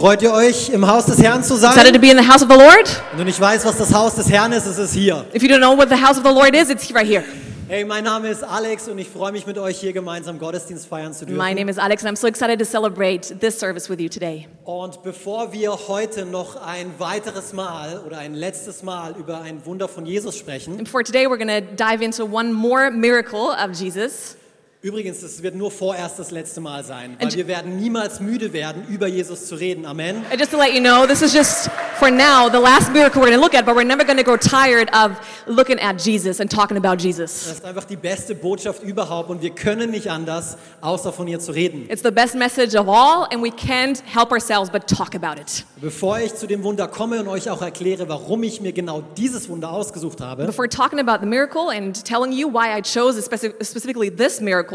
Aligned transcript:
Freut 0.00 0.22
ihr 0.22 0.32
euch, 0.32 0.70
im 0.70 0.86
Haus 0.90 1.04
des 1.04 1.18
Herrn 1.22 1.44
zu 1.44 1.56
Excited 1.56 1.84
to 1.88 1.92
sein? 1.92 2.00
be 2.00 2.08
in 2.10 2.16
the 2.16 2.26
house 2.26 2.42
of 2.42 2.48
the 2.50 2.56
Lord? 2.56 3.02
Wenn 3.10 3.18
du 3.18 3.24
nicht 3.26 3.38
weißt, 3.38 3.66
was 3.66 3.76
das 3.76 3.92
Haus 3.92 4.14
des 4.14 4.30
Herrn 4.30 4.50
ist, 4.50 4.64
ist 4.66 4.78
es 4.78 4.94
hier. 4.94 5.26
If 5.34 5.42
you 5.42 5.48
don't 5.50 5.58
know 5.58 5.76
what 5.76 5.90
the 5.90 5.94
house 6.02 6.16
of 6.16 6.24
the 6.24 6.32
Lord 6.32 6.54
is, 6.56 6.70
it's 6.70 6.90
right 6.94 7.06
here. 7.06 7.22
Hey, 7.68 7.84
mein 7.84 8.04
Name 8.04 8.28
ist 8.30 8.42
Alex 8.42 8.88
und 8.88 8.98
ich 8.98 9.10
freue 9.10 9.30
mich 9.30 9.46
mit 9.46 9.58
euch 9.58 9.78
hier 9.78 9.92
gemeinsam 9.92 10.38
Gottesdienst 10.38 10.86
feiern 10.86 11.12
zu 11.12 11.26
My 11.26 11.32
dürfen. 11.32 11.54
name 11.54 11.70
is 11.70 11.76
Alex, 11.76 12.02
and 12.02 12.16
I'm 12.16 12.18
so 12.18 12.26
excited 12.28 12.58
to 12.58 12.64
celebrate 12.64 13.38
this 13.40 13.60
service 13.60 13.90
with 13.90 14.00
you 14.00 14.08
today. 14.08 14.48
Und 14.64 15.02
bevor 15.02 15.52
wir 15.52 15.78
heute 15.86 16.24
noch 16.24 16.56
ein 16.64 16.94
weiteres 16.96 17.52
Mal 17.52 18.00
oder 18.06 18.16
ein 18.20 18.32
letztes 18.32 18.82
Mal 18.82 19.14
über 19.18 19.42
ein 19.42 19.66
Wunder 19.66 19.86
von 19.86 20.06
Jesus 20.06 20.34
sprechen, 20.34 20.78
And 20.78 20.88
for 20.88 21.04
today, 21.04 21.26
we're 21.26 21.36
going 21.36 21.48
to 21.48 21.60
dive 21.76 22.02
into 22.02 22.24
one 22.24 22.54
more 22.54 22.90
miracle 22.90 23.50
of 23.50 23.78
Jesus. 23.78 24.34
Übrigens, 24.82 25.22
es 25.22 25.42
wird 25.42 25.54
nur 25.54 25.70
vorerst 25.70 26.18
das 26.18 26.30
letzte 26.30 26.60
Mal 26.60 26.82
sein, 26.84 27.16
weil 27.18 27.26
And- 27.26 27.36
wir 27.36 27.46
werden 27.46 27.76
niemals 27.78 28.18
müde 28.20 28.52
werden, 28.52 28.86
über 28.88 29.06
Jesus 29.06 29.46
zu 29.46 29.54
reden. 29.56 29.84
Amen. 29.84 30.24
And 30.30 30.38
just 30.40 30.50
to 30.52 30.56
let 30.58 30.72
you 30.72 30.80
know, 30.80 31.06
this 31.06 31.20
is 31.22 31.34
just 31.34 31.68
for 31.98 32.10
now 32.10 32.48
the 32.50 32.58
last 32.58 32.90
miracle 32.92 33.20
we're 33.20 33.26
going 33.28 33.38
to 33.38 33.40
look 33.40 33.54
at, 33.54 33.66
but 33.66 33.74
we're 33.76 33.84
never 33.86 34.04
going 34.04 34.16
to 34.16 34.24
grow 34.24 34.38
tired 34.38 34.88
of 34.94 35.12
looking 35.46 35.78
at 35.80 36.00
Jesus 36.00 36.40
and 36.40 36.50
talking 36.50 36.78
about 36.78 36.96
Jesus. 37.02 37.44
Das 37.46 37.52
ist 37.58 37.64
einfach 37.64 37.84
die 37.84 37.96
beste 37.96 38.34
Botschaft 38.34 38.82
überhaupt 38.82 39.28
und 39.28 39.42
wir 39.42 39.50
können 39.50 39.90
nicht 39.90 40.08
anders, 40.10 40.56
außer 40.80 41.12
von 41.12 41.28
ihr 41.28 41.40
zu 41.40 41.52
reden. 41.52 41.86
It's 41.90 42.02
the 42.02 42.10
best 42.10 42.34
message 42.34 42.74
of 42.74 42.88
all, 42.88 43.26
and 43.30 43.42
we 43.42 43.50
can't 43.50 44.02
help 44.06 44.32
ourselves 44.32 44.70
but 44.70 44.86
talk 44.86 45.14
about 45.14 45.38
it. 45.40 45.64
Bevor 45.82 46.18
ich 46.20 46.34
zu 46.34 46.46
dem 46.46 46.62
Wunder 46.62 46.88
komme 46.88 47.20
und 47.20 47.28
euch 47.28 47.50
auch 47.50 47.60
erkläre, 47.60 48.08
warum 48.08 48.42
ich 48.44 48.60
mir 48.62 48.72
genau 48.72 49.02
dieses 49.16 49.48
Wunder 49.50 49.70
ausgesucht 49.72 50.20
habe, 50.22 50.46
Before 50.46 50.68
talking 50.68 50.98
about 51.00 51.18
the 51.20 51.26
miracle 51.26 51.68
and 51.70 52.02
telling 52.04 52.32
you 52.32 52.50
why 52.50 52.68
I 52.78 52.80
chose 52.80 53.18
speci- 53.20 53.52
specifically 53.62 54.10
this 54.10 54.40
miracle, 54.40 54.69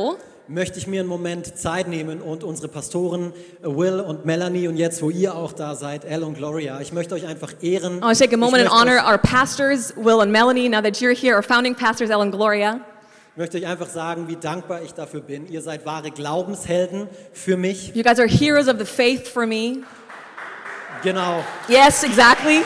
möchte 0.48 0.77
ich 0.77 0.88
mir 0.88 0.99
einen 0.99 1.09
Moment 1.09 1.58
Zeit 1.58 1.88
nehmen 1.88 2.22
und 2.22 2.44
unsere 2.44 2.67
Pastoren 2.67 3.34
äh, 3.63 3.67
Will 3.67 3.99
und 3.99 4.26
Melanie 4.26 4.68
und 4.68 4.77
jetzt, 4.77 5.02
wo 5.02 5.09
ihr 5.09 5.35
auch 5.35 5.54
da 5.54 5.76
seid, 5.76 6.05
Elle 6.05 6.26
und 6.26 6.35
Gloria, 6.35 6.80
ich 6.81 6.94
möchte 6.94 7.16
euch 7.16 7.26
einfach 7.26 7.54
ehren. 7.62 7.98
I 7.98 8.02
want 8.02 8.18
to 8.18 8.23
take 8.23 8.35
a 8.35 8.38
moment 8.38 8.63
and 8.63 8.71
honor 8.71 9.04
our 9.04 9.18
pastors, 9.18 9.93
Will 9.96 10.21
and 10.21 10.32
Melanie, 10.32 10.70
now 10.70 10.82
that 10.82 11.02
you're 11.02 11.15
here, 11.15 11.35
our 11.35 11.43
founding 11.43 11.76
pastors, 11.76 12.10
Ellen 12.10 12.32
Gloria. 12.32 12.79
Ich 13.32 13.37
möchte 13.37 13.57
euch 13.57 13.68
einfach 13.68 13.90
sagen, 13.90 14.29
wie 14.29 14.37
dankbar 14.37 14.82
ich 14.84 14.93
dafür 14.93 15.20
bin. 15.20 15.52
Ihr 15.52 15.62
seid 15.62 15.85
wahre 15.85 16.09
Glaubenshelden 16.09 17.09
für 17.34 17.57
mich. 17.57 17.93
You 17.93 18.02
guys 18.02 18.18
are 18.18 18.30
heroes 18.30 18.70
of 18.70 18.77
the 18.77 18.85
faith 18.85 19.27
for 19.27 19.46
me. 19.46 19.80
Genau. 21.04 21.43
Yes, 21.68 22.04
exactly. 22.04 22.63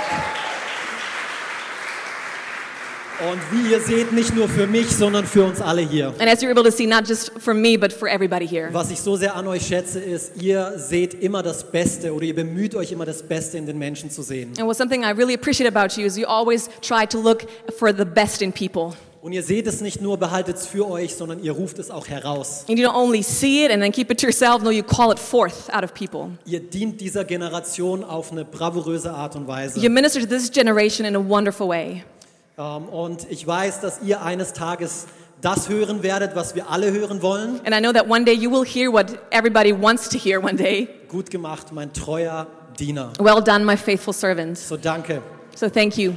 Und 3.22 3.42
wie 3.52 3.72
ihr 3.72 3.82
seht, 3.82 4.14
nicht 4.14 4.34
nur 4.34 4.48
für 4.48 4.66
mich, 4.66 4.88
sondern 4.96 5.26
für 5.26 5.44
uns 5.44 5.60
alle 5.60 5.82
hier. 5.82 6.14
And 6.20 6.30
as 6.30 6.42
you're 6.42 6.52
able 6.52 6.64
to 6.64 6.72
see, 6.72 6.88
not 6.88 7.06
just 7.06 7.34
for 7.38 7.54
me, 7.54 7.78
but 7.78 7.92
for 7.92 8.08
everybody 8.08 8.48
here. 8.48 8.70
Was 8.72 8.92
ich 8.92 9.02
so 9.02 9.18
sehr 9.18 9.36
an 9.36 9.46
euch 9.46 9.68
schätze, 9.68 10.00
ist, 10.00 10.42
ihr 10.42 10.76
seht 10.78 11.16
immer 11.16 11.44
das 11.44 11.70
Beste 11.70 12.14
oder 12.14 12.24
ihr 12.24 12.36
bemüht 12.36 12.76
euch 12.76 12.94
immer 12.94 13.06
das 13.06 13.22
Beste 13.22 13.58
in 13.58 13.66
den 13.66 13.78
Menschen 13.78 14.10
zu 14.10 14.22
sehen. 14.22 14.54
And 14.58 14.66
what 14.66 14.78
something 14.78 15.04
I 15.04 15.12
really 15.12 15.34
appreciate 15.34 15.68
about 15.68 16.00
you 16.00 16.08
is 16.08 16.18
you 16.18 16.28
always 16.28 16.70
try 16.82 17.06
to 17.08 17.20
look 17.20 17.46
for 17.78 17.94
the 17.94 18.06
best 18.06 18.42
in 18.42 18.54
people. 18.54 18.96
Und 19.22 19.34
ihr 19.34 19.44
seht 19.44 19.68
es 19.68 19.82
nicht 19.82 20.02
nur, 20.02 20.18
behaltet 20.18 20.56
es 20.56 20.66
für 20.66 20.90
euch, 20.90 21.14
sondern 21.14 21.44
ihr 21.44 21.52
ruft 21.52 21.78
es 21.78 21.92
auch 21.92 22.08
heraus. 22.08 22.64
And 22.70 22.80
you 22.80 22.88
don't 22.88 22.96
only 22.96 23.22
see 23.22 23.66
it 23.66 23.72
and 23.72 23.84
then 23.84 23.92
keep 23.92 24.10
it 24.10 24.18
to 24.22 24.28
yourself, 24.28 24.64
no, 24.64 24.70
you 24.70 24.82
call 24.82 25.12
it 25.12 25.20
forth 25.20 25.70
out 25.74 25.84
of 25.84 25.94
people. 25.94 26.38
Ihr 26.46 26.62
dient 26.62 27.02
dieser 27.02 27.26
Generation 27.26 28.06
auf 28.06 28.32
eine 28.32 28.46
bravouröse 28.46 29.12
Art 29.12 29.36
und 29.36 29.46
Weise. 29.46 29.78
You 29.78 29.90
minister 29.90 30.22
to 30.22 30.26
this 30.26 30.50
generation 30.50 31.06
in 31.06 31.18
a 31.18 31.20
wonderful 31.20 31.68
way. 31.68 32.06
Ähm, 32.60 32.90
und 32.90 33.26
ich 33.32 33.48
weiß, 33.48 33.80
dass 33.80 34.02
ihr 34.02 34.22
eines 34.22 34.52
Tages 34.52 35.08
das 35.42 35.70
hören 35.70 36.04
werdet, 36.04 36.36
was 36.36 36.56
wir 36.56 36.70
alle 36.70 36.92
hören 36.92 37.22
wollen. 37.22 37.62
And 37.66 37.74
I 37.74 37.80
know 37.80 37.94
that 37.94 38.10
one 38.10 38.26
day 38.26 38.34
you 38.34 38.52
will 38.52 38.66
hear 38.66 38.92
what 38.92 39.18
everybody 39.32 39.72
wants 39.72 40.10
to 40.10 40.18
hear 40.18 40.44
one 40.44 40.58
day. 40.58 40.90
Gut 41.08 41.30
gemacht, 41.30 41.72
mein 41.72 41.94
treuer 41.94 42.48
Diener. 42.78 43.14
Well 43.20 43.42
done, 43.42 43.64
my 43.64 43.78
faithful 43.78 44.14
servant. 44.14 44.58
So 44.58 44.76
danke. 44.76 45.22
So 45.56 45.70
thank 45.70 45.98
you. 45.98 46.16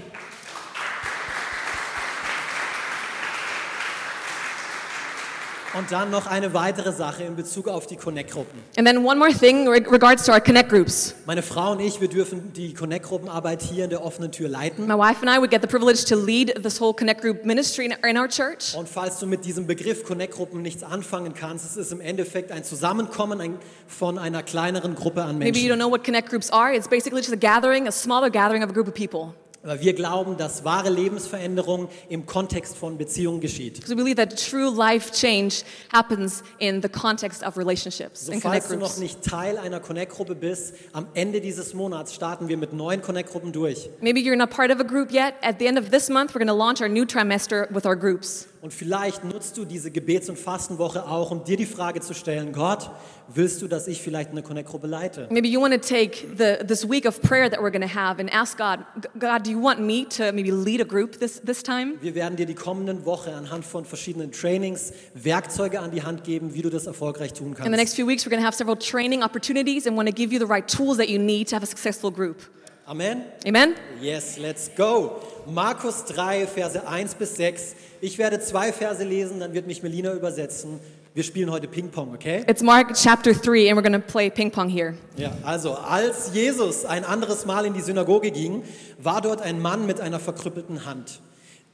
Und 5.74 5.90
dann 5.90 6.10
noch 6.10 6.26
eine 6.26 6.52
weitere 6.52 6.92
Sache 6.92 7.24
in 7.24 7.34
Bezug 7.34 7.66
auf 7.66 7.86
die 7.86 7.96
Connect-Gruppen. 7.96 8.60
And 8.76 8.86
then 8.86 8.98
one 9.06 9.18
more 9.18 9.32
thing 9.32 9.62
in 9.62 9.68
regards 9.68 10.24
to 10.24 10.32
our 10.32 10.40
connect 10.40 10.68
groups. 10.68 11.14
Meine 11.24 11.42
Frau 11.42 11.72
und 11.72 11.80
ich, 11.80 11.98
wir 12.00 12.08
dürfen 12.08 12.52
die 12.52 12.74
Connect-Gruppenarbeit 12.74 13.62
hier 13.62 13.84
in 13.84 13.90
der 13.90 14.04
offenen 14.04 14.32
Tür 14.32 14.50
leiten. 14.50 14.86
My 14.86 14.94
wife 14.98 15.26
and 15.26 15.30
I 15.34 15.38
would 15.38 15.50
get 15.50 15.62
the 15.62 15.66
privilege 15.68 16.04
to 16.04 16.14
lead 16.16 16.62
this 16.62 16.78
whole 16.78 16.92
connect 16.92 17.22
group 17.22 17.46
ministry 17.46 17.86
in, 17.86 18.18
our 18.18 18.28
church. 18.28 18.74
Und 18.76 18.86
falls 18.86 19.18
du 19.18 19.26
mit 19.26 19.46
diesem 19.46 19.66
Begriff 19.66 20.04
Connect-Gruppen 20.04 20.60
nichts 20.60 20.82
anfangen 20.82 21.32
kannst, 21.34 21.64
es 21.64 21.76
ist 21.78 21.90
im 21.90 22.02
Endeffekt 22.02 22.52
ein 22.52 22.64
Zusammenkommen 22.64 23.56
von 23.86 24.18
einer 24.18 24.42
kleineren 24.42 24.94
Gruppe 24.94 25.22
an 25.22 25.38
Maybe 25.38 25.58
you 25.58 25.64
don't 25.72 25.76
Menschen. 25.76 25.78
know 25.80 25.90
what 25.90 26.04
connect 26.04 26.28
groups 26.28 26.50
are. 26.50 26.74
It's 26.74 26.88
basically 26.88 27.20
just 27.20 27.32
a 27.32 27.36
gathering, 27.36 27.88
a 27.88 27.92
smaller 27.92 28.28
gathering 28.28 28.62
of 28.62 28.68
a 28.68 28.72
group 28.74 28.88
of 28.88 28.94
people. 28.94 29.34
Weil 29.64 29.80
wir 29.80 29.92
glauben, 29.92 30.36
dass 30.36 30.64
wahre 30.64 30.90
Lebensveränderung 30.90 31.88
im 32.08 32.26
Kontext 32.26 32.76
von 32.76 32.98
Beziehungen 32.98 33.40
geschieht. 33.40 33.74
Because 33.74 33.92
we 33.92 33.96
believe 33.96 34.16
that 34.16 34.36
true 34.36 34.68
life 34.70 35.12
change 35.12 35.62
happens 35.92 36.42
in 36.58 36.82
the 36.82 36.88
context 36.88 37.44
of 37.44 37.56
relationships 37.56 38.26
So, 38.26 38.32
and 38.32 38.42
falls 38.42 38.66
connect 38.66 38.70
du 38.70 38.74
noch 38.76 38.88
groups. 38.88 38.98
nicht 38.98 39.22
Teil 39.22 39.58
einer 39.58 39.78
Connect-Gruppe 39.78 40.34
bist, 40.34 40.74
am 40.92 41.06
Ende 41.14 41.40
dieses 41.40 41.74
Monats 41.74 42.12
starten 42.14 42.48
wir 42.48 42.56
mit 42.56 42.72
neun 42.72 43.02
Connect-Gruppen 43.02 43.52
durch. 43.52 43.88
Maybe 44.00 44.18
you're 44.20 44.36
not 44.36 44.50
part 44.50 44.72
of 44.72 44.80
a 44.80 44.84
group 44.84 45.12
yet. 45.12 45.34
At 45.42 45.60
the 45.60 45.66
end 45.66 45.78
of 45.78 45.90
this 45.90 46.08
month, 46.08 46.34
we're 46.34 46.44
going 46.44 46.48
to 46.48 46.54
launch 46.54 46.80
our 46.80 46.88
new 46.88 47.04
trimester 47.04 47.72
with 47.72 47.86
our 47.86 47.96
groups. 47.96 48.48
Und 48.62 48.72
vielleicht 48.72 49.24
nutzt 49.24 49.58
du 49.58 49.64
diese 49.64 49.90
Gebets- 49.90 50.28
und 50.28 50.38
Fastenwoche 50.38 51.04
auch, 51.04 51.32
um 51.32 51.42
dir 51.42 51.56
die 51.56 51.66
Frage 51.66 52.00
zu 52.00 52.14
stellen, 52.14 52.52
Gott, 52.52 52.90
willst 53.26 53.60
du, 53.60 53.66
dass 53.66 53.88
ich 53.88 54.00
vielleicht 54.00 54.30
eine 54.30 54.44
Connect-Gruppe 54.44 54.86
leite? 54.86 55.26
Maybe 55.30 55.48
you 55.48 55.60
want 55.60 55.74
to 55.74 55.80
take 55.80 56.28
the, 56.38 56.64
this 56.64 56.88
week 56.88 57.04
of 57.04 57.20
prayer 57.22 57.50
that 57.50 57.58
we're 57.58 57.72
going 57.72 57.82
to 57.82 57.92
have 57.92 58.20
and 58.20 58.32
ask 58.32 58.56
God, 58.56 58.78
God, 59.18 59.44
do 59.44 59.50
you 59.50 59.60
want 59.60 59.80
me 59.80 60.06
to 60.10 60.30
maybe 60.32 60.52
lead 60.52 60.80
a 60.80 60.84
group 60.84 61.18
this, 61.18 61.40
this 61.44 61.64
time? 61.64 61.94
Wir 62.02 62.14
werden 62.14 62.36
dir 62.36 62.46
die 62.46 62.54
kommenden 62.54 63.04
Woche 63.04 63.34
anhand 63.34 63.64
von 63.64 63.84
verschiedenen 63.84 64.30
Trainings 64.30 64.92
Werkzeuge 65.14 65.80
an 65.80 65.90
die 65.90 66.04
Hand 66.04 66.22
geben, 66.22 66.54
wie 66.54 66.62
du 66.62 66.70
das 66.70 66.86
erfolgreich 66.86 67.32
tun 67.32 67.48
In 67.48 67.54
the 67.54 67.62
kannst. 67.62 67.76
next 67.76 67.94
few 67.96 68.06
weeks, 68.06 68.24
we're 68.24 68.30
going 68.30 68.40
to 68.40 68.46
have 68.46 68.54
several 68.56 68.76
training 68.78 69.24
opportunities 69.24 69.88
and 69.88 69.96
want 69.96 70.08
to 70.08 70.14
give 70.14 70.32
you 70.32 70.38
the 70.38 70.46
right 70.46 70.68
tools 70.68 70.98
that 70.98 71.08
you 71.08 71.18
need 71.18 71.48
to 71.48 71.56
have 71.56 71.64
a 71.64 71.66
successful 71.66 72.12
group. 72.12 72.36
Amen? 72.84 73.22
Amen? 73.46 73.74
Yes, 74.00 74.38
let's 74.38 74.68
go. 74.74 75.20
Markus 75.46 76.04
3, 76.04 76.48
Verse 76.48 76.84
1 76.84 77.14
bis 77.14 77.36
6. 77.36 77.76
Ich 78.00 78.18
werde 78.18 78.40
zwei 78.40 78.72
Verse 78.72 79.04
lesen, 79.04 79.38
dann 79.38 79.52
wird 79.52 79.68
mich 79.68 79.84
Melina 79.84 80.12
übersetzen. 80.12 80.80
Wir 81.14 81.22
spielen 81.22 81.52
heute 81.52 81.68
Ping-Pong, 81.68 82.12
okay? 82.12 82.42
It's 82.48 82.60
Mark 82.60 82.94
chapter 82.94 83.34
3, 83.34 83.70
and 83.70 83.78
we're 83.78 83.88
going 83.88 83.92
to 83.92 84.00
play 84.00 84.30
ping 84.30 84.50
pong 84.50 84.68
here. 84.68 84.94
Ja, 85.16 85.30
also 85.44 85.74
als 85.74 86.34
Jesus 86.34 86.84
ein 86.84 87.04
anderes 87.04 87.46
Mal 87.46 87.66
in 87.66 87.74
die 87.74 87.82
Synagoge 87.82 88.32
ging, 88.32 88.64
war 88.98 89.20
dort 89.20 89.42
ein 89.42 89.60
Mann 89.60 89.86
mit 89.86 90.00
einer 90.00 90.18
verkrüppelten 90.18 90.84
Hand. 90.84 91.20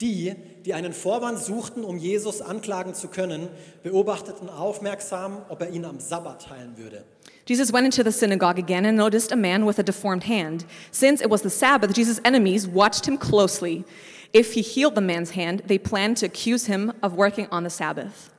Die, 0.02 0.34
die 0.66 0.74
einen 0.74 0.92
Vorwand 0.92 1.38
suchten, 1.38 1.84
um 1.84 1.96
Jesus 1.96 2.42
anklagen 2.42 2.94
zu 2.94 3.08
können, 3.08 3.48
beobachteten 3.82 4.50
aufmerksam, 4.50 5.38
ob 5.48 5.62
er 5.62 5.70
ihn 5.70 5.84
am 5.84 6.00
Sabbat 6.00 6.50
heilen 6.50 6.76
würde. 6.76 7.04
Jesus 7.48 7.72
went 7.72 7.86
into 7.86 8.04
the 8.04 8.12
synagogue 8.12 8.58
again 8.58 8.84
and 8.84 8.94
noticed 8.94 9.32
a 9.32 9.36
man 9.36 9.64
with 9.64 9.78
a 9.78 9.82
deformed 9.82 10.24
hand. 10.24 10.66
Since 10.90 11.22
it 11.22 11.30
was 11.30 11.40
the 11.40 11.48
Sabbath, 11.48 11.94
Jesus' 11.94 12.20
enemies 12.22 12.68
watched 12.68 13.08
him 13.08 13.16
closely. 13.16 13.86
If 14.34 14.52
he 14.52 14.60
healed 14.60 14.94
the 14.94 15.00
man's 15.00 15.30
hand, 15.30 15.62
they 15.64 15.78
planned 15.78 16.18
to 16.18 16.26
accuse 16.26 16.66
him 16.66 16.92
of 17.02 17.14
working 17.14 17.46
on 17.50 17.64
the 17.64 17.70
Sabbath. 17.70 18.30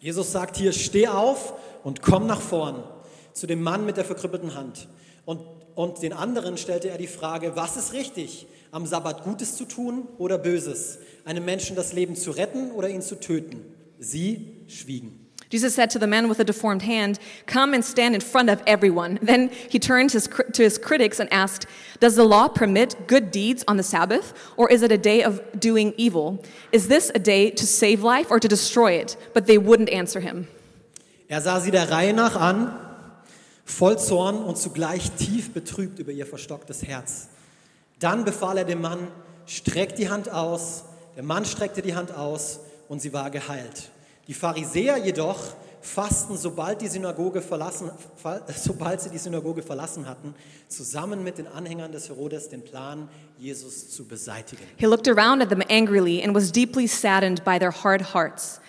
Jesus 0.00 0.30
sagt 0.30 0.58
hier, 0.58 0.74
steh 0.74 1.06
auf 1.06 1.54
und 1.82 2.02
komm 2.02 2.26
nach 2.26 2.42
vorn 2.42 2.84
zu 3.32 3.46
dem 3.46 3.62
Mann 3.62 3.86
mit 3.86 3.96
der 3.96 4.04
verkrüppelten 4.04 4.54
Hand. 4.54 4.86
Und, 5.24 5.40
und 5.74 6.02
den 6.02 6.12
anderen 6.12 6.58
stellte 6.58 6.90
er 6.90 6.98
die 6.98 7.06
Frage, 7.06 7.56
was 7.56 7.78
ist 7.78 7.94
richtig, 7.94 8.48
am 8.70 8.84
Sabbat 8.84 9.24
Gutes 9.24 9.56
zu 9.56 9.64
tun 9.64 10.06
oder 10.18 10.36
Böses, 10.36 10.98
einem 11.24 11.46
Menschen 11.46 11.74
das 11.74 11.94
Leben 11.94 12.16
zu 12.16 12.32
retten 12.32 12.70
oder 12.72 12.90
ihn 12.90 13.00
zu 13.00 13.18
töten? 13.18 13.64
Sie 13.98 14.66
schwiegen. 14.66 15.27
Jesus 15.50 15.74
said 15.74 15.88
to 15.90 15.98
the 15.98 16.06
man 16.06 16.28
with 16.28 16.38
the 16.38 16.44
deformed 16.44 16.82
hand, 16.82 17.18
Come 17.46 17.72
and 17.72 17.82
stand 17.84 18.14
in 18.14 18.20
front 18.20 18.50
of 18.50 18.62
everyone. 18.66 19.18
Then 19.22 19.48
he 19.48 19.78
turned 19.78 20.12
his, 20.12 20.28
to 20.28 20.62
his 20.62 20.76
critics 20.78 21.18
and 21.20 21.32
asked, 21.32 21.66
Does 22.00 22.16
the 22.16 22.24
law 22.24 22.48
permit 22.48 23.06
good 23.06 23.30
deeds 23.30 23.64
on 23.66 23.76
the 23.76 23.82
Sabbath, 23.82 24.34
or 24.56 24.70
is 24.70 24.82
it 24.82 24.92
a 24.92 24.98
day 24.98 25.22
of 25.22 25.40
doing 25.58 25.94
evil? 25.96 26.44
Is 26.70 26.88
this 26.88 27.10
a 27.14 27.18
day 27.18 27.50
to 27.50 27.66
save 27.66 28.02
life 28.02 28.30
or 28.30 28.38
to 28.38 28.48
destroy 28.48 28.92
it? 28.92 29.16
But 29.32 29.46
they 29.46 29.58
wouldn't 29.58 29.90
answer 29.90 30.20
him. 30.20 30.48
Er 31.30 31.40
sah 31.40 31.60
sie 31.60 31.70
der 31.70 31.90
Reihe 31.90 32.14
nach 32.14 32.36
an, 32.36 32.72
voll 33.64 33.98
Zorn 33.98 34.36
und 34.36 34.56
zugleich 34.56 35.10
tief 35.12 35.52
betrübt 35.52 35.98
über 35.98 36.10
ihr 36.10 36.26
verstocktes 36.26 36.82
Herz. 36.82 37.28
Dann 37.98 38.24
befahl 38.24 38.58
er 38.58 38.64
dem 38.64 38.80
Mann, 38.80 39.08
streck 39.46 39.96
die 39.96 40.08
Hand 40.08 40.30
aus. 40.30 40.84
Der 41.16 41.22
Mann 41.22 41.44
streckte 41.44 41.82
die 41.82 41.94
Hand 41.94 42.12
aus 42.12 42.60
und 42.88 43.02
sie 43.02 43.12
war 43.12 43.30
geheilt. 43.30 43.90
Die 44.28 44.34
Pharisäer 44.34 44.98
jedoch 44.98 45.38
fassten, 45.80 46.36
sobald, 46.36 46.82
die 46.82 46.88
Synagoge 46.88 47.40
verlassen, 47.40 47.90
sobald 48.54 49.00
sie 49.00 49.08
die 49.08 49.18
Synagoge 49.18 49.62
verlassen 49.62 50.06
hatten, 50.06 50.34
zusammen 50.68 51.24
mit 51.24 51.38
den 51.38 51.46
Anhängern 51.46 51.92
des 51.92 52.10
Herodes 52.10 52.50
den 52.50 52.62
Plan, 52.62 53.08
Jesus 53.38 53.88
zu 53.90 54.06
beseitigen. 54.06 54.62
He 54.76 54.86
looked 54.86 55.08
around 55.08 55.40
at 55.40 55.48
them 55.48 55.62
angrily 55.70 56.22
and 56.22 56.34
was 56.34 56.52
deeply 56.52 56.86
saddened 56.86 57.42
by 57.42 57.58
their 57.58 57.72
hard 57.72 58.12
hearts. 58.12 58.60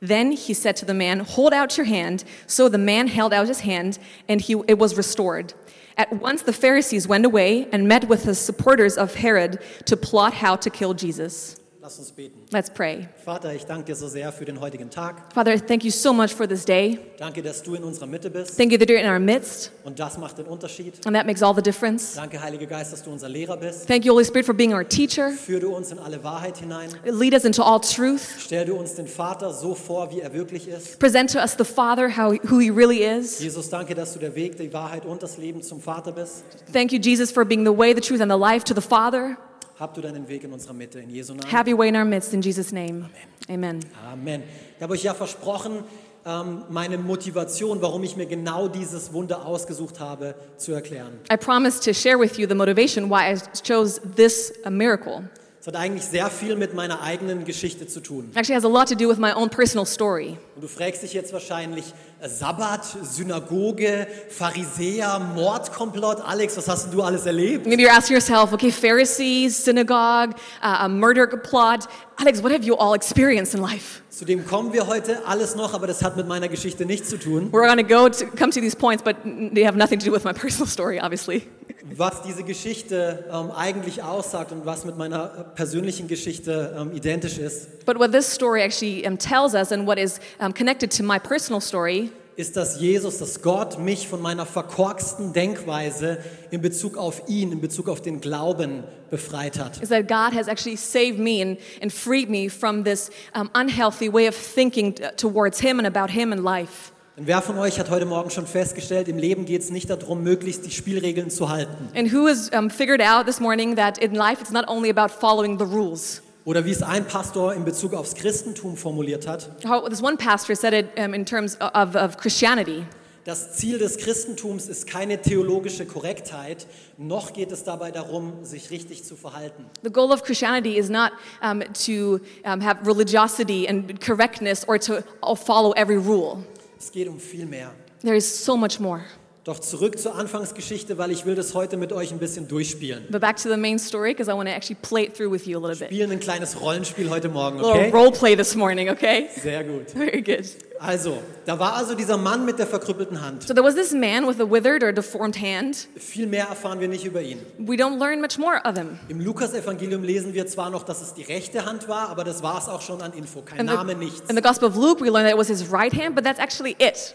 Then 0.00 0.32
he 0.32 0.52
said 0.52 0.76
to 0.78 0.86
the 0.86 0.94
man, 0.94 1.20
Hold 1.20 1.54
out 1.54 1.78
your 1.78 1.86
hand. 1.86 2.24
So 2.48 2.68
the 2.68 2.78
man 2.78 3.06
held 3.06 3.32
out 3.32 3.46
his 3.46 3.60
hand, 3.60 4.00
and 4.28 4.40
he, 4.40 4.54
it 4.66 4.78
was 4.78 4.96
restored. 4.96 5.54
At 5.96 6.12
once 6.12 6.42
the 6.42 6.52
Pharisees 6.52 7.06
went 7.06 7.24
away 7.24 7.68
and 7.70 7.86
met 7.86 8.08
with 8.08 8.24
the 8.24 8.34
supporters 8.34 8.98
of 8.98 9.14
Herod 9.14 9.60
to 9.86 9.96
plot 9.96 10.34
how 10.34 10.56
to 10.56 10.70
kill 10.70 10.92
Jesus. 10.92 11.56
Lass 11.84 11.98
uns 11.98 12.12
beten. 12.12 12.38
Let's 12.50 12.70
pray. 12.70 13.08
Vater, 13.26 13.52
ich 13.52 13.66
danke 13.66 13.84
dir 13.84 13.94
so 13.94 14.08
sehr 14.08 14.32
für 14.32 14.46
den 14.46 14.58
heutigen 14.58 14.88
Tag. 14.88 15.16
Father, 15.34 15.54
thank 15.66 15.84
you 15.84 15.90
so 15.90 16.14
much 16.14 16.32
for 16.34 16.48
this 16.48 16.64
day. 16.64 16.98
Danke, 17.18 17.42
dass 17.42 17.62
du 17.62 17.74
in 17.74 17.84
unserer 17.84 18.06
Mitte 18.06 18.30
bist. 18.30 18.56
Thank 18.56 18.72
you 18.72 18.78
that 18.78 18.88
you're 18.88 18.98
in 18.98 19.06
our 19.06 19.18
midst, 19.18 19.70
Und 19.84 20.00
das 20.00 20.16
macht 20.16 20.38
den 20.38 20.46
Unterschied. 20.46 20.94
and 21.06 21.14
that 21.14 21.26
makes 21.26 21.42
all 21.42 21.54
the 21.54 21.60
difference. 21.60 22.14
Danke, 22.14 22.40
Heiliger 22.40 22.64
Geist, 22.64 22.94
dass 22.94 23.02
du 23.02 23.10
unser 23.10 23.28
Lehrer 23.28 23.58
bist. 23.58 23.86
Thank 23.86 24.06
you, 24.06 24.14
Holy 24.14 24.24
Spirit, 24.24 24.46
for 24.46 24.54
being 24.54 24.72
our 24.72 24.82
teacher. 24.88 25.32
Führ 25.32 25.60
du 25.60 25.76
uns 25.76 25.92
in 25.92 25.98
alle 25.98 26.24
Wahrheit 26.24 26.56
hinein. 26.56 26.88
Lead 27.04 27.34
us 27.34 27.44
into 27.44 27.62
all 27.62 27.78
truth. 27.80 28.22
Stell 28.38 28.64
du 28.64 28.76
uns 28.76 28.94
den 28.94 29.06
Vater 29.06 29.52
so 29.52 29.74
vor, 29.74 30.10
wie 30.10 30.20
er 30.20 30.32
wirklich 30.32 30.66
ist. 30.68 30.98
Present 30.98 31.32
to 31.34 31.38
us 31.38 31.54
the 31.58 31.66
Father, 31.66 32.08
how, 32.16 32.32
who 32.44 32.60
he 32.60 32.70
really 32.70 33.04
is. 33.04 33.40
Jesus, 33.40 33.68
danke, 33.68 33.94
dass 33.94 34.14
du 34.14 34.18
der 34.20 34.34
Weg, 34.34 34.56
die 34.56 34.72
Wahrheit 34.72 35.04
und 35.04 35.22
das 35.22 35.36
Leben 35.36 35.60
zum 35.60 35.82
Vater 35.82 36.12
bist. 36.12 36.44
Thank 36.72 36.92
you, 36.92 36.98
Jesus, 36.98 37.30
for 37.30 37.44
being 37.44 37.66
the 37.66 37.76
way, 37.76 37.94
the 37.94 38.00
truth, 38.00 38.22
and 38.22 38.32
the 38.32 38.38
life 38.38 38.64
to 38.64 38.72
the 38.74 38.80
Father. 38.80 39.36
Hab 39.78 39.94
du 39.94 40.00
deinen 40.00 40.28
Weg 40.28 40.44
in 40.44 40.52
unserer 40.52 40.72
Mitte. 40.72 41.00
In 41.00 41.10
Jesu 41.10 41.34
Namen. 41.34 41.50
Have 41.50 41.68
your 41.68 41.78
way 41.78 41.88
in 41.88 41.96
our 41.96 42.04
midst, 42.04 42.32
in 42.32 42.40
Jesus' 42.40 42.72
name. 42.72 43.10
Amen. 43.48 43.80
Amen. 44.10 44.42
Ich 44.76 44.82
habe 44.82 44.92
euch 44.92 45.02
ja 45.02 45.14
versprochen, 45.14 45.82
ähm, 46.24 46.62
meine 46.70 46.96
Motivation, 46.96 47.82
warum 47.82 48.04
ich 48.04 48.16
mir 48.16 48.26
genau 48.26 48.68
dieses 48.68 49.12
Wunder 49.12 49.44
ausgesucht 49.44 50.00
habe, 50.00 50.36
zu 50.56 50.72
erklären. 50.72 51.18
I 51.30 51.36
promised 51.36 51.84
to 51.84 51.92
share 51.92 52.18
with 52.18 52.38
you 52.38 52.46
the 52.46 52.54
motivation 52.54 53.10
why 53.10 53.34
I 53.34 53.38
chose 53.66 54.00
this 54.16 54.52
miracle. 54.70 55.24
Es 55.64 55.68
hat 55.68 55.76
eigentlich 55.76 56.04
sehr 56.04 56.28
viel 56.28 56.56
mit 56.56 56.74
meiner 56.74 57.00
eigenen 57.00 57.46
Geschichte 57.46 57.86
zu 57.86 58.00
tun. 58.00 58.30
Actually, 58.34 58.54
has 58.54 58.66
a 58.66 58.68
lot 58.68 58.86
to 58.86 58.94
do 58.94 59.08
with 59.08 59.16
my 59.16 59.32
own 59.32 59.48
personal 59.48 59.86
story. 59.86 60.36
Und 60.56 60.60
du 60.62 60.68
fragst 60.68 61.02
dich 61.02 61.14
jetzt 61.14 61.32
wahrscheinlich, 61.32 61.86
äh, 62.20 62.28
Sabbat, 62.28 62.84
Synagoge, 63.00 64.06
Pharisäer, 64.28 65.18
Mordkomplott. 65.34 66.20
Alex, 66.20 66.58
was 66.58 66.68
hast 66.68 66.92
du 66.92 67.00
alles 67.00 67.24
erlebt? 67.24 67.64
Maybe 67.64 67.82
you're 67.82 67.96
asking 67.96 68.14
yourself, 68.14 68.52
okay, 68.52 68.70
Pharisees, 68.70 69.64
synagogue, 69.64 70.34
uh, 70.62 70.84
a 70.84 70.88
murder 70.90 71.26
plot. 71.28 71.88
Alex, 72.16 72.42
what 72.42 72.52
have 72.52 72.66
you 72.66 72.76
all 72.76 72.92
experienced 72.94 73.54
in 73.54 73.62
life? 73.62 74.02
Zu 74.10 74.26
dem 74.26 74.46
kommen 74.46 74.74
wir 74.74 74.86
heute 74.86 75.26
alles 75.26 75.56
noch, 75.56 75.72
aber 75.72 75.86
das 75.86 76.02
hat 76.02 76.16
mit 76.18 76.28
meiner 76.28 76.48
Geschichte 76.48 76.84
nichts 76.84 77.08
zu 77.08 77.18
tun. 77.18 77.50
We're 77.50 77.66
going 77.66 77.78
to 77.78 77.82
go 77.82 78.10
to 78.10 78.26
come 78.36 78.52
to 78.52 78.60
these 78.60 78.76
points, 78.76 79.02
but 79.02 79.16
they 79.24 79.64
have 79.64 79.78
nothing 79.78 79.98
to 79.98 80.04
do 80.04 80.12
with 80.12 80.24
my 80.24 80.32
personal 80.38 80.66
story, 80.68 81.00
obviously. 81.00 81.48
Was 81.96 82.22
diese 82.22 82.44
Geschichte 82.44 83.24
ähm, 83.30 83.50
eigentlich 83.50 84.02
aussagt 84.02 84.52
und 84.52 84.64
was 84.64 84.84
mit 84.84 84.96
meiner 84.96 85.26
persönlichen 85.54 86.08
Geschichte 86.08 86.74
ähm, 86.78 86.92
identisch 86.94 87.38
ist, 87.38 87.84
But 87.84 87.98
what 87.98 88.12
this 88.12 88.26
story 88.26 88.62
actually 88.62 89.06
um, 89.06 89.18
tells 89.18 89.54
us 89.54 89.70
and 89.70 89.86
what 89.86 89.98
is 89.98 90.18
um, 90.40 90.52
connected 90.54 90.90
to 90.96 91.02
my 91.02 91.18
personal 91.18 91.60
story 91.60 92.10
ist, 92.36 92.56
dass 92.56 92.80
Jesus, 92.80 93.18
dass 93.18 93.42
Gott 93.42 93.78
mich 93.78 94.08
von 94.08 94.20
meiner 94.20 94.46
verkorksten 94.46 95.32
Denkweise 95.32 96.18
in 96.50 96.60
Bezug 96.60 96.96
auf 96.96 97.22
ihn, 97.28 97.52
in 97.52 97.60
Bezug 97.60 97.88
auf 97.88 98.00
den 98.00 98.20
Glauben 98.20 98.84
befreit 99.10 99.58
hat. 99.58 99.80
is 99.82 99.90
that 99.90 100.08
God 100.08 100.32
has 100.36 100.48
actually 100.48 100.76
saved 100.76 101.18
me 101.18 101.42
and, 101.42 101.58
and 101.80 101.92
freed 101.92 102.28
me 102.28 102.48
from 102.48 102.82
this 102.84 103.10
um, 103.34 103.50
unhealthy 103.54 104.08
way 104.12 104.26
of 104.26 104.34
thinking 104.34 104.94
towards 105.16 105.60
Him 105.60 105.78
and 105.78 105.86
about 105.86 106.10
Him 106.10 106.32
and 106.32 106.42
life. 106.42 106.93
Und 107.16 107.28
wer 107.28 107.40
von 107.42 107.56
euch 107.58 107.78
hat 107.78 107.90
heute 107.90 108.06
Morgen 108.06 108.30
schon 108.30 108.44
festgestellt, 108.44 109.06
im 109.06 109.18
Leben 109.18 109.44
geht 109.44 109.62
es 109.62 109.70
nicht 109.70 109.88
darum, 109.88 110.24
möglichst 110.24 110.66
die 110.66 110.72
Spielregeln 110.72 111.30
zu 111.30 111.48
halten. 111.48 111.88
And 111.94 112.12
who 112.12 112.26
has 112.26 112.50
um, 112.50 112.68
figured 112.68 113.00
out 113.00 113.24
this 113.24 113.38
morning 113.38 113.76
that 113.76 113.98
in 113.98 114.16
life 114.16 114.40
it's 114.40 114.50
not 114.50 114.66
only 114.66 114.90
about 114.90 115.14
following 115.14 115.56
the 115.56 115.64
rules? 115.64 116.22
Oder 116.44 116.64
wie 116.64 116.72
es 116.72 116.82
ein 116.82 117.06
Pastor 117.06 117.54
in 117.54 117.64
Bezug 117.64 117.94
aufs 117.94 118.16
Christentum 118.16 118.76
formuliert 118.76 119.28
hat, 119.28 119.48
How, 119.64 119.88
this 119.88 120.02
one 120.02 120.16
pastor 120.16 120.56
said 120.56 120.74
it 120.74 120.86
um, 120.98 121.14
in 121.14 121.24
terms 121.24 121.56
of, 121.60 121.94
of 121.94 122.16
Christianity. 122.16 122.84
das 123.24 123.52
Ziel 123.52 123.78
des 123.78 123.96
Christentums 123.96 124.66
ist 124.66 124.88
keine 124.88 125.22
theologische 125.22 125.86
Korrektheit, 125.86 126.66
noch 126.98 127.32
geht 127.32 127.52
es 127.52 127.62
dabei 127.62 127.92
darum, 127.92 128.44
sich 128.44 128.70
richtig 128.70 129.04
zu 129.04 129.14
verhalten. 129.14 129.66
The 129.84 129.90
goal 129.90 130.10
of 130.10 130.24
Christianity 130.24 130.76
is 130.76 130.90
not 130.90 131.12
um, 131.40 131.62
to 131.86 132.18
um, 132.44 132.60
have 132.60 132.84
religiosity 132.84 133.68
and 133.68 134.00
correctness 134.00 134.66
or 134.66 134.80
to 134.80 135.04
uh, 135.22 135.36
follow 135.36 135.72
every 135.76 135.96
rule. 135.96 136.44
Es 136.84 136.92
geht 136.92 137.08
um 137.08 137.18
viel 137.18 137.46
mehr. 137.46 137.74
There 138.02 138.14
is 138.14 138.44
so 138.44 138.58
much 138.58 138.78
more. 138.78 139.00
Doch 139.44 139.58
zurück 139.58 139.98
zur 139.98 140.14
Anfangsgeschichte, 140.14 140.96
weil 140.96 141.10
ich 141.10 141.26
will 141.26 141.34
das 141.34 141.52
heute 141.52 141.76
mit 141.76 141.92
euch 141.92 142.12
ein 142.12 142.18
bisschen 142.18 142.48
durchspielen. 142.48 143.04
But 143.10 143.20
back 143.20 143.36
to 143.36 143.50
the 143.50 143.58
main 143.58 143.78
story 143.78 144.12
because 144.14 144.30
I 144.30 144.34
want 144.34 144.48
to 144.48 144.54
actually 144.54 144.78
play 144.80 145.04
it 145.04 145.14
through 145.14 145.30
with 145.30 145.44
you 145.46 145.58
a 145.58 145.60
little 145.60 145.76
bit. 145.78 145.88
Spielen 145.88 146.10
ein 146.12 146.20
kleines 146.20 146.58
Rollenspiel 146.58 147.10
heute 147.10 147.28
Morgen, 147.28 147.58
A 147.60 147.62
little 147.62 147.80
okay? 147.88 147.90
role 147.90 148.10
play 148.10 148.34
this 148.34 148.54
morning, 148.54 148.88
okay? 148.88 149.28
Sehr 149.42 149.62
gut. 149.62 149.90
Very 149.94 150.22
good. 150.22 150.46
Also, 150.80 151.18
da 151.44 151.58
war 151.58 151.74
also 151.74 151.94
dieser 151.94 152.16
Mann 152.16 152.46
mit 152.46 152.58
der 152.58 152.66
verkrüppelten 152.66 153.20
Hand. 153.20 153.42
So 153.46 153.52
there 153.52 153.64
was 153.66 153.74
this 153.74 153.92
man 153.92 154.26
with 154.26 154.40
a 154.40 154.50
withered 154.50 154.82
or 154.82 154.92
deformed 154.92 155.36
hand. 155.38 155.88
Viel 155.96 156.26
mehr 156.26 156.46
erfahren 156.46 156.80
wir 156.80 156.88
nicht 156.88 157.04
über 157.04 157.20
ihn. 157.20 157.38
We 157.58 157.74
don't 157.76 157.98
learn 157.98 158.22
much 158.22 158.38
more 158.38 158.62
of 158.64 158.78
him. 158.78 158.98
Im 159.08 159.20
Lukas-Evangelium 159.20 160.02
lesen 160.04 160.32
wir 160.32 160.46
zwar 160.46 160.70
noch, 160.70 160.84
dass 160.84 161.02
es 161.02 161.12
die 161.12 161.22
rechte 161.22 161.66
Hand 161.66 161.86
war, 161.86 162.08
aber 162.08 162.24
das 162.24 162.42
war 162.42 162.58
es 162.58 162.68
auch 162.68 162.80
schon 162.80 163.02
an 163.02 163.12
Info. 163.12 163.42
Kein 163.42 163.60
In 163.60 163.66
Name, 163.66 163.92
the, 163.92 163.98
nichts. 164.06 164.30
in 164.30 164.36
the 164.36 164.42
Gospel 164.42 164.68
of 164.70 164.74
Luke, 164.76 165.02
we 165.04 165.10
learn 165.10 165.24
that 165.24 165.32
it 165.32 165.38
was 165.38 165.48
his 165.48 165.70
right 165.70 165.92
hand, 165.92 166.14
but 166.14 166.24
that's 166.24 166.40
actually 166.40 166.74
it. 166.78 167.14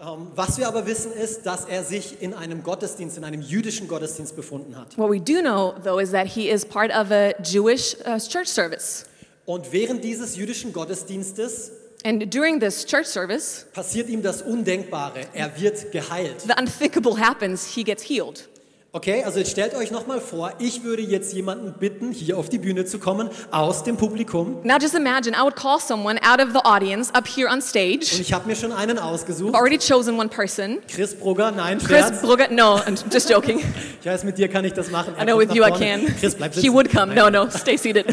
Ähm, 0.00 0.28
was 0.36 0.58
wir 0.58 0.68
aber 0.68 0.86
wissen, 0.86 1.12
ist, 1.12 1.44
dass 1.44 1.64
er 1.64 1.82
sich 1.82 2.22
in 2.22 2.32
einem 2.32 2.62
Gottesdienst, 2.62 3.16
in 3.16 3.24
einem 3.24 3.42
jüdischen 3.42 3.88
Gottesdienst 3.88 4.36
befunden 4.36 4.76
hat. 4.76 4.96
What 4.96 5.10
we 5.10 5.20
do 5.20 5.40
know, 5.40 5.74
though, 5.82 5.98
is 6.00 6.12
that 6.12 6.28
he 6.28 6.48
is 6.48 6.64
part 6.64 6.92
of 6.92 7.10
a 7.10 7.32
Jewish 7.42 7.96
uh, 8.06 8.18
church 8.18 8.48
service. 8.48 9.06
Und 9.44 9.72
während 9.72 10.04
dieses 10.04 10.36
jüdischen 10.36 10.72
Gottesdienstes 10.72 11.72
And 12.04 12.32
during 12.32 12.60
this 12.60 12.86
church 12.86 13.06
service, 13.06 13.66
passiert 13.72 14.08
ihm 14.08 14.22
das 14.22 14.42
Undenkbare. 14.42 15.26
Er 15.32 15.50
wird 15.60 15.90
geheilt. 15.90 16.42
the 16.42 16.54
unthinkable 16.56 17.18
happens. 17.18 17.66
He 17.66 17.82
gets 17.82 18.04
healed. 18.04 18.48
Okay, 18.90 19.22
also 19.22 19.38
jetzt 19.38 19.50
stellt 19.50 19.74
euch 19.74 19.90
nochmal 19.90 20.18
vor, 20.18 20.50
ich 20.58 20.82
würde 20.82 21.02
jetzt 21.02 21.34
jemanden 21.34 21.74
bitten, 21.78 22.10
hier 22.10 22.38
auf 22.38 22.48
die 22.48 22.56
Bühne 22.56 22.86
zu 22.86 22.98
kommen, 22.98 23.28
aus 23.50 23.84
dem 23.84 23.98
Publikum. 23.98 24.60
Now 24.64 24.78
just 24.80 24.94
imagine 24.94 25.36
I 25.36 25.42
would 25.42 25.56
call 25.56 25.78
someone 25.78 26.18
out 26.22 26.40
of 26.40 26.54
the 26.54 26.60
audience 26.64 27.12
up 27.14 27.28
here 27.28 27.48
on 27.48 27.56
Und 27.56 27.62
stage. 27.64 28.18
ich 28.18 28.32
habe 28.32 28.46
mir 28.48 28.56
schon 28.56 28.72
einen 28.72 28.98
ausgesucht. 28.98 29.54
I've 29.54 29.58
already 29.58 29.76
chosen 29.78 30.18
one 30.18 30.30
person. 30.30 30.78
Chris 30.90 31.14
Brugger, 31.14 31.50
nein, 31.50 31.76
Chris 31.78 31.88
Scherz. 31.98 32.22
Brugger. 32.22 32.48
No, 32.50 32.76
I'm 32.78 32.96
just 33.12 33.28
joking. 33.28 33.60
Ich 34.00 34.06
weiß, 34.06 34.24
mit 34.24 34.38
dir 34.38 34.48
kann 34.48 34.64
ich 34.64 34.72
das 34.72 34.90
machen. 34.90 35.12
Er 35.18 35.24
I 35.24 35.26
know 35.26 35.38
with 35.38 35.52
you 35.52 35.60
nach 35.60 35.68
I 35.68 35.84
vorne. 35.84 36.04
can. 36.06 36.16
Chris, 36.18 36.34
bleib 36.34 36.54
He 36.54 36.60
sitzen. 36.60 36.74
would 36.74 36.88
come. 36.90 37.14
Nein. 37.14 37.30
No, 37.32 37.44
no, 37.44 37.50
stay 37.50 37.76
seated. 37.76 38.06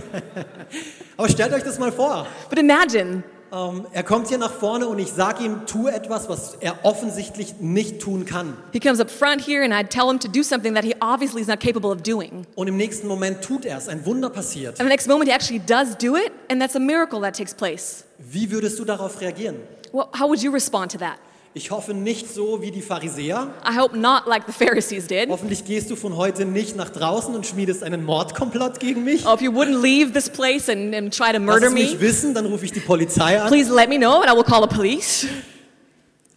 Aber 1.18 1.30
stellt 1.30 1.54
euch 1.54 1.64
das 1.64 1.80
mal 1.80 1.92
vor. 1.94 2.28
But 2.50 2.60
imagine 2.60 3.24
Ähm, 3.56 3.86
er 3.94 4.04
kommt 4.04 4.28
hier 4.28 4.38
nach 4.38 4.52
vorne 4.52 4.88
und 4.88 5.00
ich 5.00 5.14
sage 5.14 5.46
ihm, 5.46 5.66
tu 5.66 5.88
etwas, 5.88 6.28
was 6.28 6.58
er 6.60 6.84
offensichtlich 6.84 7.56
nicht 7.62 8.02
tun 8.02 8.26
kann. 8.26 8.58
he 8.74 8.80
comes 8.82 9.00
up 9.00 9.10
front 9.10 9.48
here 9.48 9.64
and 9.64 9.74
I'd 9.74 9.90
tell 9.90 10.10
him 10.10 10.20
to 10.20 10.28
do 10.28 10.44
something 10.44 10.74
that 10.74 10.84
he 10.84 10.94
obviously 11.00 11.42
is 11.42 11.48
not 11.48 11.62
capable 11.62 11.90
of 11.90 12.04
doing. 12.04 12.46
Und 12.56 12.68
im 12.68 12.76
nächsten 12.76 13.08
Moment 13.08 13.42
tut 13.42 13.64
er 13.66 13.78
es, 13.78 13.88
ein 13.88 14.06
Wunder 14.06 14.30
passiert. 14.30 14.80
And 14.80 14.90
the 14.90 14.94
next 14.94 15.08
moment 15.08 15.30
he 15.30 15.34
actually 15.34 15.60
does 15.60 15.96
do 15.96 16.18
it, 16.18 16.34
and 16.50 16.62
that's 16.62 16.76
a 16.76 16.80
miracle 16.80 17.22
that 17.22 17.34
takes 17.34 17.54
place. 17.54 18.04
Wie 18.18 18.52
würdest 18.52 18.78
du 18.78 18.84
darauf 18.84 19.22
reagieren? 19.22 19.56
Well, 19.94 20.10
how 20.20 20.28
would 20.28 20.42
you 20.44 20.52
respond 20.52 20.92
to 20.92 20.98
that? 20.98 21.18
Ich 21.58 21.72
hoffe 21.72 21.94
nicht 21.94 22.34
so 22.34 22.62
wie 22.62 22.70
die 22.70 22.82
Pharisäer. 22.82 23.48
I 23.66 23.78
hope 23.80 23.98
not 23.98 24.26
like 24.28 24.44
the 24.46 24.52
Pharisees 24.52 25.08
did. 25.08 25.30
Hoffentlich 25.30 25.64
gehst 25.64 25.90
du 25.90 25.96
von 25.96 26.18
heute 26.18 26.44
nicht 26.44 26.76
nach 26.76 26.90
draußen 26.90 27.34
und 27.34 27.46
schmiedest 27.48 27.82
einen 27.82 28.04
Mordkomplott 28.04 28.82
gegen 28.82 29.06
mich. 29.06 29.26
Oh, 29.26 29.34
if 29.36 29.42
you 29.42 29.52
wouldn't 29.54 29.82
leave 29.82 30.12
this 30.12 30.30
place 30.30 30.68
and, 30.68 30.94
and 30.94 31.16
try 31.16 31.28
to 31.32 31.38
Lass 31.38 31.46
murder 31.46 31.68
es 31.68 31.74
mich 31.74 31.94
me, 31.94 32.02
wissen, 32.02 32.34
dann 32.34 32.46
rufe 32.48 32.66
ich 32.66 32.74
die 32.74 32.82
Polizei 32.82 33.42
an. 33.42 33.48
please 33.48 33.74
let 33.74 33.88
me 33.88 33.98
know 33.98 34.20
and 34.22 34.30
I 34.30 34.36
will 34.36 34.44
call 34.44 34.62
the 34.70 34.76
police. 34.76 35.28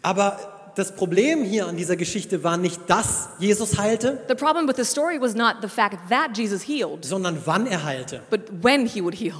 Aber 0.02 0.38
das 0.76 0.94
Problem 0.94 1.42
hier 1.42 1.66
an 1.66 1.76
dieser 1.76 1.96
Geschichte 1.96 2.44
war 2.44 2.56
nicht, 2.56 2.80
dass 2.86 3.30
Jesus 3.40 3.76
heilte, 3.76 4.22
The 4.28 4.36
problem 4.36 4.68
with 4.68 4.76
the 4.76 4.84
story 4.84 5.20
was 5.20 5.34
not 5.34 5.56
the 5.62 5.68
fact 5.68 5.98
that 6.10 6.36
Jesus 6.36 6.62
healed, 6.62 7.04
sondern 7.04 7.38
wann 7.44 7.66
er 7.66 7.82
heilte. 7.82 8.20
but 8.30 8.42
when 8.62 8.86
he 8.86 9.02
would 9.02 9.16
heal. 9.16 9.34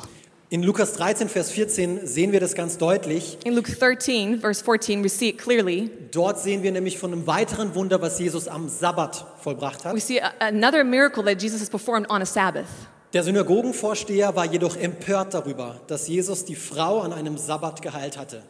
In 0.50 0.62
Lukas 0.62 0.94
13, 0.94 1.28
Vers 1.28 1.50
14 1.50 2.06
sehen 2.06 2.32
wir 2.32 2.40
das 2.40 2.54
ganz 2.54 2.78
deutlich. 2.78 3.36
In 3.44 3.54
Luke 3.54 3.70
13, 3.70 4.40
verse 4.40 4.64
14, 4.64 5.04
we 5.04 5.10
see 5.10 5.28
it 5.28 5.36
clearly. 5.36 5.90
Dort 6.10 6.40
sehen 6.40 6.62
wir 6.62 6.72
nämlich 6.72 6.98
von 6.98 7.12
einem 7.12 7.26
weiteren 7.26 7.74
Wunder, 7.74 8.00
was 8.00 8.18
Jesus 8.18 8.48
am 8.48 8.70
Sabbat 8.70 9.26
vollbracht 9.42 9.84
We 9.84 9.90
hat. 9.90 10.00
see 10.00 10.18
a, 10.22 10.32
another 10.40 10.84
miracle 10.84 11.22
that 11.24 11.42
Jesus 11.42 11.60
has 11.60 11.68
performed 11.68 12.10
on 12.10 12.22
a 12.22 12.24
Sabbath. 12.24 12.64
Der 13.12 13.24
Synagogenvorsteher 13.24 14.34
war 14.36 14.46
jedoch 14.46 14.74
empört 14.76 15.34
darüber, 15.34 15.82
dass 15.86 16.08
Jesus 16.08 16.46
die 16.46 16.56
Frau 16.56 17.00
an 17.00 17.12
einem 17.12 17.36
Sabbat 17.36 17.82
geheilt 17.82 18.16
hatte. 18.16 18.42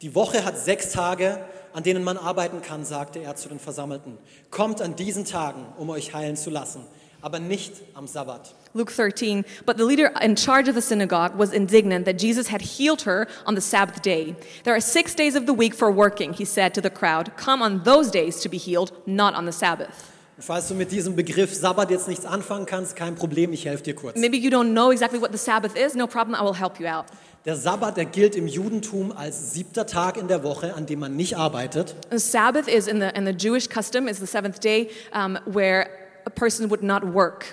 Die 0.00 0.14
Woche 0.14 0.46
hat 0.46 0.58
sechs 0.58 0.92
Tage, 0.92 1.44
an 1.74 1.82
denen 1.82 2.04
man 2.04 2.16
arbeiten 2.16 2.62
kann, 2.62 2.86
sagte 2.86 3.18
er 3.18 3.36
zu 3.36 3.50
den 3.50 3.58
Versammelten. 3.58 4.16
Kommt 4.50 4.80
an 4.80 4.96
diesen 4.96 5.26
Tagen, 5.26 5.66
um 5.76 5.90
euch 5.90 6.14
heilen 6.14 6.36
zu 6.36 6.48
lassen, 6.48 6.86
aber 7.24 7.38
nicht 7.40 7.72
am 7.94 8.06
Sabbat. 8.06 8.54
Luke 8.74 8.90
13, 8.90 9.44
but 9.64 9.78
the 9.78 9.84
leader 9.84 10.12
in 10.20 10.36
charge 10.36 10.68
of 10.68 10.74
the 10.74 10.82
synagogue 10.82 11.34
was 11.36 11.52
indignant 11.52 12.04
that 12.04 12.18
Jesus 12.18 12.48
had 12.48 12.60
healed 12.60 13.02
her 13.02 13.26
on 13.46 13.54
the 13.54 13.62
Sabbath 13.62 14.02
day. 14.02 14.36
There 14.64 14.74
are 14.74 14.80
six 14.80 15.14
days 15.14 15.34
of 15.34 15.46
the 15.46 15.54
week 15.54 15.74
for 15.74 15.90
working, 15.90 16.34
he 16.34 16.44
said 16.44 16.74
to 16.74 16.82
the 16.82 16.90
crowd. 16.90 17.34
Come 17.36 17.62
on 17.62 17.82
those 17.84 18.10
days 18.10 18.40
to 18.40 18.48
be 18.50 18.58
healed, 18.58 18.92
not 19.06 19.34
on 19.34 19.46
the 19.46 19.52
Sabbath. 19.52 20.10
Falls 20.38 20.68
du 20.68 20.74
mit 20.74 20.90
diesem 20.90 21.14
Begriff 21.16 21.54
Sabbat 21.54 21.90
jetzt 21.90 22.08
nichts 22.08 22.26
anfangen 22.26 22.66
kannst, 22.66 22.96
kein 22.96 23.14
Problem, 23.14 23.52
ich 23.52 23.64
helfe 23.64 23.84
dir 23.84 23.94
kurz. 23.94 24.18
Maybe 24.18 24.36
you 24.36 24.50
don't 24.50 24.72
know 24.72 24.90
exactly 24.90 25.20
what 25.20 25.32
the 25.32 25.38
Sabbath 25.38 25.76
is. 25.76 25.94
No 25.94 26.06
problem, 26.06 26.34
I 26.34 26.44
will 26.44 26.58
help 26.58 26.78
you 26.78 26.86
out. 26.86 27.06
Der 27.46 27.56
Sabbat, 27.56 27.96
der 27.96 28.06
gilt 28.06 28.36
im 28.36 28.48
Judentum 28.48 29.12
als 29.12 29.52
siebter 29.52 29.86
Tag 29.86 30.16
in 30.16 30.28
der 30.28 30.42
Woche, 30.42 30.74
an 30.74 30.86
dem 30.86 30.98
man 30.98 31.14
nicht 31.14 31.36
arbeitet. 31.36 31.94
The 32.10 32.18
Sabbath 32.18 32.68
is 32.68 32.86
in 32.86 33.00
the 33.00 33.10
in 33.14 33.24
the 33.24 33.32
Jewish 33.32 33.68
custom 33.68 34.08
is 34.08 34.18
the 34.18 34.26
seventh 34.26 34.60
day 34.60 34.90
um, 35.14 35.38
where 35.46 35.86
a 36.26 36.30
person 36.30 36.70
would 36.70 36.82
not 36.82 37.02
work, 37.14 37.44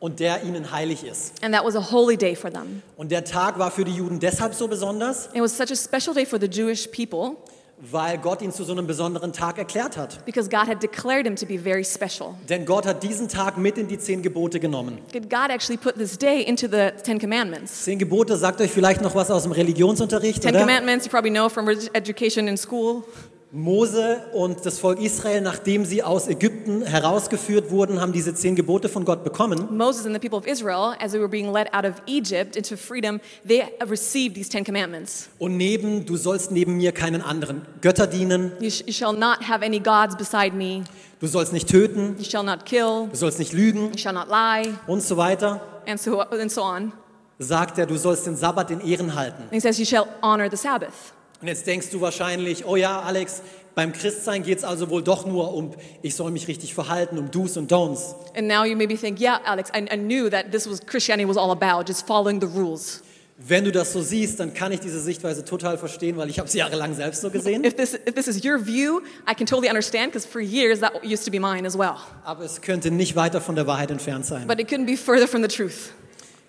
und 0.00 0.20
der 0.20 0.42
ihnen 0.44 0.70
heilig 0.72 1.04
ist. 1.04 1.32
and 1.42 1.52
that 1.54 1.64
was 1.64 1.74
a 1.74 1.92
holy 1.92 2.16
day 2.16 2.34
for 2.36 2.50
them. 2.50 2.82
Und 2.96 3.10
der 3.10 3.24
Tag 3.24 3.58
war 3.58 3.70
für 3.70 3.84
die 3.84 3.92
Juden 3.94 4.20
deshalb 4.20 4.54
so 4.54 4.68
besonders, 4.68 5.28
It 5.34 5.40
was 5.42 5.56
such 5.56 5.70
a 5.70 5.76
special 5.76 6.14
day 6.14 6.24
for 6.26 6.38
the 6.40 6.46
Jewish 6.46 6.86
people 6.88 7.36
weil 7.80 8.18
Gott 8.18 8.42
ihn 8.42 8.50
zu 8.52 8.64
so 8.64 8.72
einem 8.72 8.88
besonderen 8.88 9.32
Tag 9.32 9.56
erklärt 9.56 9.96
hat. 9.96 10.24
because 10.26 10.48
God 10.50 10.66
had 10.66 10.82
declared 10.82 11.24
him 11.26 11.36
to 11.36 11.46
be 11.46 11.56
very 11.56 11.84
special. 11.84 12.34
Denn 12.48 12.64
Gott 12.66 12.84
hat 12.86 13.04
diesen 13.04 13.28
Tag 13.28 13.56
mit 13.56 13.78
in 13.78 13.86
die 13.86 13.98
zehn 14.00 14.20
Gebote 14.20 14.58
genommen. 14.58 14.98
God 15.12 15.50
actually 15.50 15.76
put 15.76 15.94
this 15.94 16.18
day 16.18 16.42
into 16.42 16.66
the 16.66 16.90
Ten 17.04 17.20
Commandments. 17.20 17.84
Zehn 17.84 18.00
Gebote 18.00 18.36
sagt 18.36 18.60
euch 18.60 18.72
vielleicht 18.72 19.00
noch 19.00 19.14
was 19.14 19.30
aus 19.30 19.44
dem 19.44 19.52
Religionsunterricht, 19.52 20.42
Ten 20.42 20.50
oder? 20.56 20.60
Commandments 20.64 21.06
you 21.06 21.10
probably 21.12 21.30
know 21.30 21.48
from 21.48 21.68
education 21.92 22.48
in 22.48 22.56
school. 22.56 23.04
Mose 23.50 24.20
und 24.34 24.66
das 24.66 24.78
Volk 24.78 25.00
Israel, 25.00 25.40
nachdem 25.40 25.86
sie 25.86 26.02
aus 26.02 26.28
Ägypten 26.28 26.82
herausgeführt 26.82 27.70
wurden, 27.70 27.98
haben 28.00 28.12
diese 28.12 28.34
zehn 28.34 28.54
Gebote 28.54 28.90
von 28.90 29.06
Gott 29.06 29.24
bekommen. 29.24 29.74
Moses 29.74 30.04
and 30.04 30.14
the 30.14 30.18
people 30.20 30.36
of 30.38 30.46
Israel, 30.46 30.94
as 31.00 31.12
they 31.12 31.18
were 31.20 31.28
being 31.30 31.50
led 31.50 31.66
out 31.72 31.86
of 31.86 31.94
Egypt 32.06 32.56
into 32.56 32.76
freedom, 32.76 33.20
they 33.46 33.62
received 33.88 34.34
these 34.34 34.50
Ten 34.50 34.64
Commandments. 34.64 35.30
Und 35.38 35.56
neben, 35.56 36.04
du 36.04 36.18
sollst 36.18 36.50
neben 36.50 36.76
mir 36.76 36.92
keinen 36.92 37.22
anderen 37.22 37.62
Götter 37.80 38.06
dienen, 38.06 38.52
You, 38.60 38.68
sh- 38.70 38.82
you 38.86 38.92
shall 38.92 39.14
not 39.14 39.48
have 39.48 39.64
any 39.64 39.80
gods 39.80 40.14
beside 40.16 40.54
me. 40.54 40.84
du 41.20 41.26
sollst 41.26 41.54
nicht 41.54 41.68
töten, 41.70 42.16
You 42.18 42.24
shall 42.24 42.44
not 42.44 42.66
kill. 42.66 43.08
du 43.10 43.16
sollst 43.16 43.38
nicht 43.38 43.54
lügen 43.54 43.92
You 43.92 43.98
shall 43.98 44.12
not 44.12 44.28
lie, 44.28 44.74
und 44.86 45.02
so 45.02 45.16
weiter, 45.16 45.62
and 45.86 45.98
so 45.98 46.20
and 46.20 46.52
so 46.52 46.62
on. 46.62 46.92
sagt 47.38 47.78
er, 47.78 47.86
du 47.86 47.96
sollst 47.96 48.26
den 48.26 48.36
Sabbat 48.36 48.70
in 48.72 48.80
Ehren 48.82 49.14
halten. 49.14 49.44
And 49.44 49.52
he 49.52 49.60
says, 49.60 49.78
You 49.78 49.86
shall 49.86 50.06
honor 50.22 50.50
the 50.50 50.56
Sabbath. 50.58 51.14
Und 51.40 51.48
jetzt 51.48 51.66
denkst 51.66 51.90
du 51.90 52.00
wahrscheinlich, 52.00 52.66
oh 52.66 52.76
ja, 52.76 53.00
Alex, 53.00 53.42
beim 53.76 53.92
Christsein 53.92 54.42
geht 54.42 54.58
es 54.58 54.64
also 54.64 54.90
wohl 54.90 55.04
doch 55.04 55.24
nur 55.24 55.54
um, 55.54 55.70
ich 56.02 56.16
soll 56.16 56.32
mich 56.32 56.48
richtig 56.48 56.74
verhalten, 56.74 57.16
um 57.16 57.30
Do's 57.30 57.56
und 57.56 57.70
Don'ts. 57.70 58.16
And 58.36 58.48
now 58.48 58.64
you 58.64 58.76
maybe 58.76 58.96
think, 58.96 59.20
Yeah, 59.20 59.40
Alex, 59.44 59.70
I, 59.72 59.86
I 59.92 59.96
knew 59.96 60.28
that 60.30 60.50
this 60.50 60.68
was 60.68 60.80
Christianity 60.84 61.28
was 61.28 61.36
all 61.36 61.52
about, 61.52 61.86
just 61.86 62.06
following 62.06 62.40
the 62.40 62.48
rules. 62.48 63.02
Wenn 63.40 63.64
du 63.64 63.70
das 63.70 63.92
so 63.92 64.02
siehst, 64.02 64.40
dann 64.40 64.52
kann 64.52 64.72
ich 64.72 64.80
diese 64.80 65.00
Sichtweise 65.00 65.44
total 65.44 65.78
verstehen, 65.78 66.16
weil 66.16 66.28
ich 66.28 66.40
habe 66.40 66.48
es 66.48 66.54
jahrelang 66.54 66.92
selbst 66.92 67.20
so 67.20 67.30
gesehen. 67.30 67.62
If 67.62 67.76
this 67.76 67.94
if 67.94 68.14
this 68.16 68.26
is 68.26 68.44
your 68.44 68.58
view, 68.58 69.00
I 69.30 69.32
can 69.32 69.46
totally 69.46 69.68
understand 69.68 70.10
because 70.10 70.26
for 70.26 70.40
years 70.40 70.80
that 70.80 70.92
used 71.04 71.24
to 71.24 71.30
be 71.30 71.38
mine 71.38 71.64
as 71.64 71.78
well. 71.78 71.98
Aber 72.24 72.44
es 72.44 72.60
könnte 72.60 72.90
nicht 72.90 73.14
weiter 73.14 73.40
von 73.40 73.54
der 73.54 73.68
Wahrheit 73.68 73.92
entfernt 73.92 74.26
sein. 74.26 74.48
But 74.48 74.58
it 74.58 74.68
couldn't 74.68 74.86
be 74.86 74.96
further 74.96 75.28
from 75.28 75.42
the 75.42 75.48
truth. 75.48 75.92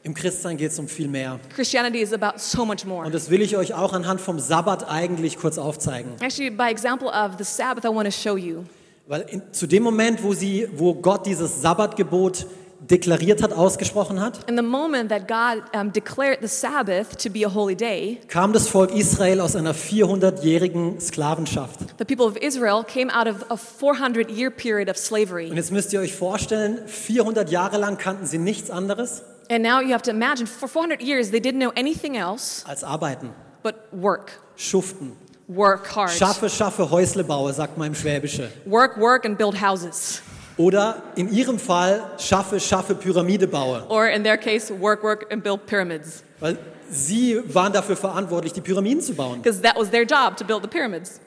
Im 0.02 0.14
Christsein 0.14 0.56
geht 0.56 0.72
es 0.72 0.80
um 0.80 0.88
viel 0.88 1.10
mehr. 1.10 1.40
Christianity 1.54 2.00
is 2.00 2.14
about 2.14 2.38
so 2.38 2.66
much 2.66 2.86
more. 2.86 3.06
Und 3.06 3.14
das 3.14 3.30
will 3.30 3.42
ich 3.42 3.58
euch 3.58 3.74
auch 3.74 3.92
anhand 3.92 4.22
vom 4.22 4.40
Sabbat 4.40 4.90
eigentlich 4.90 5.38
kurz 5.38 5.58
aufzeigen. 5.58 6.12
Actually, 6.22 6.50
by 6.50 6.70
example 6.70 7.10
of 7.10 7.32
the 7.38 7.44
Sabbath, 7.44 7.84
I 7.84 7.90
want 7.90 8.06
to 8.06 8.12
show 8.12 8.38
you. 8.38 8.64
Weil 9.08 9.26
in, 9.28 9.42
zu 9.52 9.68
dem 9.68 9.84
Moment, 9.84 10.24
wo, 10.24 10.34
sie, 10.34 10.70
wo 10.76 10.94
Gott 10.94 11.26
dieses 11.26 11.62
Sabbatgebot 11.62 12.46
deklariert 12.80 13.44
hat, 13.44 13.52
ausgesprochen 13.52 14.22
hat, 14.22 14.50
In 14.50 14.56
the 14.56 14.64
moment 14.64 15.10
that 15.10 15.28
God 15.28 15.64
um, 15.76 15.92
declared 15.92 16.38
the 16.42 16.48
Sabbath 16.48 17.18
to 17.22 17.30
be 17.30 17.46
a 17.46 17.54
holy 17.54 17.76
day, 17.76 18.20
kam 18.30 18.54
das 18.54 18.70
Volk 18.70 18.96
Israel 18.96 19.42
aus 19.42 19.58
einer 19.58 19.74
400-jährigen 19.76 21.02
Sklavenschaft. 21.02 21.80
the 21.98 22.06
people 22.06 22.26
of 22.26 22.38
Israel 22.38 22.86
came 22.86 23.14
out 23.14 23.28
of 23.28 23.44
a 23.50 23.58
400 23.58 24.32
year 24.32 24.50
period 24.50 24.90
of 24.90 24.96
slavery. 24.98 25.50
Und 25.50 25.58
jetzt 25.58 25.72
müsst 25.74 25.92
ihr 25.92 26.00
euch 26.00 26.16
vorstellen, 26.16 26.80
400 26.88 27.50
Jahre 27.52 27.78
lang 27.78 27.98
kannten 27.98 28.26
sie 28.26 28.38
nichts 28.38 28.72
anderes 28.72 29.24
And 29.50 29.64
now 29.64 29.80
you 29.82 29.92
have 29.92 30.04
to 30.04 30.12
imagine 30.12 30.46
for 30.48 30.68
400 30.68 31.02
years 31.02 31.32
they 31.32 31.40
didn't 31.40 31.60
know 31.60 31.72
anything 31.76 32.16
else 32.16 32.64
als 32.68 32.84
arbeiten, 32.84 33.34
but 33.64 33.92
work. 33.92 34.40
schuften. 34.56 35.16
Work 35.48 35.88
hard. 35.96 36.12
Schaffe, 36.12 36.48
schaffe, 36.50 36.92
Häusle 36.92 37.24
baue, 37.24 37.52
sagt 37.54 37.76
man 37.76 37.88
im 37.88 37.96
Schwäbische. 37.96 38.52
Work, 38.66 38.98
work, 38.98 39.26
and 39.26 39.36
build 39.36 39.60
houses. 39.60 40.22
Oder 40.58 41.02
in 41.16 41.28
ihrem 41.34 41.58
Fall, 41.58 42.02
schaffe, 42.20 42.60
schaffe, 42.60 42.94
Pyramide 42.94 43.48
baue. 43.48 43.84
Or 43.90 44.08
in 44.08 44.24
their 44.24 44.38
case, 44.38 44.72
work, 44.72 45.02
work, 45.02 45.26
and 45.32 45.42
build 45.42 45.66
pyramids. 45.66 46.24
Weil 46.40 46.60
sie 46.92 47.42
waren 47.52 47.74
dafür 47.74 47.96
verantwortlich, 47.96 48.54
die 48.54 48.62
Pyramiden 48.62 49.02
zu 49.02 49.16
bauen. 49.16 49.42
Because 49.42 49.62
that 49.62 49.76
was 49.76 49.90
their 49.90 50.04
job 50.04 50.38
to 50.38 50.46
build 50.46 50.62
the 50.62 50.68
pyramids. 50.68 51.20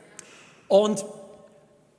Und 0.69 1.05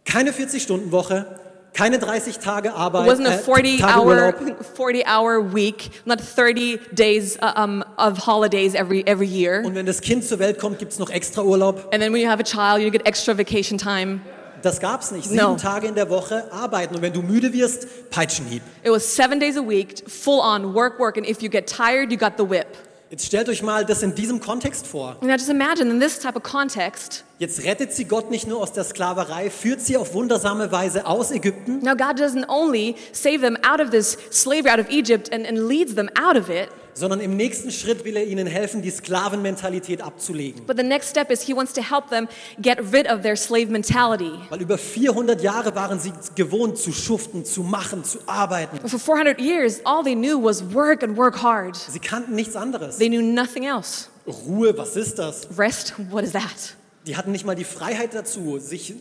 keine 0.05 0.31
40-Stunden-Woche, 0.31 1.39
keine 1.73 1.99
30 1.99 2.39
Tage 2.39 2.69
It 2.69 2.75
Arbeit, 2.75 3.07
wasn't 3.07 3.27
a 3.27 3.33
äh, 3.33 3.37
40 3.37 3.79
Tage 3.79 3.99
hour, 3.99 4.05
Urlaub, 4.05 4.65
40 4.75 5.07
hour 5.07 5.53
week, 5.53 5.89
not 6.05 6.19
30 6.19 6.79
days 6.91 7.37
uh, 7.41 7.53
um, 7.61 7.83
of 7.97 8.25
holidays 8.27 8.75
every, 8.75 9.03
every 9.05 9.27
year. 9.27 9.63
Und 9.65 9.75
wenn 9.75 9.85
das 9.85 10.01
Kind 10.01 10.23
zur 10.23 10.39
Welt 10.39 10.59
kommt, 10.59 10.79
gibt 10.79 10.93
es 10.93 10.99
noch 10.99 11.09
extra 11.09 11.41
Urlaub. 11.41 11.89
And 11.91 12.01
then 12.01 12.13
when 12.13 12.21
you 12.21 12.29
have 12.29 12.39
a 12.39 12.43
child, 12.43 12.83
you 12.83 12.91
get 12.91 13.05
extra 13.05 13.37
vacation 13.37 13.77
time. 13.77 14.21
Das 14.61 14.79
gab's 14.79 15.11
nicht. 15.11 15.27
Sieben 15.27 15.43
No. 15.43 15.55
Tage 15.55 15.87
in 15.87 15.95
der 15.95 16.09
Woche 16.09 16.45
arbeiten. 16.53 16.95
Und 16.95 17.01
wenn 17.01 17.11
du 17.11 17.21
müde 17.21 17.51
wirst, 17.51 18.09
Peitschenhieb. 18.09 18.61
It 18.83 18.91
was 18.91 19.03
seven 19.03 19.39
days 19.39 19.57
a 19.57 19.61
week, 19.61 20.09
full 20.09 20.39
on 20.39 20.73
work, 20.73 20.99
work, 20.99 21.17
and 21.17 21.27
if 21.27 21.41
you 21.41 21.49
get 21.49 21.67
tired, 21.67 22.11
you 22.11 22.17
got 22.17 22.33
the 22.37 22.49
whip. 22.49 22.67
Jetzt 23.09 23.25
stellt 23.27 23.47
euch 23.49 23.61
mal 23.61 23.85
das 23.85 24.01
in 24.01 24.15
diesem 24.15 24.39
Kontext 24.39 24.87
vor. 24.87 25.17
Now 25.21 25.33
just 25.33 25.49
imagine 25.49 25.91
in 25.91 25.99
this 25.99 26.17
type 26.17 26.35
of 26.35 26.43
context, 26.43 27.23
Jetzt 27.39 27.63
rettet 27.63 27.91
sie 27.93 28.05
Gott 28.05 28.29
nicht 28.29 28.47
nur 28.47 28.61
aus 28.61 28.73
der 28.73 28.83
Sklaverei, 28.83 29.49
führt 29.49 29.81
sie 29.81 29.97
auf 29.97 30.13
wundersame 30.13 30.71
Weise 30.71 31.05
aus 31.07 31.31
Ägypten, 31.31 31.79
now 31.79 31.95
God 31.95 32.19
doesn't 32.19 32.47
only 32.47 32.95
save 33.11 33.39
them 33.41 33.57
out 33.67 33.81
of 33.81 33.89
this 33.89 34.17
slavery 34.31 34.69
out 34.71 34.79
of 34.79 34.89
Egypt 34.89 35.31
and, 35.33 35.45
and 35.47 35.57
leads 35.67 35.95
them 35.95 36.09
out 36.15 36.37
of 36.37 36.49
it, 36.49 36.69
sondern 36.93 37.19
im 37.21 37.35
nächsten 37.35 37.71
Schritt 37.71 38.05
will 38.05 38.15
er 38.17 38.23
ihnen 38.23 38.45
helfen, 38.45 38.83
die 38.83 38.91
Sklavenmentalität 38.91 40.01
abzulegen. 40.03 40.63
but 40.67 40.77
the 40.77 40.83
next 40.83 41.09
step 41.09 41.31
is 41.31 41.41
He 41.41 41.55
wants 41.55 41.73
to 41.73 41.81
help 41.81 42.09
them 42.09 42.27
get 42.61 42.77
rid 42.93 43.07
of 43.11 43.23
their 43.23 43.35
slave 43.35 43.71
mentality. 43.71 44.31
Weil 44.49 44.61
über 44.61 44.77
400 44.77 45.41
Jahre 45.41 45.73
waren 45.73 45.99
sie 45.99 46.13
gewohnt 46.35 46.77
zu 46.77 46.93
schuften, 46.93 47.45
zu 47.45 47.63
machen, 47.63 48.03
zu 48.03 48.19
arbeiten. 48.27 48.87
For 48.87 48.99
400 48.99 49.39
years, 49.41 49.81
all 49.85 50.03
they 50.03 50.13
knew 50.15 50.39
was 50.39 50.63
work 50.71 51.01
and 51.01 51.17
work 51.17 51.41
hard. 51.41 51.75
Sie 51.75 51.99
kannten 51.99 52.35
nichts 52.35 52.55
anderes. 52.55 52.97
They 52.99 53.09
knew 53.09 53.23
nothing 53.23 53.65
else. 53.65 54.07
Ruhe, 54.27 54.77
was 54.77 54.95
ist 54.95 55.17
das? 55.17 55.47
Rest, 55.57 55.95
what 56.11 56.23
is 56.23 56.31
that? 56.33 56.75
Die 57.05 57.17
hatten 57.17 57.31
nicht 57.31 57.45
mal 57.45 57.55
die 57.55 57.63
Freiheit 57.63 58.13
dazu, 58.13 58.59
sich 58.59 58.93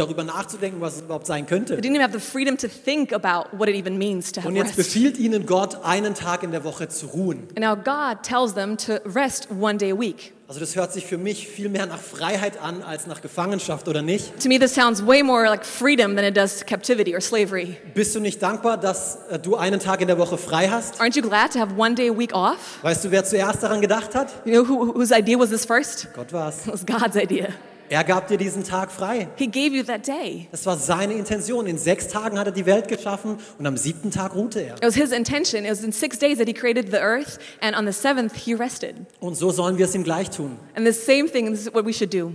darüber 0.00 0.24
nachzudenken, 0.24 0.80
was 0.80 0.96
es 0.96 1.02
überhaupt 1.02 1.26
sein 1.26 1.46
They 1.46 1.56
könnte. 1.58 1.74
didn't 1.76 1.90
even 1.94 2.00
have 2.02 2.12
the 2.12 2.20
freedom 2.20 2.56
to 2.58 2.66
think 2.68 3.12
about 3.12 3.56
what 3.56 3.68
it 3.68 3.76
even 3.76 3.98
means 3.98 4.32
to 4.32 4.40
have 4.40 4.48
Und 4.48 4.56
jetzt 4.56 4.68
rest. 4.68 4.76
befiehlt 4.76 5.18
ihnen 5.18 5.46
Gott, 5.46 5.84
einen 5.84 6.14
Tag 6.14 6.42
in 6.42 6.50
der 6.50 6.64
Woche 6.64 6.88
zu 6.88 7.06
ruhen. 7.06 7.48
And 7.56 7.60
now 7.60 7.76
God 7.76 8.22
tells 8.22 8.54
them 8.54 8.76
to 8.78 8.94
rest 9.04 9.48
one 9.60 9.76
day 9.78 9.92
a 9.92 9.98
week. 9.98 10.32
Also 10.48 10.58
das 10.58 10.74
hört 10.74 10.92
sich 10.92 11.06
für 11.06 11.16
mich 11.16 11.46
viel 11.46 11.68
mehr 11.68 11.86
nach 11.86 12.00
Freiheit 12.00 12.60
an 12.60 12.82
als 12.82 13.06
nach 13.06 13.20
Gefangenschaft, 13.22 13.86
oder 13.86 14.02
nicht? 14.02 14.40
To 14.42 14.48
me, 14.48 14.58
this 14.58 14.74
sounds 14.74 15.06
way 15.06 15.22
more 15.22 15.44
like 15.46 15.64
freedom 15.64 16.16
than 16.16 16.24
it 16.24 16.36
does 16.36 16.66
captivity 16.66 17.14
or 17.14 17.20
slavery. 17.20 17.76
Bist 17.94 18.16
du 18.16 18.20
nicht 18.20 18.42
dankbar, 18.42 18.76
dass 18.76 19.18
äh, 19.30 19.38
du 19.38 19.54
einen 19.54 19.78
Tag 19.78 20.00
in 20.00 20.08
der 20.08 20.18
Woche 20.18 20.36
frei 20.38 20.66
hast? 20.66 21.00
Aren't 21.00 21.14
you 21.14 21.22
glad 21.22 21.52
to 21.52 21.60
have 21.60 21.76
one 21.76 21.94
day 21.94 22.08
a 22.10 22.18
week 22.18 22.34
off? 22.34 22.80
Weißt 22.82 23.04
du, 23.04 23.12
wer 23.12 23.24
zuerst 23.24 23.62
daran 23.62 23.80
gedacht 23.80 24.16
hat? 24.16 24.32
You 24.44 24.52
know 24.64 24.68
who, 24.68 24.92
whose 24.92 25.16
idea 25.16 25.38
was 25.38 25.50
this 25.50 25.64
first? 25.64 26.08
Gott 26.16 26.32
war's. 26.32 26.66
It 26.66 26.72
was 26.72 26.84
God's 26.84 27.14
idea. 27.14 27.50
Er 27.92 28.04
gab 28.04 28.28
dir 28.28 28.38
diesen 28.38 28.62
Tag 28.62 28.92
frei. 28.92 29.26
He 29.34 29.48
gave 29.48 29.74
you 29.74 29.82
that 29.82 30.06
day. 30.06 30.46
Das 30.52 30.64
war 30.64 30.76
seine 30.76 31.14
Intention. 31.14 31.66
In 31.66 31.76
sechs 31.76 32.06
Tagen 32.06 32.38
hat 32.38 32.46
er 32.46 32.52
die 32.52 32.64
Welt 32.64 32.86
geschaffen 32.86 33.38
und 33.58 33.66
am 33.66 33.76
siebten 33.76 34.12
Tag 34.12 34.36
ruhte 34.36 34.60
er. 34.60 34.76
It 34.76 34.84
was 34.84 34.94
his 34.94 35.10
intention. 35.10 35.64
It 35.64 35.72
was 35.72 35.82
in 35.82 35.90
six 35.92 36.16
days 36.16 36.38
that 36.38 36.46
he 36.46 36.54
created 36.54 36.92
the 36.92 36.98
earth, 36.98 37.38
and 37.60 37.76
on 37.76 37.86
the 37.86 37.92
seventh, 37.92 38.32
he 38.36 38.54
rested. 38.54 38.94
Und 39.18 39.34
so 39.36 39.50
sollen 39.50 39.76
wir 39.76 39.86
es 39.86 39.94
ihm 39.96 40.04
gleich 40.04 40.30
tun. 40.30 40.56
And 40.76 40.86
the 40.86 40.92
same 40.92 41.28
thing 41.28 41.52
is 41.52 41.66
what 41.74 41.84
we 41.84 41.92
should 41.92 42.14
do. 42.14 42.32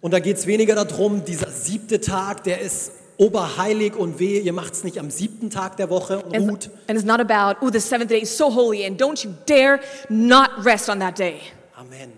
Und 0.00 0.12
da 0.12 0.18
geht 0.18 0.38
es 0.38 0.46
weniger 0.46 0.74
darum, 0.74 1.24
dieser 1.26 1.50
siebte 1.50 2.00
Tag, 2.00 2.44
der 2.44 2.62
ist 2.62 2.92
oberheilig 3.18 3.96
und 3.96 4.18
wehe, 4.18 4.40
ihr 4.40 4.52
macht 4.54 4.72
es 4.72 4.82
nicht 4.84 4.98
am 4.98 5.10
siebten 5.10 5.50
Tag 5.50 5.76
der 5.76 5.90
Woche 5.90 6.20
und 6.22 6.34
And, 6.34 6.50
ruht. 6.50 6.70
and 6.88 6.98
it's 6.98 7.04
not 7.06 7.20
about, 7.20 7.58
oh, 7.60 7.70
the 7.70 7.80
seventh 7.80 8.08
day 8.10 8.20
is 8.22 8.34
so 8.34 8.46
holy, 8.54 8.86
and 8.86 8.98
don't 8.98 9.22
you 9.24 9.34
dare 9.46 9.78
not 10.08 10.50
rest 10.64 10.88
on 10.88 11.00
that 11.00 11.18
day. 11.18 11.36
Amen. 11.78 12.12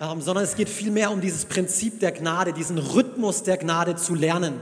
Ähm, 0.00 0.20
sondern 0.20 0.44
es 0.44 0.54
geht 0.56 0.68
vielmehr 0.68 1.10
um 1.10 1.20
dieses 1.20 1.44
Prinzip 1.44 2.00
der 2.00 2.12
Gnade, 2.12 2.52
diesen 2.52 2.78
Rhythmus 2.78 3.42
der 3.42 3.56
Gnade 3.56 3.96
zu 3.96 4.14
lernen. 4.14 4.60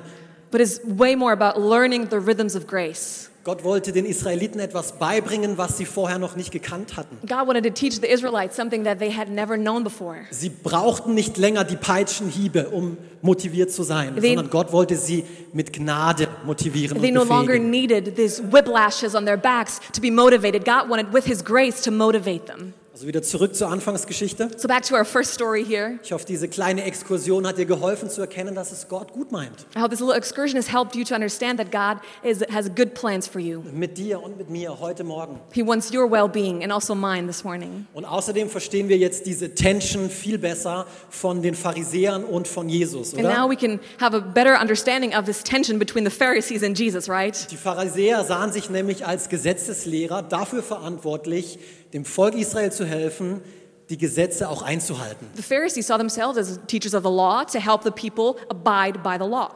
But 0.50 0.60
it's 0.60 0.80
way 0.84 1.14
more 1.16 1.32
about 1.32 1.60
learning 1.60 2.08
the 2.10 2.16
rhythms 2.16 2.56
of 2.56 2.66
grace. 2.66 3.30
Gott 3.44 3.62
wollte 3.62 3.92
den 3.92 4.06
Israeliten 4.06 4.58
etwas 4.58 4.98
beibringen, 4.98 5.56
was 5.56 5.76
sie 5.78 5.84
vorher 5.84 6.18
noch 6.18 6.34
nicht 6.34 6.50
gekannt 6.50 6.96
hatten. 6.96 7.16
God 7.28 7.46
wanted 7.46 7.62
to 7.62 7.70
teach 7.70 8.00
the 8.00 8.06
Israelites 8.08 8.56
something 8.56 8.82
that 8.82 8.98
they 8.98 9.12
had 9.12 9.28
never 9.28 9.56
known 9.56 9.84
before. 9.84 10.16
Sie 10.30 10.48
brauchten 10.48 11.14
nicht 11.14 11.36
länger 11.36 11.62
die 11.62 11.76
Peitschenhiebe, 11.76 12.70
um 12.70 12.96
motiviert 13.22 13.70
zu 13.70 13.84
sein, 13.84 14.16
They- 14.16 14.30
sondern 14.34 14.50
Gott 14.50 14.72
wollte 14.72 14.96
sie 14.96 15.24
mit 15.52 15.72
Gnade 15.72 16.26
motivieren 16.44 17.00
They 17.00 17.10
und 17.10 17.14
no 17.14 17.22
longer 17.24 17.52
befähigen. 17.52 17.70
needed 17.70 18.16
these 18.16 18.42
whiplashes 18.52 19.14
on 19.14 19.24
their 19.26 19.36
backs 19.36 19.78
to 19.92 20.00
be 20.00 20.10
motivated. 20.10 20.64
God 20.64 20.88
wanted, 20.90 21.12
with 21.12 21.24
His 21.24 21.44
grace, 21.44 21.82
to 21.82 21.92
motivate 21.92 22.46
them. 22.46 22.74
Also 22.96 23.06
wieder 23.06 23.22
zurück 23.22 23.54
zur 23.54 23.68
Anfangsgeschichte. 23.68 24.48
So 24.56 24.68
back 24.68 24.82
to 24.84 24.94
our 24.94 25.04
first 25.04 25.34
story 25.34 25.62
here. 25.62 25.98
Ich 26.02 26.12
hoffe, 26.12 26.24
diese 26.24 26.48
kleine 26.48 26.82
Exkursion 26.84 27.46
hat 27.46 27.58
dir 27.58 27.66
geholfen 27.66 28.08
zu 28.08 28.22
erkennen, 28.22 28.54
dass 28.54 28.72
es 28.72 28.88
Gott 28.88 29.12
gut 29.12 29.30
meint. 29.32 29.66
I 29.76 29.80
hope 29.80 29.90
this 29.90 30.00
little 30.00 30.16
excursion 30.16 30.56
has 30.56 30.72
helped 30.72 30.96
you 30.96 31.04
to 31.04 31.14
understand 31.14 31.58
that 31.60 31.70
God 31.70 32.00
is, 32.22 32.40
has 32.50 32.74
good 32.74 32.94
plans 32.94 33.28
for 33.28 33.38
you. 33.38 33.60
Mit 33.70 33.98
dir 33.98 34.22
und 34.22 34.38
mit 34.38 34.48
mir 34.48 34.80
heute 34.80 35.04
Morgen. 35.04 35.38
He 35.52 35.62
wants 35.62 35.92
your 35.92 36.10
well 36.10 36.26
being 36.26 36.62
and 36.62 36.72
also 36.72 36.94
mine 36.94 37.26
this 37.26 37.44
morning. 37.44 37.86
Und 37.92 38.06
außerdem 38.06 38.48
verstehen 38.48 38.88
wir 38.88 38.96
jetzt 38.96 39.26
diese 39.26 39.54
Tension 39.54 40.08
viel 40.08 40.38
besser 40.38 40.86
von 41.10 41.42
den 41.42 41.54
Pharisäern 41.54 42.24
und 42.24 42.48
von 42.48 42.66
Jesus, 42.70 43.12
And 43.12 43.24
now 43.24 43.44
oder? 43.44 43.50
we 43.50 43.56
can 43.56 43.78
have 44.00 44.16
a 44.16 44.20
better 44.20 44.58
understanding 44.58 45.14
of 45.14 45.26
this 45.26 45.42
tension 45.44 45.78
between 45.78 46.06
the 46.06 46.10
Pharisees 46.10 46.62
and 46.62 46.78
Jesus, 46.78 47.10
right? 47.10 47.36
Die 47.50 47.58
Pharisäer 47.58 48.24
sahen 48.24 48.52
sich 48.52 48.70
nämlich 48.70 49.04
als 49.04 49.28
Gesetzeslehrer 49.28 50.22
dafür 50.22 50.62
verantwortlich, 50.62 51.58
dem 51.96 52.04
Volk 52.04 52.34
Israel 52.34 52.70
zu 52.70 52.84
helfen, 52.84 53.40
die 53.88 53.96
Gesetze 53.96 54.50
auch 54.50 54.62
einzuhalten. 54.62 55.28
The 55.34 55.42
Pharisees 55.42 55.86
saw 55.86 55.96
themselves 55.96 56.36
as 56.36 56.60
teachers 56.66 56.94
of 56.94 57.02
the 57.04 57.10
law 57.10 57.44
to 57.44 57.58
help 57.58 57.84
the 57.84 57.90
people 57.90 58.38
abide 58.50 58.98
by 59.02 59.16
the 59.18 59.28
law. 59.28 59.50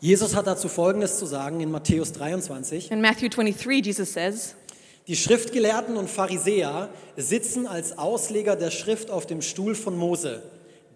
Jesus 0.00 0.36
hat 0.36 0.46
dazu 0.46 0.68
Folgendes 0.68 1.18
zu 1.18 1.26
sagen 1.26 1.60
in 1.60 1.70
Matthäus 1.70 2.12
23. 2.12 2.90
In 2.90 3.00
Matthew 3.00 3.30
23, 3.30 3.84
Jesus 3.84 4.12
says, 4.12 4.54
Die 5.06 5.16
Schriftgelehrten 5.16 5.96
und 5.96 6.10
Pharisäer 6.10 6.90
sitzen 7.16 7.66
als 7.66 7.96
Ausleger 7.96 8.54
der 8.56 8.70
Schrift 8.70 9.10
auf 9.10 9.24
dem 9.24 9.40
Stuhl 9.40 9.74
von 9.74 9.96
Mose. 9.96 10.42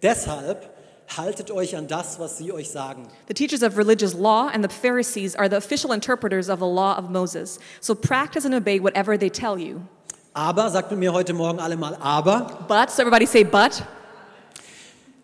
Deshalb 0.03 0.69
haltet 1.17 1.51
euch 1.51 1.75
an 1.77 1.89
das, 1.89 2.19
was 2.19 2.37
sie 2.37 2.53
euch 2.53 2.71
sagen. 2.71 3.09
The 3.29 3.35
teachers 3.35 3.63
of 3.63 3.79
religious 3.79 4.15
law 4.15 4.49
and 4.53 4.63
the 4.63 4.71
Pharisees 4.71 5.35
are 5.35 5.49
the 5.49 5.57
official 5.57 5.93
interpreters 5.93 6.49
of 6.49 6.59
the 6.59 6.67
law 6.67 6.97
of 6.99 7.09
Moses. 7.09 7.59
So 7.81 7.95
practice 7.95 8.45
and 8.45 8.55
obey 8.55 8.79
whatever 8.79 9.19
they 9.19 9.31
tell 9.31 9.59
you. 9.59 9.81
Aber, 10.35 10.71
sagt 10.71 10.91
mit 10.91 11.01
mir 11.01 11.13
heute 11.13 11.35
Morgen 11.35 11.61
alle 11.61 11.77
mal, 11.77 11.97
aber, 12.01 12.65
But, 12.67 12.91
so 12.91 13.03
everybody 13.03 13.27
say, 13.27 13.45
but, 13.45 13.83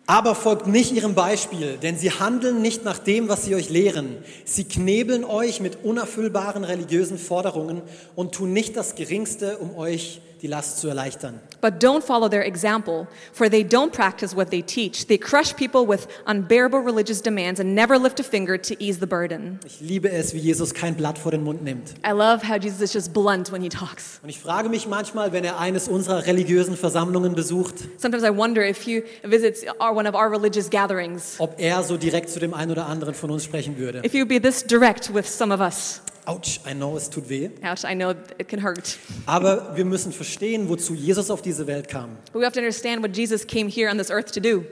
aber 0.09 0.33
folgt 0.33 0.65
nicht 0.65 0.91
ihrem 0.91 1.13
Beispiel, 1.13 1.77
denn 1.77 1.95
sie 1.95 2.09
handeln 2.09 2.63
nicht 2.63 2.83
nach 2.83 2.97
dem, 2.97 3.29
was 3.29 3.45
sie 3.45 3.53
euch 3.53 3.69
lehren. 3.69 4.17
Sie 4.43 4.63
knebeln 4.63 5.23
euch 5.23 5.61
mit 5.61 5.83
unerfüllbaren 5.83 6.63
religiösen 6.63 7.19
Forderungen 7.19 7.83
und 8.15 8.33
tun 8.33 8.51
nicht 8.51 8.75
das 8.75 8.95
Geringste, 8.95 9.59
um 9.59 9.75
euch 9.75 10.19
die 10.41 10.47
Last 10.47 10.79
zu 10.79 10.87
erleichtern. 10.87 11.39
but 11.61 11.79
don't 11.83 12.01
follow 12.03 12.29
their 12.29 12.45
example, 12.45 13.05
for 13.33 13.49
they 13.49 13.63
don't 13.63 13.91
practice 13.91 14.33
what 14.33 14.49
they 14.49 14.61
teach. 14.61 15.07
They 15.07 15.17
crush 15.17 15.53
people 15.55 15.85
with 15.85 16.07
unbearable 16.25 16.79
religious 16.79 17.21
demands 17.21 17.59
and 17.59 17.75
never 17.75 17.97
lift 17.99 18.19
a 18.21 18.23
finger 18.23 18.57
to 18.57 18.75
ease 18.81 18.99
the 18.99 19.07
burden. 19.07 19.59
Ich 19.65 19.81
liebe 19.81 20.09
es, 20.09 20.33
wie 20.33 20.39
Jesus 20.39 20.73
kein 20.73 20.95
Blatt 20.95 21.17
vor 21.17 21.31
den 21.31 21.43
Mund 21.43 21.61
nimmt. 21.63 21.95
I 22.07 22.11
love 22.11 22.47
how 22.47 22.55
Jesus 22.57 22.79
is 22.81 22.93
just 22.93 23.13
blunt 23.13 23.51
when 23.51 23.61
he 23.61 23.67
talks. 23.69 24.19
Und 24.23 24.29
ich 24.29 24.39
frage 24.39 24.69
mich 24.69 24.87
manchmal, 24.87 25.33
wenn 25.33 25.43
er 25.43 25.59
eines 25.59 25.89
unserer 25.89 26.25
religiösen 26.25 26.77
Versammlungen 26.77 27.35
besucht, 27.35 27.75
Sometimes 27.97 28.23
I 28.23 28.29
wonder 28.35 28.63
if 28.65 28.81
he 28.81 29.03
visits 29.23 29.63
our, 29.81 29.93
one 29.93 30.07
of 30.07 30.15
our 30.15 30.29
religious 30.31 30.69
gatherings, 30.69 31.35
ob 31.39 31.55
er 31.59 31.83
so 31.83 31.97
direkt 31.97 32.29
zu 32.29 32.39
dem 32.39 32.53
einen 32.53 32.71
oder 32.71 32.85
anderen 32.87 33.13
von 33.13 33.29
uns 33.31 33.43
sprechen 33.43 33.77
würde. 33.77 34.01
if 34.05 34.13
he 34.13 34.19
would 34.19 34.29
be 34.29 34.39
this 34.39 34.63
direct 34.63 35.13
with 35.13 35.25
some 35.27 35.53
of 35.53 35.59
us. 35.59 36.01
Autsch, 36.25 36.59
I 36.69 36.73
know, 36.73 36.95
es 36.95 37.09
tut 37.09 37.29
weh. 37.29 37.49
Ouch, 37.63 37.83
I 37.83 37.95
know 37.95 38.11
it 38.37 38.47
can 38.47 38.63
hurt. 38.63 38.97
Aber 39.25 39.75
wir 39.75 39.85
müssen 39.85 40.11
verstehen, 40.11 40.69
wozu 40.69 40.93
Jesus 40.93 41.31
auf 41.31 41.41
diese 41.41 41.67
Welt 41.67 41.87
kam. 41.87 42.17
But 42.31 42.41
we 42.41 42.45
have 42.45 42.53
to 42.53 42.59
understand 42.59 43.01
what 43.01 43.15
Jesus 43.15 43.45
came 43.45 43.69
here 43.69 43.89
on 43.89 43.97
this 43.97 44.11
earth 44.11 44.31
to 44.33 44.39
do. 44.39 44.65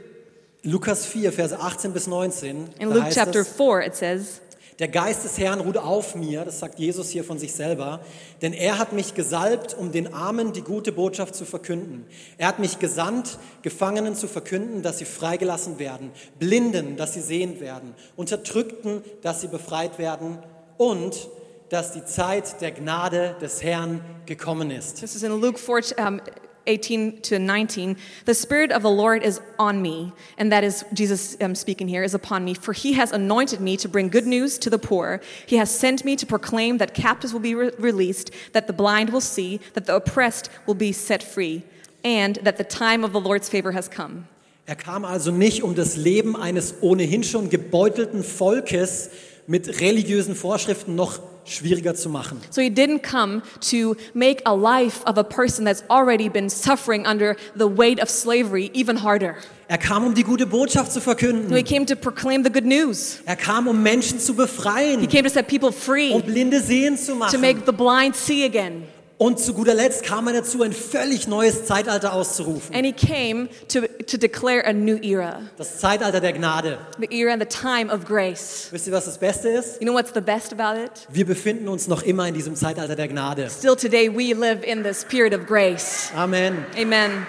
Lukas 0.63 1.05
4, 1.05 1.31
Verse 1.31 1.57
18 1.57 1.93
bis 1.93 2.07
19. 2.07 2.69
In 2.79 2.89
Luke 2.89 3.07
chapter 3.11 3.41
es, 3.41 3.47
4, 3.49 3.81
it 3.85 3.95
says, 3.95 4.41
Der 4.79 4.87
Geist 4.87 5.23
des 5.23 5.37
Herrn 5.37 5.61
ruht 5.61 5.77
auf 5.77 6.13
mir, 6.13 6.45
das 6.45 6.59
sagt 6.59 6.77
Jesus 6.77 7.09
hier 7.09 7.23
von 7.23 7.39
sich 7.39 7.53
selber, 7.53 8.01
denn 8.41 8.53
er 8.53 8.77
hat 8.77 8.93
mich 8.93 9.15
gesalbt, 9.15 9.75
um 9.75 9.91
den 9.91 10.13
Armen 10.13 10.53
die 10.53 10.61
gute 10.61 10.91
Botschaft 10.91 11.35
zu 11.35 11.45
verkünden. 11.45 12.05
Er 12.37 12.47
hat 12.47 12.59
mich 12.59 12.77
gesandt, 12.77 13.39
Gefangenen 13.63 14.15
zu 14.15 14.27
verkünden, 14.27 14.83
dass 14.83 14.99
sie 14.99 15.05
freigelassen 15.05 15.79
werden, 15.79 16.11
Blinden, 16.37 16.97
dass 16.97 17.13
sie 17.13 17.21
sehend 17.21 17.59
werden, 17.59 17.95
Unterdrückten, 18.15 19.03
dass 19.21 19.41
sie 19.41 19.47
befreit 19.47 19.97
werden 19.97 20.37
und 20.77 21.29
dass 21.69 21.91
die 21.91 22.05
Zeit 22.05 22.61
der 22.61 22.71
Gnade 22.71 23.35
des 23.41 23.61
Herrn 23.61 24.01
gekommen 24.25 24.71
ist. 24.71 25.01
this 25.01 25.15
is 25.15 25.23
in 25.23 25.33
Luke 25.41 25.59
4, 25.59 25.81
um, 25.97 26.21
18 26.67 27.21
to 27.21 27.39
19. 27.39 27.97
The 28.25 28.33
Spirit 28.33 28.71
of 28.71 28.83
the 28.83 28.91
Lord 28.91 29.23
is 29.23 29.41
on 29.57 29.81
me, 29.81 30.13
and 30.37 30.51
that 30.51 30.63
is 30.63 30.85
Jesus 30.93 31.37
um, 31.41 31.55
speaking 31.55 31.87
here, 31.87 32.03
is 32.03 32.13
upon 32.13 32.43
me, 32.45 32.53
for 32.53 32.73
he 32.73 32.93
has 32.93 33.11
anointed 33.11 33.59
me 33.59 33.77
to 33.77 33.89
bring 33.89 34.09
good 34.09 34.27
news 34.27 34.57
to 34.59 34.69
the 34.69 34.77
poor. 34.77 35.21
He 35.45 35.57
has 35.57 35.71
sent 35.71 36.05
me 36.05 36.15
to 36.17 36.25
proclaim 36.25 36.77
that 36.77 36.93
captives 36.93 37.33
will 37.33 37.39
be 37.39 37.55
re- 37.55 37.71
released, 37.79 38.31
that 38.53 38.67
the 38.67 38.73
blind 38.73 39.11
will 39.11 39.21
see, 39.21 39.59
that 39.73 39.85
the 39.85 39.95
oppressed 39.95 40.49
will 40.65 40.75
be 40.75 40.91
set 40.91 41.23
free, 41.23 41.63
and 42.03 42.35
that 42.43 42.57
the 42.57 42.63
time 42.63 43.03
of 43.03 43.13
the 43.13 43.19
Lord's 43.19 43.49
favor 43.49 43.71
has 43.71 43.87
come. 43.87 44.27
Er 44.69 44.75
kam 44.75 45.05
also 45.05 45.31
nicht, 45.31 45.63
um 45.63 45.75
das 45.75 45.95
Leben 45.95 46.35
eines 46.35 46.81
ohnehin 46.81 47.23
schon 47.23 47.49
gebeutelten 47.49 48.21
Volkes 48.21 49.09
mit 49.47 49.79
religiösen 49.81 50.35
Vorschriften 50.35 50.95
noch 50.95 51.19
schwieriger 51.45 51.95
zu 51.95 52.09
machen. 52.09 52.41
So 52.49 52.61
he 52.61 52.67
didn't 52.69 53.01
come 53.01 53.41
to 53.71 53.95
make 54.13 54.41
a 54.45 54.53
life 54.53 55.01
of 55.05 55.17
a 55.17 55.23
person 55.23 55.63
that's 55.65 55.83
already 55.89 56.27
been 56.29 56.49
suffering 56.49 57.07
under 57.07 57.37
the 57.57 57.65
weight 57.65 58.01
of 58.01 58.09
slavery 58.09 58.69
even 58.73 59.01
harder. 59.03 59.35
Er 59.69 59.77
kam, 59.77 60.05
um 60.05 60.13
die 60.13 60.23
gute 60.23 60.45
Botschaft 60.45 60.91
zu 60.91 60.99
No, 60.99 61.03
he 61.03 61.09
verkünden. 61.09 61.63
came 61.65 61.85
to 61.85 61.95
proclaim 61.95 62.43
the 62.43 62.51
good 62.51 62.65
news. 62.65 63.19
Er 63.25 63.35
kam, 63.37 63.67
um 63.67 63.81
Menschen 63.81 64.19
zu 64.19 64.33
He 64.33 64.37
befreien, 64.41 65.07
came 65.09 65.23
to 65.23 65.29
set 65.29 65.47
people 65.47 65.71
free, 65.71 66.11
um 66.13 66.21
Blinde 66.21 66.61
sehen 66.61 66.97
zu 66.97 67.13
to 67.13 67.15
machen. 67.17 67.41
make 67.41 67.65
the 67.65 67.71
blind 67.73 68.15
see 68.15 68.43
again. 68.45 68.83
Und 69.19 69.39
zu 69.39 69.55
guter 69.55 69.73
Letzt 69.73 70.03
kam 70.03 70.27
er 70.27 70.33
dazu, 70.33 70.61
ein 70.61 70.73
völlig 70.73 71.27
neues 71.27 71.65
Zeitalter 71.65 72.13
auszurufen. 72.13 72.75
And 72.75 72.85
he 72.85 72.93
came 72.93 73.49
to, 73.67 73.81
to 74.05 74.15
declare 74.15 74.63
a 74.63 74.73
new 74.73 74.97
era, 75.01 75.41
Das 75.57 75.79
Zeitalter 75.79 76.19
der 76.21 76.33
Gnade. 76.33 76.77
the 76.99 77.07
era 77.09 77.33
and 77.33 77.41
the 77.41 77.47
time 77.47 77.91
of 77.91 78.05
grace. 78.05 78.67
Wisst 78.69 78.85
ihr, 78.85 78.93
was 78.93 79.05
das 79.05 79.17
Beste 79.17 79.49
ist? 79.49 79.81
You 79.81 79.87
know 79.87 79.95
what's 79.95 80.11
the 80.13 80.21
best 80.21 80.53
about 80.53 80.79
it? 80.79 80.91
Wir 81.09 81.25
befinden 81.25 81.67
uns 81.67 81.87
noch 81.87 82.03
immer 82.03 82.27
in 82.27 82.35
diesem 82.35 82.55
Zeitalter 82.55 82.95
der 82.95 83.07
Gnade. 83.07 83.49
Still 83.49 83.75
today, 83.75 84.07
we 84.07 84.35
live 84.35 84.63
in 84.63 84.83
the 84.83 84.93
spirit 84.93 85.33
of 85.33 85.47
grace. 85.47 86.11
Amen. 86.15 86.63
Amen. 86.79 87.25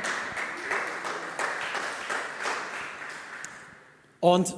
Und 4.21 4.55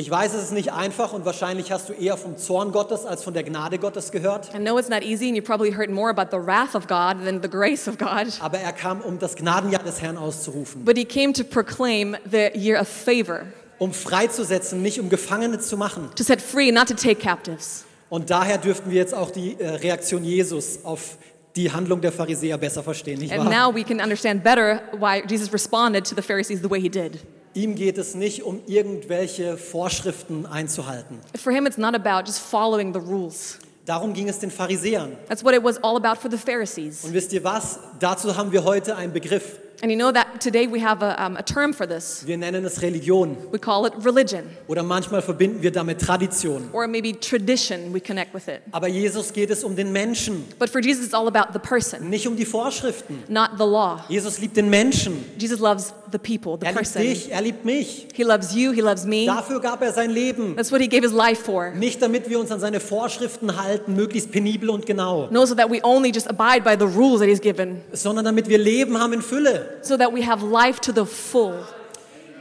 ich 0.00 0.10
weiß, 0.10 0.32
es 0.34 0.44
ist 0.44 0.52
nicht 0.52 0.72
einfach 0.72 1.12
und 1.12 1.24
wahrscheinlich 1.26 1.70
hast 1.70 1.90
du 1.90 1.92
eher 1.92 2.16
vom 2.16 2.38
Zorn 2.38 2.72
Gottes 2.72 3.04
als 3.04 3.22
von 3.22 3.34
der 3.34 3.42
Gnade 3.42 3.78
Gottes 3.78 4.10
gehört. 4.10 4.48
I 4.54 4.58
know 4.58 4.78
it's 4.78 4.88
not 4.88 5.02
easy, 5.02 5.26
and 5.28 5.36
you 5.36 5.42
probably 5.42 5.70
heard 5.76 5.90
more 5.90 6.08
about 6.10 6.34
the 6.36 6.42
wrath 6.42 6.74
of 6.74 6.86
God 6.86 7.22
than 7.24 7.42
the 7.42 7.48
grace 7.48 7.86
of 7.86 7.98
God. 7.98 8.28
Aber 8.40 8.58
er 8.58 8.72
kam, 8.72 9.02
um 9.02 9.18
das 9.18 9.36
Gnadenjahr 9.36 9.82
des 9.82 10.00
Herrn 10.00 10.16
auszurufen, 10.16 10.84
But 10.84 10.96
he 10.96 11.04
came 11.04 11.32
to 11.34 11.44
proclaim 11.44 12.16
the 12.24 12.48
year 12.58 12.80
of 12.80 12.88
favor, 12.88 13.42
um 13.78 13.92
freizusetzen, 13.92 14.80
nicht 14.80 14.98
um 15.00 15.10
Gefangene 15.10 15.58
zu 15.58 15.76
machen. 15.76 16.08
to 16.16 16.24
set 16.24 16.40
free, 16.40 16.72
not 16.72 16.88
to 16.88 16.94
take 16.94 17.16
captives. 17.16 17.84
Und 18.08 18.30
daher 18.30 18.56
dürften 18.58 18.90
wir 18.90 18.96
jetzt 18.96 19.14
auch 19.14 19.30
die 19.30 19.60
äh, 19.60 19.68
Reaktion 19.68 20.24
Jesus 20.24 20.80
auf 20.84 21.18
die 21.56 21.70
Handlung 21.70 22.00
der 22.00 22.10
Pharisäer 22.12 22.56
besser 22.58 22.82
verstehen, 22.82 23.18
nicht 23.20 23.32
And 23.32 23.44
wahr? 23.50 23.68
now 23.68 23.74
we 23.74 23.84
can 23.84 24.00
understand 24.00 24.42
better 24.42 24.80
why 24.98 25.22
Jesus 25.28 25.52
responded 25.52 26.06
to 26.08 26.14
the 26.16 26.22
Pharisees 26.22 26.60
the 26.62 26.70
way 26.70 26.80
he 26.80 26.88
did. 26.88 27.18
Ihm 27.54 27.74
geht 27.74 27.98
es 27.98 28.14
nicht 28.14 28.44
um 28.44 28.60
irgendwelche 28.66 29.56
Vorschriften 29.56 30.46
einzuhalten. 30.46 31.18
For 31.36 31.52
him, 31.52 31.66
it's 31.66 31.78
not 31.78 31.94
about 31.94 32.26
just 32.26 32.38
following 32.38 32.94
the 32.94 33.00
rules. 33.00 33.58
Darum 33.86 34.12
ging 34.12 34.28
es 34.28 34.38
den 34.38 34.52
Pharisäern. 34.52 35.16
That's 35.28 35.42
what 35.42 35.54
it 35.54 35.64
was 35.64 35.82
all 35.82 35.96
about 35.96 36.20
for 36.20 36.30
the 36.30 36.36
Pharisees. 36.36 37.02
Und 37.02 37.12
wisst 37.12 37.32
ihr 37.32 37.42
was? 37.42 37.80
Dazu 37.98 38.36
haben 38.36 38.52
wir 38.52 38.62
heute 38.62 38.94
einen 38.94 39.12
Begriff. 39.12 39.58
And 39.82 39.90
you 39.90 39.96
know 39.96 40.12
that 40.12 40.40
today 40.42 40.66
we 40.66 40.78
have 40.80 41.02
a, 41.02 41.16
um, 41.24 41.36
a 41.38 41.42
term 41.42 41.72
for 41.72 41.86
this. 41.86 42.22
Wir 42.26 42.36
nennen 42.36 42.64
es 42.66 42.82
Religion. 42.82 43.36
We 43.50 43.58
call 43.58 43.86
it 43.86 43.94
religion, 44.04 44.44
Oder 44.68 44.82
manchmal 44.82 45.22
verbinden 45.22 45.62
wir 45.62 45.72
damit 45.72 46.00
Tradition. 46.02 46.68
or 46.74 46.86
maybe 46.86 47.14
tradition, 47.18 47.94
we 47.94 48.00
connect 48.00 48.34
with 48.34 48.46
it. 48.48 48.60
Aber 48.72 48.88
Jesus 48.88 49.32
geht 49.32 49.48
es 49.48 49.64
um 49.64 49.74
den 49.74 49.90
Menschen, 49.90 50.44
But 50.58 50.68
for 50.68 50.82
Jesus, 50.82 51.06
it's 51.06 51.14
all 51.14 51.26
about 51.28 51.54
the 51.54 51.58
person, 51.58 52.10
nicht 52.10 52.26
um 52.28 52.36
die 52.36 52.44
Vorschriften. 52.44 53.22
not 53.28 53.52
the 53.56 53.64
law. 53.64 54.00
Jesus 54.10 54.38
liebt 54.40 54.58
den 54.58 54.68
Menschen. 54.68 55.24
Jesus 55.38 55.60
loves 55.60 55.94
the 56.12 56.18
people, 56.18 56.58
the 56.60 56.66
Er 56.66 56.72
liebt 56.72 56.76
person. 56.92 57.00
dich, 57.02 57.30
er 57.32 57.40
liebt 57.40 57.64
mich. 57.64 58.08
He 58.14 58.22
loves 58.22 58.54
you, 58.54 58.72
he 58.72 58.82
loves 58.82 59.06
me. 59.06 59.24
Dafür 59.24 59.60
gab 59.60 59.80
er 59.80 59.94
sein 59.94 60.10
Leben. 60.10 60.56
That's 60.56 60.70
what 60.70 60.82
he 60.82 60.88
gave 60.88 61.02
his 61.04 61.12
life 61.12 61.42
for. 61.44 61.70
Nicht 61.70 62.02
damit 62.02 62.28
wir 62.28 62.38
uns 62.38 62.50
an 62.52 62.60
seine 62.60 62.80
Vorschriften 62.80 63.56
halten, 63.58 63.94
möglichst 63.94 64.30
penibel 64.30 64.68
und 64.68 64.84
genau, 64.84 65.28
No, 65.30 65.46
so 65.46 65.54
that 65.54 65.70
we 65.70 65.80
only 65.84 66.10
just 66.12 66.28
abide 66.28 66.62
by 66.64 66.76
the 66.78 66.84
rules 66.84 67.20
that 67.20 67.28
he's 67.30 67.40
given, 67.40 67.80
sondern 67.92 68.26
damit 68.26 68.46
wir 68.46 68.58
Leben 68.58 68.98
haben 68.98 69.14
in 69.14 69.22
Fülle. 69.22 69.69
So 69.82 69.96
that 69.96 70.12
we 70.12 70.26
have 70.26 70.42
life 70.42 70.80
to 70.80 70.92
the 70.92 71.04
full. 71.04 71.64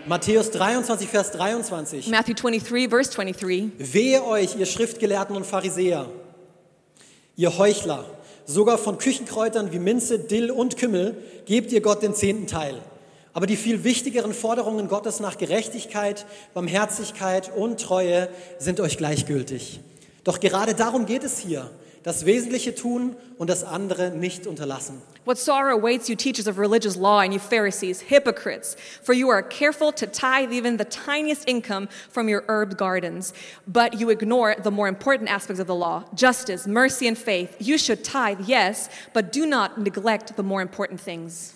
Matthäus 0.05 0.51
23, 0.51 1.07
Vers 1.07 1.31
23. 1.31 2.07
Matthew 2.07 2.33
23, 2.33 2.87
verse 2.87 3.11
23. 3.11 3.71
Wehe 3.77 4.23
euch, 4.23 4.55
ihr 4.55 4.65
Schriftgelehrten 4.65 5.35
und 5.35 5.45
Pharisäer, 5.45 6.07
ihr 7.35 7.57
Heuchler, 7.57 8.05
sogar 8.45 8.77
von 8.77 8.97
Küchenkräutern 8.97 9.71
wie 9.71 9.79
Minze, 9.79 10.19
Dill 10.19 10.51
und 10.51 10.77
Kümmel 10.77 11.15
gebt 11.45 11.71
ihr 11.71 11.81
Gott 11.81 12.01
den 12.01 12.15
zehnten 12.15 12.47
Teil. 12.47 12.81
Aber 13.33 13.45
die 13.45 13.57
viel 13.57 13.83
wichtigeren 13.83 14.33
Forderungen 14.33 14.87
Gottes 14.87 15.19
nach 15.19 15.37
Gerechtigkeit, 15.37 16.25
Barmherzigkeit 16.53 17.51
und 17.55 17.79
Treue 17.79 18.29
sind 18.57 18.79
euch 18.79 18.97
gleichgültig. 18.97 19.79
Doch 20.23 20.39
gerade 20.39 20.73
darum 20.73 21.05
geht 21.05 21.23
es 21.23 21.37
hier. 21.37 21.69
Das 22.03 22.25
Wesentliche 22.25 22.73
tun 22.73 23.15
und 23.37 23.49
das 23.49 23.63
andere 23.63 24.09
nicht 24.09 24.47
unterlassen. 24.47 25.01
What 25.25 25.37
sorrow 25.37 25.75
awaits 25.75 26.09
you, 26.09 26.15
teachers 26.15 26.47
of 26.47 26.57
religious 26.57 26.95
law, 26.95 27.19
and 27.19 27.33
you 27.33 27.39
Pharisees, 27.39 28.01
hypocrites! 28.01 28.75
For 29.03 29.13
you 29.13 29.29
are 29.29 29.43
careful 29.43 29.91
to 29.91 30.07
tithe 30.07 30.53
even 30.53 30.77
the 30.77 30.85
tiniest 30.85 31.47
income 31.47 31.87
from 32.09 32.29
your 32.29 32.45
herb 32.47 32.77
gardens, 32.77 33.33
but 33.67 33.99
you 33.99 34.09
ignore 34.09 34.55
the 34.55 34.71
more 34.71 34.87
important 34.87 35.29
aspects 35.29 35.59
of 35.59 35.67
the 35.67 35.75
law 35.75 36.05
justice, 36.15 36.65
mercy, 36.65 37.07
and 37.07 37.17
faith. 37.17 37.57
You 37.59 37.77
should 37.77 38.03
tithe, 38.03 38.41
yes, 38.47 38.89
but 39.13 39.31
do 39.31 39.45
not 39.45 39.77
neglect 39.77 40.35
the 40.35 40.43
more 40.43 40.61
important 40.61 41.01
things. 41.01 41.55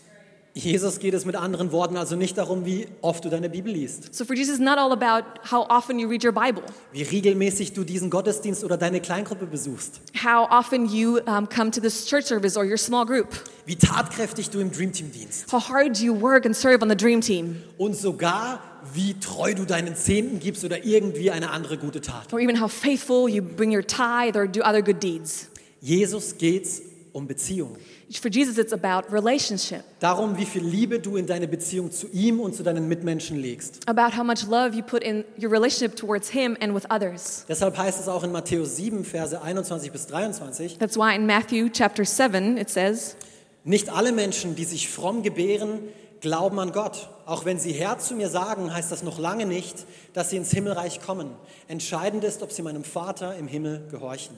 Jesus 0.56 1.00
geht 1.00 1.16
es 1.16 1.26
mit 1.26 1.36
anderen 1.36 1.72
Worten 1.72 1.98
also 1.98 2.16
nicht 2.16 2.38
darum, 2.38 2.64
wie 2.64 2.86
oft 3.02 3.26
du 3.26 3.30
deine 3.30 3.50
Bibel 3.50 3.74
liest, 3.74 4.14
So 4.14 4.24
for 4.24 4.36
Jesus, 4.36 4.56
it's 4.58 4.64
not 4.64 4.78
all 4.78 4.92
about 4.92 5.26
how 5.52 5.66
often 5.70 5.98
you 5.98 6.08
read 6.08 6.24
your 6.24 6.32
Bible, 6.32 6.62
wie 6.92 7.02
regelmäßig 7.02 7.74
du 7.74 7.84
diesen 7.84 8.12
Gottesdienst 8.12 8.64
oder 8.64 8.78
deine 8.78 9.02
Kleingruppe 9.02 9.48
besuchst, 9.48 10.00
how 10.24 10.48
often 10.52 10.86
you 10.86 11.18
um, 11.26 11.50
come 11.50 11.72
to 11.72 11.82
this 11.82 12.06
church 12.06 12.26
service 12.26 12.56
or 12.56 12.64
your 12.64 12.78
small 12.78 13.04
group, 13.04 13.30
wie 13.66 13.76
tatkräftig 13.76 14.52
du 14.52 14.60
im 14.60 14.72
Dreamteam 14.72 15.12
dienst. 15.12 15.52
How 15.52 15.68
hard 15.70 15.98
you 16.00 16.14
work 16.22 16.46
and 16.46 16.56
serve 16.56 16.84
on 16.84 16.90
the 16.90 16.96
dream 16.96 17.20
team, 17.22 17.56
und 17.80 17.96
sogar 17.98 18.60
wie 18.94 19.16
treu 19.20 19.56
du 19.56 19.66
deinen 19.66 19.96
Zehnten 19.96 20.40
gibst 20.40 20.64
oder 20.64 20.86
irgendwie 20.86 21.32
eine 21.32 21.50
andere 21.50 21.80
gute 21.80 22.00
Tat. 22.00 22.32
or 22.32 22.40
even 22.40 22.62
how 22.62 22.72
faithful 22.72 23.28
you 23.28 23.42
bring 23.42 23.76
your 23.76 23.82
tithe 23.82 24.36
or 24.38 24.48
do 24.48 24.62
other 24.62 24.84
good 24.84 25.02
deeds. 25.02 25.48
Jesus 25.82 26.38
geht's 26.38 26.82
um 27.14 27.26
Beziehung. 27.28 27.78
For 28.20 28.30
Jesus, 28.30 28.58
it's 28.58 28.74
about 28.74 29.12
relationship, 29.14 29.84
Darum, 30.00 30.38
wie 30.38 30.46
viel 30.46 30.64
Liebe 30.64 31.00
du 31.00 31.16
in 31.16 31.26
deine 31.26 31.48
Beziehung 31.48 31.92
zu 31.92 32.08
ihm 32.12 32.40
und 32.40 32.54
zu 32.56 32.64
deinen 32.64 32.88
Mitmenschen 32.88 33.38
legst. 33.40 33.88
about 33.88 34.18
how 34.18 34.24
much 34.24 34.46
love 34.48 34.76
you 34.76 34.82
put 34.84 35.04
in 35.04 35.24
your 35.42 35.52
relationship 35.52 35.96
towards 35.96 36.30
Him 36.30 36.58
and 36.60 36.76
with 36.76 36.84
others. 36.92 37.46
Deshalb 37.48 37.78
heißt 37.78 38.00
es 38.02 38.08
auch 38.08 38.24
in 38.24 38.32
Matthäus 38.32 38.76
7, 38.76 39.06
Verse 39.06 39.42
21 39.42 39.92
bis 39.92 40.08
23, 40.08 40.78
That's 40.80 40.98
why 40.98 41.16
in 41.16 41.26
Matthew 41.26 41.70
chapter 41.72 42.04
7, 42.04 42.58
it 42.58 42.70
says, 42.70 43.16
nicht 43.64 43.90
alle 43.90 44.12
Menschen, 44.12 44.56
die 44.56 44.66
sich 44.66 44.90
fromm 44.90 45.24
gebären, 45.24 45.80
glauben 46.20 46.60
an 46.60 46.72
Gott. 46.74 47.10
Auch 47.26 47.46
wenn 47.46 47.60
sie 47.60 47.72
Herr 47.72 47.98
zu 48.00 48.14
mir 48.16 48.28
sagen, 48.30 48.74
heißt 48.74 48.92
das 48.92 49.04
noch 49.04 49.20
lange 49.20 49.46
nicht, 49.46 49.86
dass 50.14 50.30
sie 50.32 50.38
ins 50.38 50.52
Himmelreich 50.52 51.00
kommen. 51.02 51.30
Entscheidend 51.68 52.24
ist, 52.26 52.42
ob 52.44 52.52
sie 52.52 52.62
meinem 52.62 52.84
Vater 52.84 53.36
im 53.38 53.48
Himmel 53.48 53.88
gehorchen. 53.90 54.36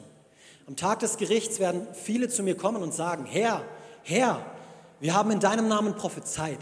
Am 0.68 0.76
Tag 0.76 1.00
des 1.00 1.18
Gerichts 1.18 1.60
werden 1.60 1.88
viele 1.94 2.28
zu 2.28 2.42
mir 2.42 2.56
kommen 2.56 2.82
und 2.82 2.94
sagen, 2.94 3.26
Herr, 3.26 3.62
Herr, 4.04 4.46
wir 5.00 5.14
haben 5.14 5.32
in 5.32 5.40
deinem 5.40 5.68
Namen 5.68 5.96
prophezeit. 5.96 6.60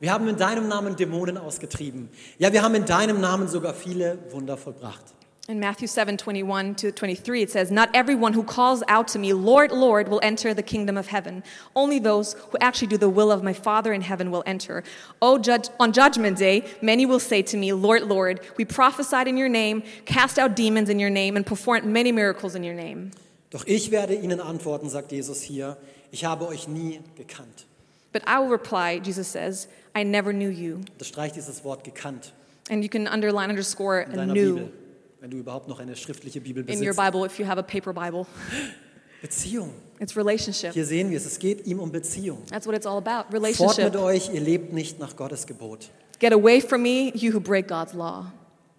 Wir 0.00 0.12
haben 0.12 0.26
in 0.26 0.36
deinem 0.36 0.68
Namen 0.68 0.96
Dämonen 0.96 1.36
ausgetrieben. 1.36 2.08
Ja, 2.38 2.52
wir 2.52 2.62
haben 2.62 2.74
in 2.74 2.86
deinem 2.86 3.20
Namen 3.20 3.48
sogar 3.48 3.74
viele 3.74 4.18
Wunder 4.32 4.56
vollbracht. 4.56 5.14
in 5.48 5.58
Matthew 5.58 5.88
7, 5.88 6.16
21 6.16 6.76
to 6.76 6.92
23, 6.92 7.42
it 7.42 7.50
says, 7.50 7.70
Not 7.70 7.90
everyone 7.92 8.32
who 8.32 8.44
calls 8.44 8.82
out 8.86 9.08
to 9.08 9.18
me, 9.18 9.32
Lord, 9.32 9.72
Lord, 9.72 10.08
will 10.08 10.20
enter 10.22 10.54
the 10.54 10.62
kingdom 10.62 10.96
of 10.96 11.08
heaven. 11.08 11.42
Only 11.74 11.98
those 11.98 12.34
who 12.34 12.58
actually 12.60 12.86
do 12.86 12.96
the 12.96 13.08
will 13.08 13.32
of 13.32 13.42
my 13.42 13.52
Father 13.52 13.92
in 13.92 14.02
heaven 14.02 14.30
will 14.30 14.44
enter. 14.46 14.84
Oh, 15.20 15.38
judge, 15.38 15.68
on 15.80 15.92
judgment 15.92 16.38
day, 16.38 16.64
many 16.80 17.06
will 17.06 17.18
say 17.18 17.42
to 17.42 17.56
me, 17.56 17.72
Lord, 17.72 18.02
Lord, 18.02 18.40
we 18.56 18.64
prophesied 18.64 19.26
in 19.26 19.36
your 19.36 19.48
name, 19.48 19.82
cast 20.06 20.38
out 20.38 20.54
demons 20.54 20.88
in 20.88 21.00
your 21.00 21.10
name, 21.10 21.36
and 21.36 21.44
performed 21.44 21.86
many 21.86 22.12
miracles 22.12 22.54
in 22.54 22.62
your 22.62 22.74
name. 22.74 23.10
Doch 23.52 23.66
ich 23.66 23.90
werde 23.90 24.14
ihnen 24.14 24.40
antworten, 24.40 24.88
sagt 24.88 25.12
Jesus 25.12 25.42
hier, 25.42 25.76
ich 26.10 26.24
habe 26.24 26.46
euch 26.46 26.68
nie 26.68 27.00
gekannt. 27.16 27.66
But 28.12 28.22
I 28.26 28.38
will 28.38 28.50
reply, 28.50 29.00
Jesus 29.02 29.30
says, 29.30 29.68
I 29.96 30.04
never 30.04 30.32
knew 30.32 30.50
you. 30.50 30.80
Das 30.98 31.08
streicht 31.08 31.36
dieses 31.36 31.62
Wort 31.64 31.84
gekannt 31.84 32.32
And 32.70 32.82
you 32.82 32.88
can 32.88 33.06
underline, 33.06 33.50
underscore, 33.50 34.02
in 34.02 34.12
deiner 34.12 34.32
Bibel, 34.32 34.72
wenn 35.20 35.30
du 35.30 35.36
überhaupt 35.36 35.68
noch 35.68 35.80
eine 35.80 35.96
schriftliche 35.96 36.40
Bibel 36.40 36.64
in 36.64 36.78
your 36.78 36.94
besitzt. 36.94 36.98
Bible 36.98 37.26
if 37.26 37.38
you 37.38 37.46
have 37.46 37.58
a 37.58 37.62
paper 37.62 37.92
Bible. 37.92 38.26
Beziehung. 39.20 39.72
It's 40.00 40.16
relationship. 40.16 40.72
Hier 40.72 40.84
sehen 40.84 41.10
wir 41.10 41.16
es, 41.16 41.26
es 41.26 41.38
geht 41.38 41.66
ihm 41.66 41.78
um 41.78 41.92
Beziehung. 41.92 42.42
That's 42.50 42.66
what 42.66 42.74
it's 42.74 42.86
all 42.86 42.98
about 42.98 43.30
Fort 43.30 43.34
relationship. 43.34 43.84
mit 43.84 43.96
euch, 43.96 44.32
ihr 44.32 44.40
lebt 44.40 44.72
nicht 44.72 44.98
nach 44.98 45.14
Gottes 45.16 45.46
Gebot. 45.46 45.90
Get 46.18 46.32
away 46.32 46.60
from 46.60 46.82
me, 46.82 47.12
you 47.14 47.32
who 47.32 47.40
break 47.40 47.68
God's 47.68 47.94
law. 47.94 48.32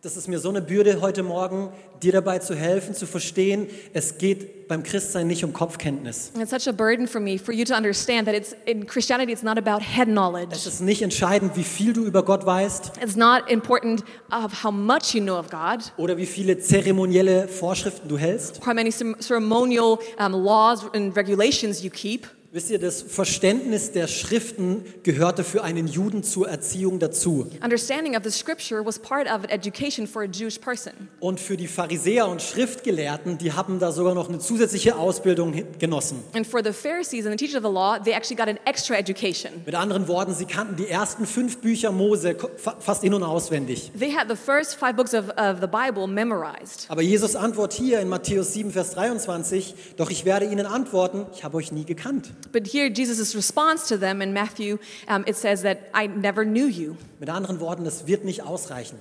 Das 0.04 0.18
ist 0.18 0.28
mir 0.28 0.38
so 0.38 0.50
eine 0.50 0.62
Bürde 0.62 1.00
heute 1.00 1.24
Morgen, 1.24 1.70
dir 2.02 2.12
dabei 2.12 2.39
zu 2.39 2.54
helfen, 2.56 2.94
zu 2.94 3.06
verstehen, 3.06 3.68
es 3.94 4.18
geht 4.18 4.68
beim 4.68 4.84
Christsein 4.84 5.28
nicht 5.28 5.46
um 5.46 5.54
Kopfkenntnis. 5.54 6.34
It's 6.38 6.52
such 6.52 6.68
a 6.68 6.74
burden 6.74 7.08
for 7.08 7.22
me 7.22 7.39
for 7.39 7.54
you 7.54 7.63
to 7.63 7.74
understand 7.74 8.28
that 8.28 8.36
it's 8.36 8.54
in 8.66 8.86
Christianity 8.86 9.32
it's 9.32 9.44
not 9.44 9.58
about 9.58 9.82
head 9.82 10.10
Es 10.10 10.13
knowledge. 10.13 10.56
ist 10.68 10.82
nicht 10.82 11.02
entscheidend, 11.04 11.56
wie 11.56 11.63
viel 11.63 11.94
du 11.94 12.04
über 12.04 12.22
Gott 12.26 12.46
weißt 12.46 12.92
It's 13.02 13.16
not 13.16 13.50
important 13.50 14.04
of 14.30 14.62
how 14.66 14.74
much 14.74 15.13
you 15.13 15.22
know 15.22 15.39
of 15.39 15.50
God, 15.50 15.94
oder 15.96 16.18
wie 16.18 16.26
viele 16.26 16.60
zeremonielle 16.60 17.48
Vorschriften 17.48 18.10
du 18.10 18.18
hältst. 18.18 18.60
or 18.60 18.68
how 18.68 18.74
many 18.74 18.89
cer- 18.89 19.16
ceremonial 19.22 20.00
um, 20.20 20.34
laws 20.34 20.82
and 20.94 21.16
regulations 21.16 21.82
you 21.82 21.89
keep. 21.89 22.28
Wisst 22.56 22.70
ihr, 22.70 22.78
das 22.78 23.02
Verständnis 23.02 23.94
der 23.94 24.06
Schriften 24.06 24.86
gehörte 25.02 25.44
für 25.44 25.63
einen 25.63 25.88
Juden 25.88 26.22
zur 26.22 26.48
Erziehung 26.48 27.00
dazu. 27.00 27.48
Understanding 27.63 28.16
of 28.16 28.22
the 28.24 28.30
scripture 28.30 28.86
was 28.86 29.00
part 29.00 29.26
of 29.26 29.44
an 29.44 29.50
education 29.50 30.06
for 30.06 30.22
a 30.22 30.28
Jewish 30.28 30.60
person. 30.60 30.94
Und 31.20 31.39
für 31.39 31.58
die 31.58 31.68
Pharisäer 31.68 32.28
und 32.28 32.44
Schriftgelehrten, 32.44 33.39
die 33.39 33.54
haben 33.54 33.80
da 33.80 33.92
sogar 33.92 34.13
noch 34.13 34.30
eine 34.30 34.38
zusätzliche 34.38 34.96
Ausbildung 34.98 35.63
genossen. 35.80 36.20
And 36.36 36.46
for 36.46 36.63
the 36.63 36.72
Pharisees 36.72 37.26
and 37.26 37.32
the 37.32 37.44
teachers 37.44 37.56
of 37.56 37.68
the 37.68 37.74
law, 37.74 37.98
they 37.98 38.13
actually 38.13 38.36
got 38.36 38.48
an 38.48 38.60
extra 38.66 38.98
education. 38.98 39.52
Mit 39.66 39.74
anderen 39.74 40.08
Worten, 40.08 40.36
sie 40.36 40.46
kannten 40.46 40.76
die 40.76 40.89
ersten 40.89 41.26
fünf 41.26 41.58
Bücher 41.58 41.92
Mose 41.92 42.38
fast 42.78 43.04
in- 43.04 43.16
und 43.16 43.24
auswendig. 43.24 43.92
They 43.98 44.12
had 44.12 44.28
the 44.30 44.36
first 44.36 44.76
five 44.76 44.96
books 44.96 45.16
of, 45.16 45.30
of 45.38 45.60
the 45.60 45.66
Bible 45.66 46.06
memorized. 46.06 46.86
Aber 46.89 47.02
Jesus 47.02 47.36
antwortet 47.36 47.80
hier 47.80 48.00
in 48.00 48.10
Matthäus 48.10 48.54
7, 48.54 48.70
Vers 48.70 48.92
23, 48.92 49.74
doch 49.98 50.12
ich 50.12 50.24
werde 50.24 50.46
ihnen 50.46 50.68
antworten, 50.68 51.26
ich 51.34 51.44
habe 51.44 51.58
euch 51.58 51.72
nie 51.72 51.86
gekannt. 51.86 52.32
But 52.51 52.67
here, 52.67 52.89
Jesus' 52.89 53.36
response 53.36 53.88
to 53.88 53.97
them 53.97 54.21
in 54.21 54.34
Matthew, 54.34 54.77
um, 55.08 55.23
it 55.27 55.36
says 55.36 55.62
that 55.63 55.89
I 55.93 56.08
never 56.08 56.43
knew 56.45 56.67
you. 56.67 56.97
Mit 57.19 57.29
anderen 57.29 57.60
Worten, 57.60 57.86
es 57.86 58.06
wird 58.06 58.25
nicht 58.25 58.43
ausreichen. 58.43 58.97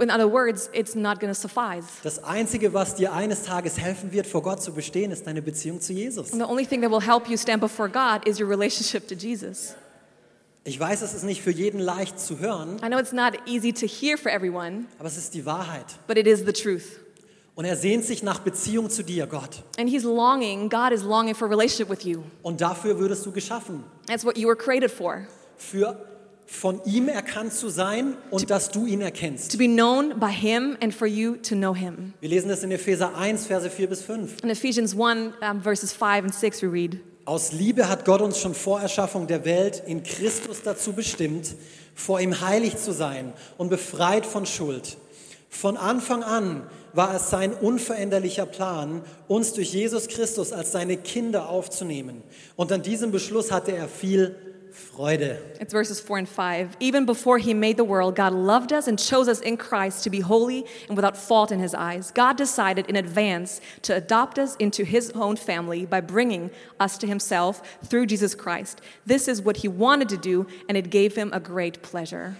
In 0.00 0.10
other 0.10 0.26
words, 0.26 0.68
it's 0.72 0.96
not 0.96 1.20
going 1.20 1.32
to 1.32 1.38
suffice. 1.38 1.84
Das 2.02 2.24
Einzige, 2.24 2.72
was 2.74 2.96
dir 2.96 3.12
eines 3.12 3.44
Tages 3.44 3.78
helfen 3.78 4.10
wird, 4.10 4.26
vor 4.26 4.42
Gott 4.42 4.60
zu 4.62 4.72
bestehen, 4.72 5.12
ist 5.12 5.26
deine 5.26 5.42
Beziehung 5.42 5.80
zu 5.80 5.92
Jesus. 5.92 6.32
And 6.32 6.40
the 6.40 6.48
only 6.48 6.66
thing 6.66 6.80
that 6.82 6.90
will 6.90 7.00
help 7.00 7.28
you 7.28 7.36
stand 7.36 7.60
before 7.60 7.88
God 7.88 8.26
is 8.26 8.40
your 8.40 8.48
relationship 8.48 9.06
to 9.08 9.14
Jesus. 9.14 9.74
Ich 10.64 10.78
weiß, 10.78 11.02
es 11.02 11.12
ist 11.14 11.24
nicht 11.24 11.42
für 11.42 11.50
jeden 11.50 11.80
leicht 11.80 12.18
zu 12.20 12.38
hören, 12.38 12.76
I 12.84 12.88
know 12.88 12.98
it's 12.98 13.12
not 13.12 13.34
easy 13.46 13.72
to 13.72 13.86
hear 13.86 14.16
for 14.16 14.30
everyone, 14.32 14.86
aber 14.98 15.08
es 15.08 15.16
ist 15.16 15.34
die 15.34 15.44
Wahrheit. 15.44 15.86
but 16.06 16.16
it 16.16 16.26
is 16.26 16.40
the 16.46 16.52
truth. 16.52 17.00
Und 17.54 17.66
er 17.66 17.76
sehnt 17.76 18.04
sich 18.04 18.22
nach 18.22 18.38
Beziehung 18.38 18.88
zu 18.88 19.02
dir, 19.02 19.26
Gott. 19.26 19.62
And 19.78 19.88
He's 19.88 20.04
longing, 20.04 20.70
God 20.70 20.92
is 20.92 21.02
longing 21.02 21.34
for 21.34 21.46
a 21.46 21.50
relationship 21.50 21.90
with 21.90 22.04
you. 22.04 22.22
Und 22.42 22.60
dafür 22.60 22.98
würdest 22.98 23.26
du 23.26 23.32
geschaffen. 23.32 23.84
That's 24.06 24.24
what 24.24 24.38
you 24.38 24.48
were 24.48 24.56
created 24.56 24.90
for. 24.90 25.26
Für 25.58 25.96
von 26.46 26.80
ihm 26.84 27.08
erkannt 27.08 27.52
zu 27.52 27.68
sein 27.68 28.16
und 28.30 28.50
dass 28.50 28.70
du 28.70 28.86
ihn 28.86 29.00
erkennst. 29.00 29.52
To 29.52 29.58
be 29.58 29.66
known 29.66 30.18
by 30.18 30.32
Him 30.32 30.76
and 30.80 30.94
for 30.94 31.06
you 31.06 31.36
to 31.36 31.54
know 31.54 31.74
Him. 31.74 32.14
Wir 32.20 32.30
lesen 32.30 32.48
das 32.48 32.62
in 32.62 32.70
Epheser 32.70 33.16
1, 33.16 33.46
Verse 33.46 33.68
4 33.68 33.88
bis 33.88 34.02
5. 34.02 34.42
In 34.42 34.50
Ephesians 34.50 34.94
1, 34.98 35.34
um, 35.42 35.62
verses 35.62 35.92
5 35.92 36.24
and 36.24 36.34
6, 36.34 36.62
we 36.62 36.72
read, 36.72 37.00
Aus 37.24 37.52
Liebe 37.52 37.88
hat 37.88 38.04
Gott 38.04 38.20
uns 38.20 38.38
schon 38.38 38.54
vor 38.54 38.80
Erschaffung 38.80 39.26
der 39.26 39.44
Welt 39.44 39.82
in 39.86 40.02
Christus 40.02 40.62
dazu 40.62 40.92
bestimmt, 40.92 41.54
vor 41.94 42.20
ihm 42.20 42.40
heilig 42.40 42.76
zu 42.78 42.92
sein 42.92 43.32
und 43.58 43.68
befreit 43.68 44.26
von 44.26 44.44
Schuld. 44.44 44.96
Von 45.52 45.76
Anfang 45.76 46.24
an 46.24 46.62
war 46.94 47.14
es 47.14 47.28
sein 47.28 47.52
unveränderlicher 47.52 48.46
Plan, 48.46 49.02
uns 49.28 49.52
durch 49.52 49.74
Jesus 49.74 50.08
Christus 50.08 50.50
als 50.50 50.72
seine 50.72 50.96
Kinder 50.96 51.50
aufzunehmen. 51.50 52.22
Und 52.56 52.72
an 52.72 52.82
diesem 52.82 53.12
Beschluss 53.12 53.52
hatte 53.52 53.72
er 53.72 53.86
viel 53.86 54.34
Freude. 54.72 55.38
It's 55.60 55.74
verses 55.74 56.00
4 56.00 56.20
and 56.20 56.28
5. 56.28 56.76
Even 56.80 57.04
before 57.04 57.38
he 57.38 57.52
made 57.52 57.76
the 57.76 57.84
world, 57.84 58.16
God 58.16 58.32
loved 58.32 58.72
us 58.72 58.88
and 58.88 58.98
chose 58.98 59.28
us 59.28 59.40
in 59.42 59.58
Christ 59.58 60.02
to 60.04 60.10
be 60.10 60.20
holy 60.20 60.64
and 60.88 60.96
without 60.96 61.18
fault 61.18 61.52
in 61.52 61.60
his 61.60 61.74
eyes. 61.74 62.10
God 62.10 62.38
decided 62.38 62.86
in 62.88 62.96
advance 62.96 63.60
to 63.82 63.94
adopt 63.94 64.38
us 64.38 64.56
into 64.56 64.84
his 64.84 65.10
own 65.10 65.36
family 65.36 65.84
by 65.84 66.00
bringing 66.00 66.50
us 66.80 66.96
to 66.98 67.06
himself 67.06 67.60
through 67.84 68.06
Jesus 68.06 68.34
Christ. 68.34 68.80
This 69.04 69.28
is 69.28 69.42
what 69.42 69.58
he 69.58 69.68
wanted 69.68 70.08
to 70.08 70.16
do, 70.16 70.46
and 70.66 70.78
it 70.78 70.88
gave 70.88 71.14
him 71.14 71.30
a 71.34 71.40
great 71.40 71.82
pleasure. 71.82 72.38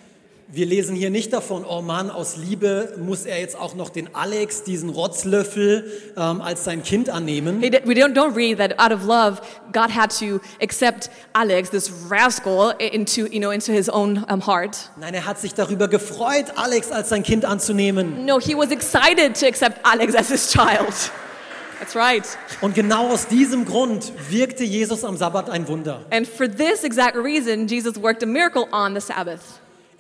Wir 0.55 0.67
lesen 0.67 0.95
hier 0.95 1.09
nicht 1.09 1.33
davon, 1.33 1.65
oh 1.67 1.81
Mann, 1.81 2.11
aus 2.11 2.37
Liebe 2.37 2.93
muss 2.99 3.25
er 3.25 3.41
jetzt 3.41 3.59
auch 3.59 3.75
noch 3.75 3.89
den 3.89 4.15
Alex, 4.15 4.65
diesen 4.65 4.91
Rotzlöffel, 4.91 5.91
ähm, 6.15 6.43
als 6.43 6.65
sein 6.65 6.83
Kind 6.83 7.09
annehmen. 7.09 7.63
He 7.63 7.71
di- 7.71 7.79
We 7.87 7.95
don't, 7.95 8.13
don't 8.15 8.37
read 8.37 8.59
that 8.59 8.79
out 8.79 8.93
of 8.93 9.03
love, 9.07 9.41
God 9.73 9.89
had 9.97 10.11
to 10.19 10.41
accept 10.63 11.09
Alex, 11.33 11.71
this 11.71 11.91
rascal, 12.11 12.75
into, 12.79 13.23
you 13.29 13.41
know, 13.41 13.51
into 13.51 13.73
his 13.73 13.89
own 13.89 14.27
um, 14.31 14.47
heart. 14.47 14.91
Nein, 15.01 15.15
er 15.15 15.25
hat 15.25 15.41
sich 15.41 15.55
darüber 15.55 15.89
gefreut, 15.89 16.53
Alex 16.57 16.93
als 16.93 17.09
sein 17.09 17.23
Kind 17.23 17.47
anzunehmen. 17.47 18.27
No, 18.27 18.39
he 18.39 18.55
was 18.55 18.71
excited 18.71 19.35
to 19.41 19.47
accept 19.47 19.79
Alex 19.87 20.15
as 20.15 20.29
his 20.29 20.53
child. 20.53 20.93
That's 21.79 21.97
right. 21.97 22.25
Und 22.61 22.75
genau 22.75 23.09
aus 23.09 23.27
diesem 23.27 23.65
Grund 23.65 24.13
wirkte 24.29 24.65
Jesus 24.65 25.03
am 25.03 25.17
Sabbat 25.17 25.49
ein 25.49 25.67
Wunder. 25.67 26.05
And 26.11 26.27
for 26.29 26.47
this 26.47 26.85
exact 26.85 27.17
reason, 27.17 27.67
Jesus 27.67 27.97
worked 27.97 28.23
a 28.23 28.27
miracle 28.27 28.67
on 28.71 28.95
the 28.95 29.01
Sabbath. 29.01 29.41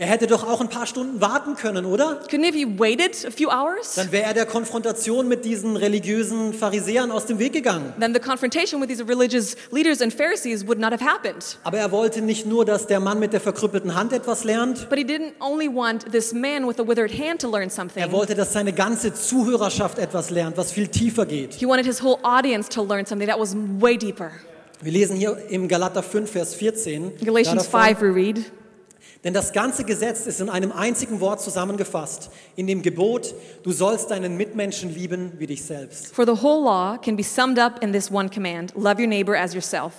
Er 0.03 0.09
hätte 0.09 0.27
doch 0.27 0.45
auch 0.45 0.61
ein 0.61 0.69
paar 0.69 0.87
Stunden 0.87 1.21
warten 1.21 1.55
können, 1.55 1.87
oder? 1.87 2.19
Couldn't 2.29 2.45
have 2.45 2.57
you 2.57 2.67
waited 2.77 3.25
a 3.25 3.31
few 3.31 3.49
hours? 3.49 3.95
Dann 3.95 4.11
wäre 4.11 4.25
er 4.25 4.35
der 4.35 4.47
Konfrontation 4.47 5.29
mit 5.29 5.45
diesen 5.45 5.77
religiösen 5.77 6.53
Pharisäern 6.55 7.13
aus 7.13 7.27
dem 7.27 7.39
Weg 7.39 7.53
gegangen. 7.53 7.93
Then 8.01 8.13
the 8.13 8.19
confrontation 8.19 8.81
with 8.81 8.89
these 8.89 9.07
religious 9.07 9.57
leaders 9.71 10.03
and 10.03 10.13
Pharisees 10.13 10.67
would 10.67 10.81
not 10.81 10.91
have 10.91 11.05
happened. 11.05 11.57
Aber 11.63 11.79
er 11.79 11.93
wollte 11.93 12.21
nicht 12.21 12.47
nur, 12.47 12.65
dass 12.65 12.89
der 12.89 12.99
Mann 12.99 13.21
mit 13.21 13.33
der 13.33 13.41
verkrüppelten 13.41 13.95
Hand 13.95 14.13
etwas 14.13 14.43
lernt. 14.43 14.89
But 14.91 14.99
he 14.99 15.05
didn't 15.05 15.35
only 15.39 15.69
want 15.73 16.11
this 16.11 16.33
man 16.33 16.67
with 16.67 16.81
a 16.81 16.85
withered 16.85 17.17
hand 17.17 17.41
to 17.41 17.49
learn 17.49 17.71
something. 17.71 18.03
Er 18.03 18.11
wollte, 18.11 18.35
dass 18.35 18.53
seine 18.53 18.73
ganze 18.73 19.15
Zuhörerschaft 19.15 20.01
etwas 20.01 20.31
lernt, 20.31 20.57
was 20.57 20.73
viel 20.73 20.89
tiefer 20.89 21.27
geht. 21.27 21.55
He 21.55 21.65
wanted 21.65 21.87
his 21.87 22.03
whole 22.03 22.19
audience 22.25 22.69
to 22.71 22.83
learn 22.83 23.07
something 23.07 23.29
that 23.29 23.39
was 23.39 23.55
way 23.79 23.97
deeper. 23.97 24.33
Wir 24.81 24.91
lesen 24.91 25.15
hier 25.15 25.39
im 25.49 25.69
Galater 25.69 26.03
5, 26.03 26.29
Vers 26.29 26.57
14. 26.57 27.13
In 27.21 27.25
Galatians 27.25 27.71
da 27.71 27.79
davon, 27.79 27.97
5, 27.97 28.01
we 28.01 28.21
read, 28.21 28.45
Denn 29.25 29.33
das 29.35 29.53
ganze 29.53 29.85
Gesetz 29.85 30.27
ist 30.27 30.41
in 30.41 30.49
einem 30.51 30.73
einzigen 30.73 31.21
Wort 31.21 31.41
zusammengefasst, 31.41 32.31
in 32.57 32.67
dem 32.67 32.83
Gebot, 32.83 33.35
du 33.63 33.71
sollst 33.71 34.11
deinen 34.11 34.37
Mitmenschen 34.37 34.93
lieben 34.93 35.33
wie 35.39 35.47
dich 35.47 35.65
selbst. 35.65 36.13
For 36.13 36.27
the 36.27 36.43
whole 36.43 36.65
law 36.65 36.99
can 36.99 37.17
be 37.17 37.23
summed 37.23 37.59
up 37.59 37.83
in 37.83 37.93
this 37.93 38.11
one 38.11 38.29
command 38.29 38.73
love 38.75 39.01
your 39.01 39.07
neighbor 39.07 39.37
as 39.37 39.55
yourself. 39.55 39.93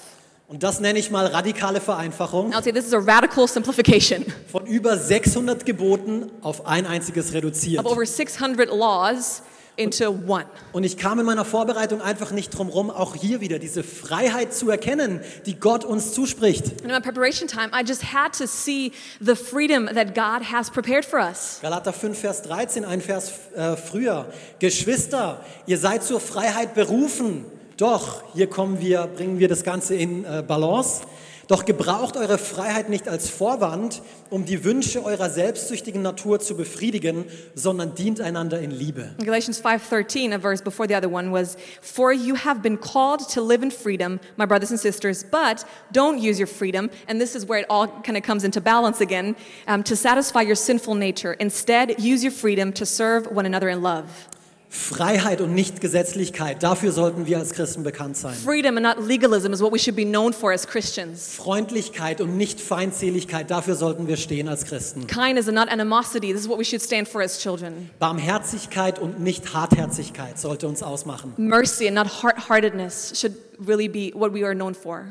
Und 0.49 0.61
das 0.61 0.81
nenne 0.81 0.99
ich 0.99 1.09
mal 1.09 1.25
radikale 1.25 1.79
Vereinfachung. 1.79 2.53
I'll 2.53 2.61
say 2.61 2.73
this 2.73 2.85
is 2.85 2.93
a 2.93 2.99
radical 2.99 3.47
simplification 3.47 4.25
Von 4.51 4.65
über 4.65 4.97
600 4.97 5.65
Geboten 5.65 6.29
auf 6.41 6.67
ein 6.67 6.85
einziges 6.85 7.33
reduziert. 7.33 7.85
of 7.85 7.89
over 7.91 8.05
600 8.05 8.69
laws 8.69 9.41
into 9.75 10.09
one. 10.27 10.45
Und 10.71 10.83
ich 10.83 10.97
kam 10.97 11.19
in 11.19 11.25
meiner 11.25 11.45
Vorbereitung 11.45 12.01
einfach 12.01 12.31
nicht 12.31 12.49
drum 12.49 12.69
rum, 12.69 12.89
auch 12.89 13.15
hier 13.15 13.41
wieder 13.41 13.59
diese 13.59 13.83
Freiheit 13.83 14.53
zu 14.53 14.69
erkennen, 14.69 15.21
die 15.45 15.59
Gott 15.59 15.85
uns 15.85 16.13
zuspricht. 16.13 16.81
In 16.81 16.87
my 16.89 16.99
preparation 16.99 17.47
time, 17.47 17.69
I 17.73 17.83
just 17.85 18.13
had 18.13 18.37
to 18.37 18.45
see 18.45 18.91
the 19.19 19.35
freedom 19.35 19.87
that 19.87 20.15
God 20.15 20.51
has 20.51 20.69
prepared 20.69 21.05
for 21.05 21.19
us. 21.19 21.59
Galater 21.61 21.93
5, 21.93 22.17
Vers 22.17 22.41
13, 22.43 22.85
ein 22.85 23.01
Vers 23.01 23.33
äh, 23.55 23.75
früher. 23.75 24.27
Geschwister, 24.59 25.43
ihr 25.65 25.77
seid 25.77 26.03
zur 26.03 26.19
Freiheit 26.19 26.75
berufen. 26.75 27.45
Doch, 27.77 28.23
hier 28.33 28.47
kommen 28.47 28.79
wir, 28.79 29.07
bringen 29.07 29.39
wir 29.39 29.47
das 29.47 29.63
Ganze 29.63 29.95
in 29.95 30.25
äh, 30.25 30.43
Balance. 30.47 31.01
Doch 31.47 31.65
gebraucht 31.65 32.15
eure 32.15 32.37
Freiheit 32.37 32.89
nicht 32.89 33.09
als 33.09 33.29
Vorwand, 33.29 34.01
um 34.29 34.45
die 34.45 34.63
Wünsche 34.63 35.03
eurer 35.03 35.29
selbstsüchtigen 35.29 36.01
Natur 36.01 36.39
zu 36.39 36.55
befriedigen, 36.55 37.25
sondern 37.53 37.95
dient 37.95 38.21
einander 38.21 38.61
in 38.61 38.71
Liebe. 38.71 39.13
In 39.19 39.25
Galatians 39.25 39.59
5:13, 39.59 40.33
a 40.33 40.39
verse 40.39 40.63
before 40.63 40.87
the 40.87 40.95
other 40.95 41.11
one 41.11 41.31
was, 41.31 41.57
"For 41.81 42.13
you 42.13 42.35
have 42.35 42.61
been 42.61 42.79
called 42.79 43.27
to 43.33 43.41
live 43.41 43.61
in 43.61 43.71
freedom, 43.71 44.19
my 44.37 44.45
brothers 44.45 44.71
and 44.71 44.79
sisters, 44.79 45.25
but 45.29 45.65
don't 45.91 46.17
use 46.17 46.39
your 46.39 46.47
freedom." 46.47 46.89
And 47.07 47.19
this 47.19 47.35
is 47.35 47.45
where 47.45 47.59
it 47.59 47.65
all 47.69 47.87
kind 48.03 48.17
of 48.17 48.23
comes 48.23 48.43
into 48.45 48.61
balance 48.61 49.01
again, 49.01 49.35
um, 49.67 49.83
to 49.83 49.95
satisfy 49.95 50.41
your 50.41 50.55
sinful 50.55 50.95
nature. 50.95 51.33
Instead, 51.33 51.99
use 51.99 52.23
your 52.23 52.31
freedom 52.31 52.71
to 52.73 52.85
serve 52.85 53.27
one 53.27 53.45
another 53.45 53.67
in 53.67 53.81
love. 53.81 54.29
Freiheit 54.75 55.39
und 55.39 55.53
nicht 55.53 55.81
Gesetzlichkeit, 55.81 56.63
dafür 56.63 56.91
sollten 56.91 57.27
wir 57.27 57.37
als 57.37 57.51
Christen 57.51 57.83
bekannt 57.83 58.17
sein. 58.17 58.33
Freedom 58.33 58.75
and 58.75 58.83
not 58.83 59.07
legalism 59.07 59.53
is 59.53 59.61
what 59.61 59.71
we 59.71 59.77
should 59.77 59.95
be 59.95 60.03
known 60.03 60.33
for 60.33 60.51
as 60.51 60.65
Christians. 60.65 61.35
Freundlichkeit 61.35 62.19
und 62.21 62.37
nicht 62.37 62.59
Feindseligkeit, 62.59 63.51
dafür 63.51 63.75
sollten 63.75 64.07
wir 64.07 64.17
stehen 64.17 64.49
als 64.49 64.65
Christen. 64.65 65.05
Kindness 65.05 65.47
and 65.47 65.55
not 65.55 65.69
animosity. 65.69 66.33
This 66.33 66.41
is 66.41 66.49
what 66.49 66.57
we 66.57 66.65
should 66.65 66.81
stand 66.81 67.07
for 67.07 67.21
as 67.21 67.37
children. 67.37 67.91
Barmherzigkeit 67.99 68.97
und 68.97 69.19
nicht 69.19 69.53
Hartherzigkeit 69.53 70.39
sollte 70.39 70.67
uns 70.67 70.81
ausmachen. 70.81 71.33
Mercy 71.37 71.87
and 71.87 71.95
not 71.95 72.23
hard-heartedness 72.23 73.13
should 73.15 73.35
really 73.59 73.87
be 73.87 74.11
what 74.15 74.33
we 74.33 74.43
are 74.43 74.55
known 74.55 74.73
for. 74.73 75.05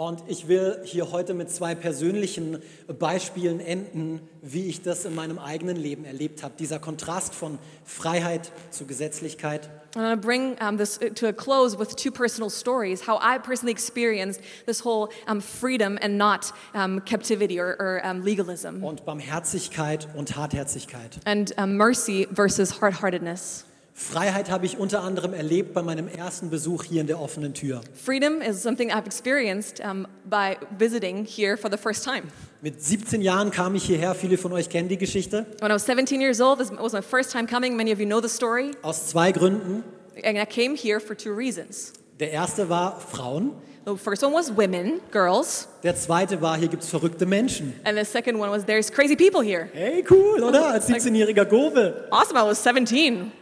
Und 0.00 0.22
ich 0.28 0.48
will 0.48 0.80
hier 0.84 1.12
heute 1.12 1.34
mit 1.34 1.50
zwei 1.50 1.74
persönlichen 1.74 2.62
Beispielen 2.98 3.60
enden, 3.60 4.22
wie 4.40 4.64
ich 4.64 4.80
das 4.80 5.04
in 5.04 5.14
meinem 5.14 5.38
eigenen 5.38 5.76
Leben 5.76 6.06
erlebt 6.06 6.42
habe. 6.42 6.54
Dieser 6.58 6.78
Kontrast 6.78 7.34
von 7.34 7.58
Freiheit 7.84 8.50
zu 8.70 8.86
Gesetzlichkeit. 8.86 9.68
Going 9.92 10.10
to 10.10 10.16
bring 10.16 10.56
um, 10.66 10.78
this 10.78 10.98
to 11.16 11.26
a 11.26 11.34
close 11.34 11.78
with 11.78 11.96
two 11.96 12.10
personal 12.10 12.48
stories, 12.48 13.06
how 13.06 13.18
I 13.20 13.38
personally 13.38 13.72
experienced 13.72 14.40
this 14.64 14.82
whole 14.82 15.10
um, 15.26 15.42
freedom 15.42 15.98
and 16.00 16.16
not 16.16 16.50
um, 16.72 17.02
captivity 17.04 17.60
or, 17.60 17.76
or 17.78 18.00
legalism, 18.22 18.82
Und 18.82 19.04
Barmherzigkeit 19.04 20.08
und 20.16 20.34
Hartherzigkeit. 20.34 21.20
and 21.26 21.52
mercy 21.76 22.26
versus 22.32 22.80
hard 22.80 23.02
heartedness. 23.02 23.66
Freiheit 24.00 24.50
habe 24.50 24.64
ich 24.64 24.78
unter 24.78 25.02
anderem 25.02 25.34
erlebt 25.34 25.74
bei 25.74 25.82
meinem 25.82 26.08
ersten 26.08 26.48
Besuch 26.48 26.84
hier 26.84 27.02
in 27.02 27.06
der 27.06 27.20
offenen 27.20 27.52
Tür. 27.52 27.82
Freedom 27.94 28.40
is 28.40 28.62
something 28.62 28.90
I've 28.90 29.04
experienced 29.04 29.78
um, 29.84 30.06
by 30.24 30.56
visiting 30.78 31.26
here 31.26 31.58
for 31.58 31.70
the 31.70 31.76
first 31.76 32.02
time. 32.02 32.22
Mit 32.62 32.82
17 32.82 33.20
Jahren 33.20 33.50
kam 33.50 33.74
ich 33.74 33.84
hierher, 33.84 34.14
viele 34.14 34.38
von 34.38 34.54
euch 34.54 34.70
kennen 34.70 34.88
die 34.88 34.96
Geschichte, 34.96 35.44
When 35.60 35.70
I 35.70 35.74
was 35.74 35.84
17 35.84 36.18
years 36.20 36.40
old, 36.40 36.58
this 36.58 36.70
was 36.70 36.94
my 36.94 37.02
first 37.02 37.30
time 37.30 37.46
coming. 37.46 37.76
Many 37.76 37.92
of 37.92 38.00
you 38.00 38.06
know 38.06 38.22
the 38.22 38.28
story. 38.28 38.70
aus 38.80 39.08
zwei 39.08 39.32
Gründen. 39.32 39.84
And 40.24 40.38
I 40.38 40.46
came 40.46 40.74
here 40.74 40.98
for 40.98 41.14
two 41.14 41.34
reasons. 41.34 41.92
Der 42.20 42.30
erste 42.30 42.70
war 42.70 42.98
Frauen, 43.00 43.52
The 43.84 43.96
first 43.96 44.22
one 44.22 44.32
was 44.34 44.50
women, 44.56 45.00
girls, 45.10 45.68
der 45.82 45.94
zweite 45.96 46.40
war, 46.40 46.56
hier 46.56 46.68
gibt 46.68 46.82
es 46.84 46.88
verrückte 46.90 47.26
Menschen. 47.26 47.74
and 47.84 47.98
the 47.98 48.04
second 48.04 48.38
one 48.40 48.50
was 48.50 48.64
there's 48.64 48.90
crazy 48.90 49.14
people 49.14 49.42
here. 49.42 49.68
Hey, 49.74 50.02
cool, 50.10 50.42
oder? 50.42 50.70
Als 50.70 50.88
17-jähriger 50.88 51.44
Gove. 51.44 52.08
Awesome, 52.10 52.38
I 52.38 52.46
was 52.46 52.62
17. 52.62 53.32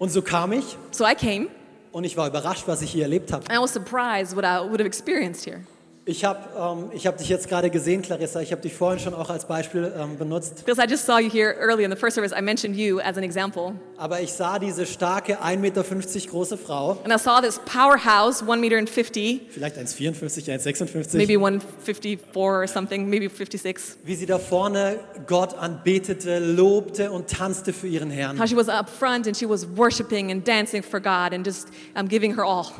Und 0.00 0.08
so 0.10 0.22
kam 0.22 0.52
ich 0.52 0.78
So 0.92 1.04
I 1.06 1.14
came, 1.14 1.48
und 1.92 2.04
ich 2.04 2.16
war 2.16 2.26
überrascht, 2.26 2.66
was 2.66 2.80
ich 2.82 2.90
hier 2.90 3.02
erlebt 3.02 3.32
habe. 3.32 3.44
and 3.50 3.56
I 3.56 3.62
was 3.62 3.72
surprised 3.72 4.34
what 4.34 4.44
I 4.44 4.60
would 4.60 4.80
have 4.80 4.86
experienced 4.86 5.44
here. 5.44 5.60
Ich 6.06 6.24
habe 6.24 6.40
ähm, 6.58 6.90
ich 6.94 7.06
hab 7.06 7.18
dich 7.18 7.28
jetzt 7.28 7.46
gerade 7.48 7.68
gesehen, 7.68 8.00
Clarissa. 8.00 8.40
Ich 8.40 8.52
habe 8.52 8.62
dich 8.62 8.72
vorhin 8.72 8.98
schon 8.98 9.12
auch 9.12 9.28
als 9.28 9.44
Beispiel 9.44 9.92
ähm, 9.96 10.16
benutzt. 10.16 10.64
Because 10.64 10.82
I 10.82 10.90
just 10.90 11.04
saw 11.04 11.18
you 11.18 11.30
here 11.30 11.54
early 11.60 11.84
in 11.84 11.90
the 11.90 11.96
first 11.96 12.14
service, 12.14 12.32
I 12.32 12.40
mentioned 12.40 12.74
you 12.74 13.00
as 13.00 13.18
an 13.18 13.22
example. 13.22 13.74
Aber 13.98 14.20
ich 14.20 14.32
sah 14.32 14.58
diese 14.58 14.86
starke 14.86 15.42
1,50 15.42 15.56
Meter 15.58 15.82
große 15.82 16.56
Frau, 16.56 16.98
And 17.04 17.12
I 17.12 17.18
saw 17.18 17.42
this 17.42 17.60
powerhouse, 17.66 18.42
1 18.42 18.60
meter 18.60 18.78
and 18.78 18.88
50, 18.88 19.42
vielleicht 19.50 19.76
1,54, 19.76 20.48
1,56, 20.48 21.16
maybe 21.16 21.34
154 21.34 22.34
or 22.34 22.66
something, 22.66 23.08
maybe 23.08 23.28
56. 23.28 23.98
wie 24.04 24.14
sie 24.14 24.26
da 24.26 24.38
vorne 24.38 25.00
Gott 25.26 25.54
anbetete, 25.54 26.38
lobte 26.38 27.10
und 27.10 27.28
tanzte 27.28 27.74
für 27.74 27.88
ihren 27.88 28.10
How 28.10 28.16
Herrn. 28.16 28.48
she 28.48 28.56
was 28.56 28.68
up 28.68 28.88
front 28.88 29.26
and 29.26 29.36
she 29.36 29.46
was 29.46 29.66
worshiping 29.76 30.30
and 30.30 30.46
dancing 30.48 30.82
for 30.82 30.98
God 30.98 31.34
and 31.34 31.46
just 31.46 31.68
um, 31.94 32.08
giving 32.08 32.34
her 32.36 32.44
all. 32.44 32.72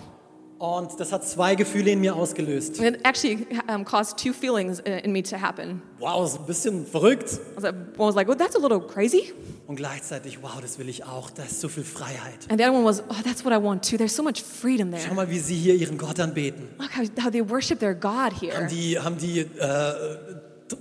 Und 0.60 1.00
das 1.00 1.10
hat 1.10 1.26
zwei 1.26 1.54
Gefühle 1.54 1.90
in 1.92 2.00
mir 2.00 2.14
ausgelöst. 2.14 2.80
And 2.80 2.96
it 2.96 3.00
actually 3.06 3.46
um, 3.66 3.82
caused 3.82 4.18
two 4.18 4.34
feelings 4.34 4.78
in 4.80 4.92
in 4.92 5.10
me 5.10 5.22
to 5.22 5.40
happen. 5.40 5.80
Wow, 5.98 6.26
ist 6.26 6.38
ein 6.38 6.44
bisschen 6.44 6.86
verrückt. 6.86 7.40
I 7.56 7.62
was 7.62 7.64
like, 7.64 7.74
one 7.96 8.08
was 8.08 8.14
like, 8.14 8.28
oh, 8.28 8.34
that's 8.34 8.54
a 8.54 8.58
little 8.58 8.78
crazy. 8.78 9.32
Und 9.66 9.76
gleichzeitig, 9.76 10.42
wow, 10.42 10.60
das 10.60 10.78
will 10.78 10.90
ich 10.90 11.04
auch. 11.04 11.30
Da 11.30 11.44
ist 11.44 11.62
so 11.62 11.68
viel 11.68 11.82
Freiheit. 11.82 12.46
And 12.50 12.60
the 12.60 12.66
other 12.66 12.74
one 12.74 12.84
was, 12.84 13.02
oh, 13.08 13.14
that's 13.24 13.42
what 13.42 13.54
I 13.54 13.56
want 13.56 13.88
too. 13.88 13.96
There's 13.96 14.14
so 14.14 14.22
much 14.22 14.42
freedom 14.42 14.90
Schau 14.92 14.98
there. 14.98 15.14
mal, 15.14 15.30
wie 15.30 15.38
sie 15.38 15.54
hier 15.54 15.74
ihren 15.76 15.96
Gott 15.96 16.20
anbeten. 16.20 16.68
Look 16.78 16.94
how, 16.94 17.04
how 17.24 17.30
they 17.30 17.40
worship 17.40 17.78
their 17.80 17.94
God 17.94 18.32
Haben 18.32 18.40
here. 18.40 18.66
die, 18.70 18.98
haben 18.98 19.16
die 19.16 19.40
äh, 19.40 19.94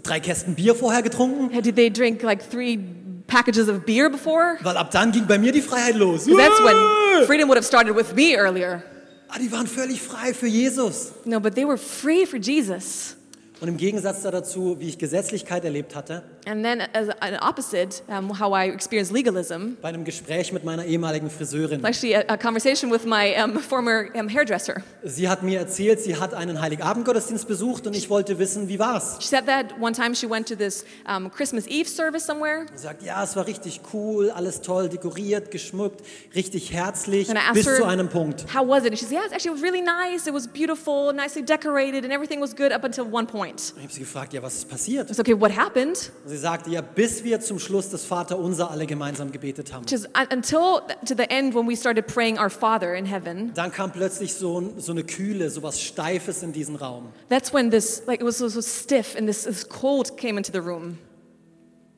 drei 0.04 0.20
Kästen 0.20 0.56
Bier 0.56 0.76
vorher 0.76 1.04
getrunken? 1.04 1.62
Did 1.62 1.78
they 1.78 1.90
drink 1.90 2.22
like 2.22 2.42
three 2.50 2.80
packages 3.28 3.70
of 3.70 3.86
beer 3.86 4.10
before? 4.10 4.58
Weil 4.62 4.76
ab 4.76 4.92
dann 4.92 5.14
ging 5.14 5.26
bei 5.26 5.38
mir 5.38 5.54
die 5.54 5.62
Freiheit 5.62 5.96
los. 5.96 6.26
that's 6.26 6.60
when 6.66 7.26
freedom 7.26 7.48
would 7.48 7.58
have 7.58 7.66
started 7.66 7.96
with 7.96 8.14
me 8.14 8.36
earlier. 8.36 8.84
Ah, 9.30 9.38
die 9.38 9.52
waren 9.52 9.68
völlig 9.68 10.02
frei 10.02 10.34
für 10.34 10.48
Jesus. 10.48 11.12
No, 11.24 11.40
but 11.40 11.54
they 11.54 11.66
were 11.66 11.78
free 11.78 12.26
for 12.26 12.38
Jesus. 12.38 13.16
Und 13.62 13.68
im 13.68 13.78
Gegensatz 13.78 14.22
da 14.22 14.32
dazu, 14.32 14.78
wie 14.80 14.88
ich 14.90 14.98
Gesetzlichkeit 14.98 15.66
erlebt 15.66 15.96
hatte, 15.96 16.24
And 16.46 16.64
then, 16.64 16.82
as 16.94 17.10
an 17.20 17.36
opposite, 17.42 18.02
um, 18.08 18.40
how 18.40 18.54
I 18.56 18.70
experienced 18.70 19.12
legalism, 19.14 19.74
bei 19.82 19.90
einem 19.90 20.04
Gespräch 20.06 20.52
mit 20.54 20.64
meiner 20.64 20.86
ehemaligen 20.86 21.30
Friseurin. 21.30 21.84
actually 21.84 22.16
a, 22.16 22.24
a 22.28 22.38
conversation 22.38 22.90
with 22.92 23.06
my 23.06 23.36
um, 23.44 23.60
former 23.60 24.06
um, 24.16 24.28
hairdresser. 24.30 24.82
Sie 25.04 25.28
hat 25.30 25.44
mir 25.44 25.60
erzählt, 25.60 26.00
sie 26.00 26.16
hat 26.16 26.34
einen 26.34 26.60
Heiligabendgottesdienst 26.62 27.48
besucht 27.48 27.86
und 27.86 27.96
ich 27.96 28.10
wollte 28.10 28.40
wissen, 28.40 28.68
wie 28.70 28.80
war's. 28.80 29.18
She 29.20 29.28
said 29.28 29.46
that 29.46 29.80
one 29.80 29.92
time 29.94 30.16
she 30.16 30.28
went 30.30 30.48
to 30.48 30.56
this 30.56 30.86
um, 31.08 31.30
Christmas 31.30 31.68
Eve 31.68 31.88
service 31.90 32.26
somewhere. 32.26 32.66
Sie 32.74 32.84
sagt, 32.84 33.04
ja, 33.04 33.24
es 33.24 33.36
war 33.36 33.46
richtig 33.46 33.82
cool, 33.94 34.32
alles 34.32 34.62
toll 34.62 34.90
dekoriert, 34.90 35.52
geschmückt, 35.52 36.02
richtig 36.34 36.72
herzlich, 36.74 37.30
And 37.30 37.38
I 37.38 37.42
asked 37.42 37.54
bis 37.56 37.68
her- 37.68 37.76
zu 37.78 37.84
einem 37.86 38.10
Punkt. 38.10 38.46
How 38.56 38.68
was 38.68 38.86
it? 38.86 38.92
And 38.92 38.98
she 38.98 39.06
said, 39.06 39.14
yeah, 39.18 39.26
it's 39.26 39.34
actually 39.34 39.52
it 39.52 39.62
was 39.62 39.64
really 39.64 39.82
nice. 39.84 40.26
It 40.28 40.34
was 40.34 40.48
beautiful, 40.48 41.12
nicely 41.14 41.44
decorated, 41.44 42.04
and 42.06 42.12
everything 42.14 42.40
was 42.42 42.56
good 42.56 42.72
up 42.72 42.84
until 42.84 43.06
one 43.06 43.28
point. 43.28 43.49
Ich 43.58 43.84
habe 43.84 43.94
sie 43.94 44.00
gefragt, 44.00 44.34
ja, 44.34 44.42
was 44.42 44.56
ist 44.56 44.70
passiert? 44.70 45.08
I 45.08 45.10
was 45.12 45.20
okay, 45.20 45.40
what 45.40 45.56
happened? 45.56 46.12
Und 46.24 46.30
sie 46.30 46.38
sagte, 46.38 46.70
ja, 46.70 46.82
bis 46.82 47.24
wir 47.24 47.40
zum 47.40 47.60
Schluss 47.60 47.90
das 47.90 48.06
Vaterunser 48.06 48.70
alle 48.70 48.86
gemeinsam 48.86 49.32
gebetet 49.32 49.74
haben. 49.74 49.86
Just 49.88 50.08
uh, 50.08 50.26
until 50.32 50.82
to 51.06 51.16
the 51.16 51.30
end 51.30 51.56
when 51.56 51.68
we 51.68 51.76
started 51.76 52.08
praying 52.08 52.38
our 52.38 52.50
Father 52.50 52.96
in 52.96 53.06
heaven. 53.06 53.52
Dann 53.54 53.72
kam 53.72 53.92
plötzlich 53.92 54.34
so, 54.34 54.74
so 54.78 54.92
eine 54.92 55.04
Kühle, 55.04 55.50
so 55.50 55.64
was 55.64 55.82
Steifes 55.82 56.44
in 56.44 56.52
diesen 56.52 56.76
Raum. 56.76 57.12
That's 57.30 57.54
when 57.54 57.72
this, 57.72 58.04
like, 58.08 58.22
it 58.22 58.26
was 58.26 58.38
so, 58.38 58.48
so 58.48 58.62
stiff 58.62 59.16
and 59.18 59.28
this, 59.28 59.44
this 59.44 59.68
cold 59.68 60.18
came 60.18 60.38
into 60.38 60.52
the 60.52 60.60
room. 60.60 60.98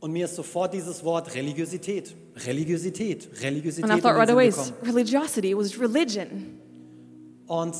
Und 0.01 0.13
mir 0.13 0.25
ist 0.25 0.35
sofort 0.35 0.73
dieses 0.73 1.03
Wort 1.03 1.35
Religiosität, 1.35 2.15
Religiosität, 2.47 3.29
Religiosität 3.43 3.89
And 3.89 3.99
I 3.99 4.01
thought 4.01 4.17
right 4.17 4.31
away, 4.31 4.51
religiosity. 4.83 5.51
It 5.51 5.57
was 5.57 5.79
religion. 5.79 6.57
Und 7.45 7.75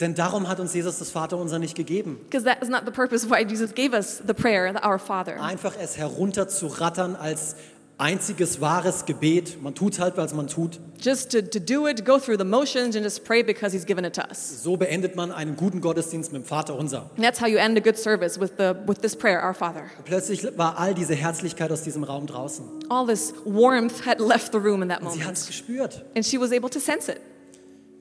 Denn 0.00 0.14
darum 0.14 0.48
hat 0.48 0.58
uns 0.58 0.74
Jesus 0.74 0.98
das 0.98 1.10
Vaterunser 1.10 1.58
nicht 1.58 1.74
gegeben. 1.76 2.18
Because 2.24 2.44
that 2.44 2.62
is 2.62 2.68
not 2.68 2.82
the 2.86 2.90
purpose 2.90 3.28
why 3.28 3.44
Jesus 3.44 3.74
gave 3.74 3.94
us 3.94 4.20
the 4.26 4.34
prayer, 4.34 4.72
the 4.72 4.84
Our 4.86 4.98
Father. 4.98 5.40
Einfach 5.40 5.74
es 5.80 5.96
herunterzurattern 5.96 7.14
als 7.16 7.56
einziges 7.98 8.60
wahres 8.60 9.04
Gebet. 9.04 9.62
Man 9.62 9.74
tut 9.76 10.00
halt, 10.00 10.16
was 10.16 10.34
man 10.34 10.48
tut. 10.48 10.80
Just 10.98 11.30
to, 11.30 11.42
to 11.42 11.60
do 11.60 11.86
it, 11.86 12.04
go 12.04 12.18
through 12.18 12.36
the 12.38 12.44
motions, 12.44 12.96
and 12.96 13.04
just 13.04 13.24
pray 13.24 13.42
because 13.42 13.72
He's 13.72 13.84
given 13.86 14.04
it 14.04 14.14
to 14.14 14.22
us. 14.28 14.62
So 14.62 14.76
beendet 14.76 15.14
man 15.14 15.30
einen 15.30 15.56
guten 15.56 15.80
Gottesdienst 15.80 16.32
mit 16.32 16.42
dem 16.42 16.44
Vaterunser. 16.46 17.10
And 17.16 17.24
that's 17.24 17.40
how 17.40 17.46
you 17.46 17.58
end 17.58 17.76
a 17.76 17.80
good 17.80 17.96
service 17.98 18.40
with, 18.40 18.56
the, 18.56 18.74
with 18.86 19.02
this 19.02 19.14
prayer, 19.14 19.40
Our 19.44 19.54
Father. 19.54 19.84
Plötzlich 20.04 20.42
war 20.56 20.78
all 20.78 20.94
diese 20.94 21.14
Herzlichkeit 21.14 21.70
aus 21.70 21.82
diesem 21.82 22.02
Raum 22.02 22.26
draußen. 22.26 22.64
All 22.88 23.06
this 23.06 23.34
warmth 23.44 24.04
had 24.06 24.20
left 24.20 24.52
the 24.52 24.58
room 24.58 24.82
in 24.82 24.88
that 24.88 25.02
Und 25.02 25.12
sie 25.12 25.22
hat 25.24 25.34
es 25.34 25.42
moment. 25.42 25.46
gespürt. 25.46 26.04
And 26.16 26.24
she 26.24 26.40
was 26.40 26.50
able 26.50 26.70
to 26.70 26.80
sense 26.80 27.08
it. 27.12 27.20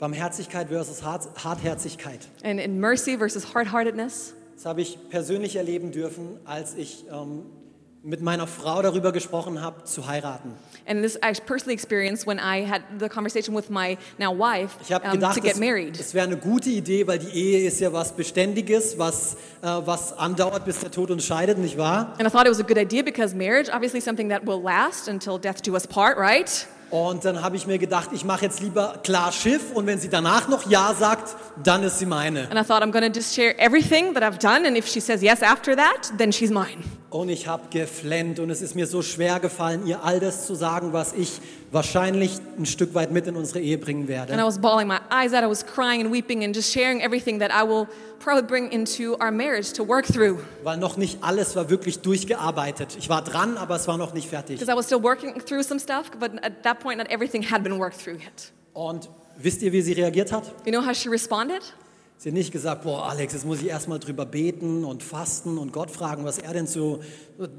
Barmherzigkeit 0.01 0.69
versus 0.69 1.03
Hart 1.03 1.29
Hartherzigkeit. 1.43 2.27
And 2.43 2.59
in 2.59 2.79
mercy 2.79 3.15
versus 3.15 3.53
hard 3.53 3.71
heartedness. 3.71 4.33
Das 4.55 4.65
habe 4.65 4.81
ich 4.81 4.97
persönlich 5.11 5.55
erleben 5.55 5.91
dürfen, 5.91 6.39
als 6.43 6.73
ich 6.73 7.05
ähm, 7.11 7.43
mit 8.03 8.19
meiner 8.19 8.47
Frau 8.47 8.81
darüber 8.81 9.11
gesprochen 9.11 9.61
habe, 9.61 9.83
zu 9.83 10.07
heiraten. 10.07 10.53
And 10.87 11.03
this 11.03 11.17
I 11.17 11.33
personally 11.45 11.75
experienced 11.75 12.25
when 12.25 12.39
I 12.39 12.67
had 12.67 12.81
the 12.99 13.09
conversation 13.09 13.55
with 13.55 13.69
my 13.69 13.95
now 14.17 14.35
wife 14.35 14.75
Ich 14.81 14.91
um, 14.91 15.11
gedacht, 15.11 15.35
to 15.35 15.41
get 15.41 15.53
es, 15.53 15.59
married. 15.59 15.99
es 15.99 16.15
wäre 16.15 16.25
eine 16.25 16.37
gute 16.37 16.71
Idee, 16.71 17.05
weil 17.05 17.19
die 17.19 17.29
Ehe 17.29 17.67
ist 17.67 17.79
ja 17.79 17.93
was 17.93 18.13
Beständiges, 18.13 18.97
was, 18.97 19.35
äh, 19.61 19.67
was 19.67 20.17
andauert, 20.17 20.65
bis 20.65 20.79
der 20.79 20.89
Tod 20.89 21.11
uns 21.11 21.25
scheidet, 21.25 21.59
nicht 21.59 21.77
wahr? 21.77 22.15
And 22.17 22.27
I 22.27 22.31
thought 22.31 22.47
it 22.47 22.51
was 22.51 22.59
a 22.59 22.63
good 22.63 22.79
idea 22.79 23.03
because 23.03 23.35
marriage, 23.35 23.69
obviously, 23.71 24.01
something 24.01 24.29
that 24.29 24.47
will 24.47 24.63
last 24.63 25.07
until 25.07 25.37
death 25.37 25.61
do 25.61 25.75
us 25.75 25.85
part, 25.85 26.17
right? 26.17 26.67
Und 26.91 27.23
dann 27.23 27.41
habe 27.41 27.55
ich 27.55 27.67
mir 27.67 27.77
gedacht, 27.77 28.09
ich 28.11 28.25
mache 28.25 28.43
jetzt 28.43 28.59
lieber 28.59 28.95
klar 29.01 29.31
Schiff 29.31 29.71
und 29.73 29.87
wenn 29.87 29.97
sie 29.97 30.09
danach 30.09 30.49
noch 30.49 30.69
Ja 30.69 30.93
sagt, 30.93 31.37
dann 31.63 31.83
ist 31.83 31.99
sie 31.99 32.05
meine. 32.05 32.51
And 32.51 32.59
I 32.59 32.63
thought 32.63 32.83
I'm 32.83 32.91
going 32.91 33.09
to 33.09 33.17
just 33.17 33.33
share 33.33 33.57
everything 33.57 34.13
that 34.13 34.23
I've 34.23 34.39
done, 34.39 34.67
and 34.67 34.77
if 34.77 34.87
she 34.87 34.99
says 34.99 35.21
yes 35.21 35.41
after 35.41 35.73
that, 35.77 36.11
then 36.17 36.33
she's 36.33 36.51
mine. 36.51 36.83
Und 37.09 37.29
ich 37.29 37.47
habe 37.47 37.63
geflennt 37.69 38.39
und 38.39 38.49
es 38.49 38.61
ist 38.61 38.75
mir 38.75 38.87
so 38.87 39.01
schwer 39.01 39.39
gefallen, 39.39 39.87
ihr 39.87 40.03
all 40.03 40.19
das 40.19 40.45
zu 40.47 40.53
sagen, 40.55 40.91
was 40.91 41.13
ich 41.13 41.39
wahrscheinlich 41.71 42.39
ein 42.57 42.65
Stück 42.65 42.93
weit 42.93 43.11
mit 43.11 43.27
in 43.27 43.35
unsere 43.35 43.59
Ehe 43.59 43.77
bringen 43.77 44.01
And 44.01 44.09
I 44.09 44.13
werde. 44.33 44.45
was 44.45 44.59
bawling 44.59 44.87
my 44.87 44.99
eyes 45.09 45.33
out. 45.33 45.43
I 45.43 45.47
was 45.47 45.65
crying 45.65 46.01
and 46.01 46.11
weeping 46.11 46.43
and 46.43 46.55
just 46.55 46.71
sharing 46.71 47.01
everything 47.01 47.39
that 47.39 47.51
I 47.51 47.63
will 47.67 47.87
probably 48.19 48.43
bring 48.43 48.71
into 48.71 49.15
our 49.19 49.31
marriage 49.31 49.71
to 49.73 49.83
work 49.83 50.05
through. 50.05 50.39
Weil 50.63 50.77
noch 50.77 50.97
nicht 50.97 51.23
alles 51.23 51.55
war 51.55 51.69
wirklich 51.69 51.99
durchgearbeitet. 52.01 52.95
Ich 52.99 53.09
war 53.09 53.23
dran, 53.23 53.57
aber 53.57 53.75
es 53.75 53.87
war 53.87 53.97
noch 53.97 54.13
nicht 54.13 54.27
fertig. 54.29 54.59
Because 54.59 54.71
I 54.71 54.75
was 54.77 54.85
still 54.85 55.01
working 55.01 55.33
through 55.45 55.63
some 55.63 55.79
stuff, 55.79 56.11
but 56.19 56.31
at 56.43 56.63
that 56.63 56.79
point, 56.79 56.97
not 56.97 57.09
everything 57.09 57.41
had 57.49 57.63
been 57.63 57.79
worked 57.79 57.97
through 57.99 58.15
yet. 58.17 58.51
Und 58.73 59.09
wisst 59.37 59.61
ihr, 59.61 59.71
wie 59.71 59.81
sie 59.81 59.93
reagiert 59.93 60.31
hat? 60.31 60.43
You 60.65 60.71
know 60.71 60.85
how 60.85 60.93
she 60.95 61.09
responded? 61.09 61.61
Sie 62.23 62.29
hat 62.29 62.35
nicht 62.35 62.51
gesagt, 62.51 62.83
boah 62.83 63.09
Alex, 63.09 63.33
jetzt 63.33 63.47
muss 63.47 63.61
ich 63.63 63.67
erstmal 63.69 63.97
drüber 63.97 64.27
beten 64.27 64.85
und 64.85 65.01
fasten 65.01 65.57
und 65.57 65.73
Gott 65.73 65.89
fragen, 65.89 66.23
was 66.23 66.37
er 66.37 66.53
denn 66.53 66.67
zu 66.67 66.99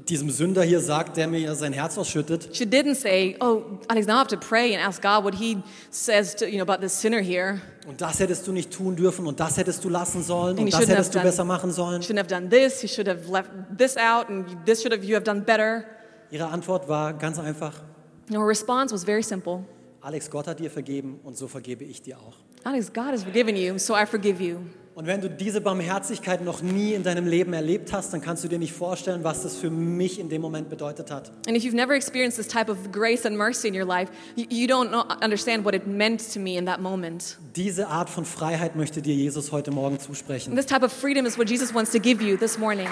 diesem 0.07 0.29
Sünder 0.29 0.63
hier 0.63 0.79
sagt, 0.79 1.17
der 1.17 1.27
mir 1.27 1.53
sein 1.55 1.73
Herz 1.73 1.97
ausschüttet. 1.97 2.47
She 2.55 2.63
didn't 2.63 2.95
say, 2.95 3.35
"Oh, 3.41 3.63
Alex, 3.89 4.07
now 4.07 4.13
I 4.13 4.17
have 4.19 4.29
to 4.29 4.37
pray 4.37 4.73
and 4.73 4.81
ask 4.81 5.01
God 5.01 5.25
what 5.25 5.35
He 5.35 5.57
says 5.91 6.33
to 6.37 6.45
you 6.45 6.63
know 6.63 6.71
about 6.71 6.79
this 6.81 6.97
sinner 6.97 7.19
here. 7.19 7.59
Und 7.89 7.99
das 7.99 8.21
hättest 8.21 8.47
du 8.47 8.53
nicht 8.53 8.71
tun 8.71 8.95
dürfen 8.95 9.27
und 9.27 9.37
das 9.41 9.57
hättest 9.57 9.83
du 9.83 9.89
lassen 9.89 10.23
sollen 10.23 10.51
And 10.57 10.59
und 10.61 10.73
das 10.73 10.87
hättest 10.87 11.13
du 11.13 11.19
done- 11.19 11.25
besser 11.29 11.43
machen 11.43 11.73
sollen. 11.73 12.01
You 12.01 12.07
shouldn't 12.07 12.19
have 12.19 12.29
done 12.29 12.47
this. 12.47 12.81
You 12.81 12.87
should 12.87 13.09
have 13.09 13.29
left 13.29 13.49
this 13.77 13.97
out, 13.97 14.29
and 14.29 14.45
this 14.65 14.81
should 14.81 14.93
have 14.93 15.03
you 15.03 15.15
have 15.15 15.25
done 15.25 15.41
better." 15.41 15.83
Ihre 16.31 16.47
Antwort 16.47 16.87
war 16.87 17.11
ganz 17.15 17.37
einfach, 17.37 17.81
And 18.29 18.37
her 18.37 18.47
response 18.47 18.93
was 18.95 19.03
very 19.03 19.23
simple. 19.23 19.65
Alex, 19.99 20.29
Gott 20.31 20.47
hat 20.47 20.61
dir 20.61 20.71
vergeben 20.71 21.19
und 21.25 21.35
so 21.35 21.49
vergebe 21.49 21.83
ich 21.83 22.01
dir 22.01 22.17
auch. 22.17 22.37
God 22.63 23.11
has 23.13 23.23
forgiven 23.23 23.55
you, 23.55 23.77
so 23.77 23.93
I 23.95 24.05
forgive 24.05 24.41
you. 24.41 24.59
Und 24.95 25.07
wenn 25.07 25.21
du 25.21 25.27
diese 25.29 25.59
Barmherzigkeit 25.59 26.43
noch 26.43 26.61
nie 26.61 26.93
in 26.93 27.01
deinem 27.01 27.25
Leben 27.25 27.53
erlebt 27.53 27.91
hast, 27.91 28.13
dann 28.13 28.21
kannst 28.21 28.43
du 28.43 28.47
dir 28.47 28.59
nicht 28.59 28.73
vorstellen, 28.73 29.23
was 29.23 29.41
das 29.41 29.55
für 29.57 29.71
mich 29.71 30.19
in 30.19 30.29
dem 30.29 30.39
Moment 30.39 30.69
bedeutet 30.69 31.09
hat. 31.09 31.31
And 31.47 31.57
if 31.57 31.63
you've 31.63 31.73
never 31.75 31.95
experienced 31.95 32.37
this 32.37 32.47
type 32.47 32.69
of 32.71 32.77
grace 32.91 33.25
and 33.25 33.35
mercy 33.35 33.67
in 33.67 33.73
your 33.75 33.87
life, 33.87 34.11
you, 34.35 34.45
you 34.49 34.67
don't 34.67 34.89
know, 34.89 35.03
understand 35.23 35.65
what 35.65 35.73
it 35.73 35.87
meant 35.87 36.21
to 36.33 36.39
me 36.39 36.57
in 36.57 36.65
that 36.67 36.79
moment. 36.79 37.37
Diese 37.55 37.87
Art 37.87 38.07
von 38.07 38.23
Freiheit 38.23 38.75
möchte 38.75 39.01
dir 39.01 39.15
Jesus 39.15 39.51
heute 39.51 39.71
Morgen 39.71 39.99
zusprechen. 39.99 40.55
this 40.55 40.67
type 40.67 40.85
of 40.85 40.93
freedom 40.93 41.25
is 41.25 41.39
what 41.39 41.49
Jesus 41.49 41.73
wants 41.73 41.91
to 41.91 41.99
give 41.99 42.23
you 42.23 42.37
this 42.37 42.59
morning. 42.59 42.87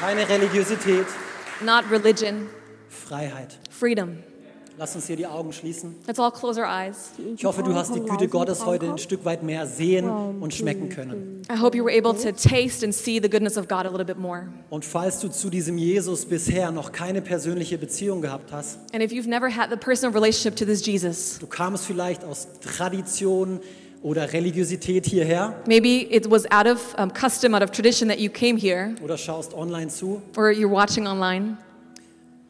Keine 0.00 0.28
Religiosität, 0.28 1.06
Not 1.60 1.90
religion, 1.90 2.48
Freiheit. 2.88 3.58
freedom. 3.68 4.18
Lass 4.78 4.94
uns 4.94 5.06
hier 5.06 5.16
die 5.16 5.26
Augen 5.26 5.52
schließen. 5.52 5.94
Let's 6.06 6.18
all 6.18 6.30
close 6.30 6.58
our 6.58 6.66
eyes. 6.66 7.10
Ich 7.36 7.44
hoffe, 7.44 7.62
du 7.62 7.74
hast 7.74 7.94
die 7.94 8.00
Güte 8.00 8.28
Gottes 8.28 8.64
heute 8.64 8.90
ein 8.90 8.98
Stück 8.98 9.24
weit 9.24 9.42
mehr 9.42 9.66
sehen 9.66 10.08
und 10.08 10.54
schmecken 10.54 10.88
können. 10.88 11.42
I 11.50 11.60
hope 11.60 11.76
you 11.76 11.84
were 11.84 11.92
able 11.92 12.14
to 12.14 12.32
taste 12.32 12.84
and 12.84 12.94
see 12.94 13.20
the 13.20 13.28
goodness 13.28 13.56
of 13.58 13.68
God 13.68 13.84
a 13.84 13.90
little 13.90 14.04
bit 14.04 14.18
more. 14.18 14.48
Und 14.70 14.84
falls 14.84 15.20
du 15.20 15.28
zu 15.28 15.50
diesem 15.50 15.76
Jesus 15.76 16.24
bisher 16.24 16.70
noch 16.70 16.92
keine 16.92 17.20
persönliche 17.20 17.76
Beziehung 17.78 18.22
gehabt 18.22 18.52
hast, 18.52 18.78
And 18.92 19.02
if 19.02 19.12
you've 19.12 19.28
never 19.28 19.48
had 19.54 19.70
the 19.70 19.76
personal 19.76 20.14
relationship 20.14 20.56
to 20.56 20.64
this 20.64 20.84
Jesus, 20.84 21.38
du 21.38 21.46
kamst 21.46 21.84
vielleicht 21.84 22.24
aus 22.24 22.48
Tradition 22.60 23.60
oder 24.02 24.32
Religiosität 24.32 25.06
hierher 25.06 25.54
maybe 25.66 26.06
it 26.10 26.28
was 26.30 26.44
out 26.50 26.66
of 26.66 26.94
um, 26.98 27.12
custom, 27.12 27.54
out 27.54 27.62
of 27.62 27.70
tradition 27.70 28.08
that 28.08 28.18
you 28.18 28.30
came 28.30 28.56
here, 28.58 28.94
oder 29.02 29.16
schaust 29.16 29.54
online 29.54 29.88
zu, 29.90 30.22
or 30.36 30.50
you're 30.50 30.70
watching 30.70 31.06
online, 31.06 31.56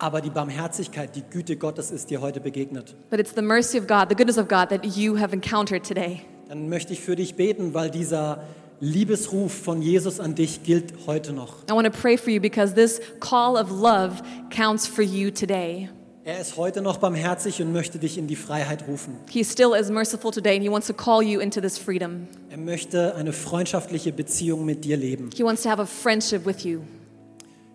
aber 0.03 0.21
die 0.21 0.31
Barmherzigkeit, 0.31 1.15
die 1.15 1.23
Güte 1.23 1.57
Gottes 1.57 1.93
ist 1.93 2.11
dir 2.11 2.21
heute 2.21 2.41
begegnet. 2.41 2.97
but 3.09 3.21
it's 3.21 3.33
the 3.37 3.43
mercy 3.43 3.79
of 3.79 3.87
God, 3.87 4.09
the 4.09 4.17
goodness 4.17 4.37
of 4.37 4.49
God 4.49 4.69
that 4.69 4.85
you 4.85 5.17
have 5.17 5.33
encountered 5.33 5.87
today. 5.87 6.23
Dann 6.49 6.69
möchte 6.69 6.93
ich 6.93 7.01
für 7.01 7.15
dich 7.15 7.37
beten, 7.37 7.73
weil 7.73 7.91
dieser 7.91 8.43
Liebesruf 8.81 9.53
von 9.55 9.81
Jesus 9.81 10.19
an 10.19 10.35
dich 10.35 10.65
gilt 10.65 10.93
heute 11.07 11.33
noch. 11.33 11.63
I 11.71 11.73
want 11.73 11.87
to 11.87 11.93
pray 11.93 12.19
for 12.19 12.31
you 12.31 12.41
because 12.41 12.75
this 12.75 13.01
call 13.21 13.57
of 13.57 13.71
love 13.71 14.23
counts 14.51 14.89
for 14.89 15.05
you 15.05 15.31
today. 15.31 15.89
Er 16.25 16.41
ist 16.41 16.57
heute 16.57 16.83
noch 16.83 16.99
barmherzig 16.99 17.63
und 17.63 17.73
möchte 17.73 17.99
dich 18.01 18.19
in 18.19 18.27
die 18.27 18.37
Freiheit 18.37 18.89
rufen. 18.89 19.17
He 19.31 19.45
still 19.45 19.73
is 19.81 19.89
merciful 19.89 20.33
today 20.33 20.57
and 20.57 20.65
he 20.65 20.71
wants 20.71 20.89
to 20.89 20.95
call 20.95 21.23
you 21.23 21.39
into 21.39 21.61
this 21.61 21.79
freedom. 21.79 22.27
Er 22.51 22.59
möchte 22.59 23.15
eine 23.15 23.33
freundschaftliche 23.33 24.13
Beziehung 24.13 24.65
mit 24.65 24.85
dir 24.85 24.97
leben. 24.97 25.31
He 25.37 25.45
wants 25.45 25.63
to 25.63 25.71
have 25.71 25.81
a 25.81 25.87
friendship 25.87 26.45
with 26.45 26.65
you 26.65 26.81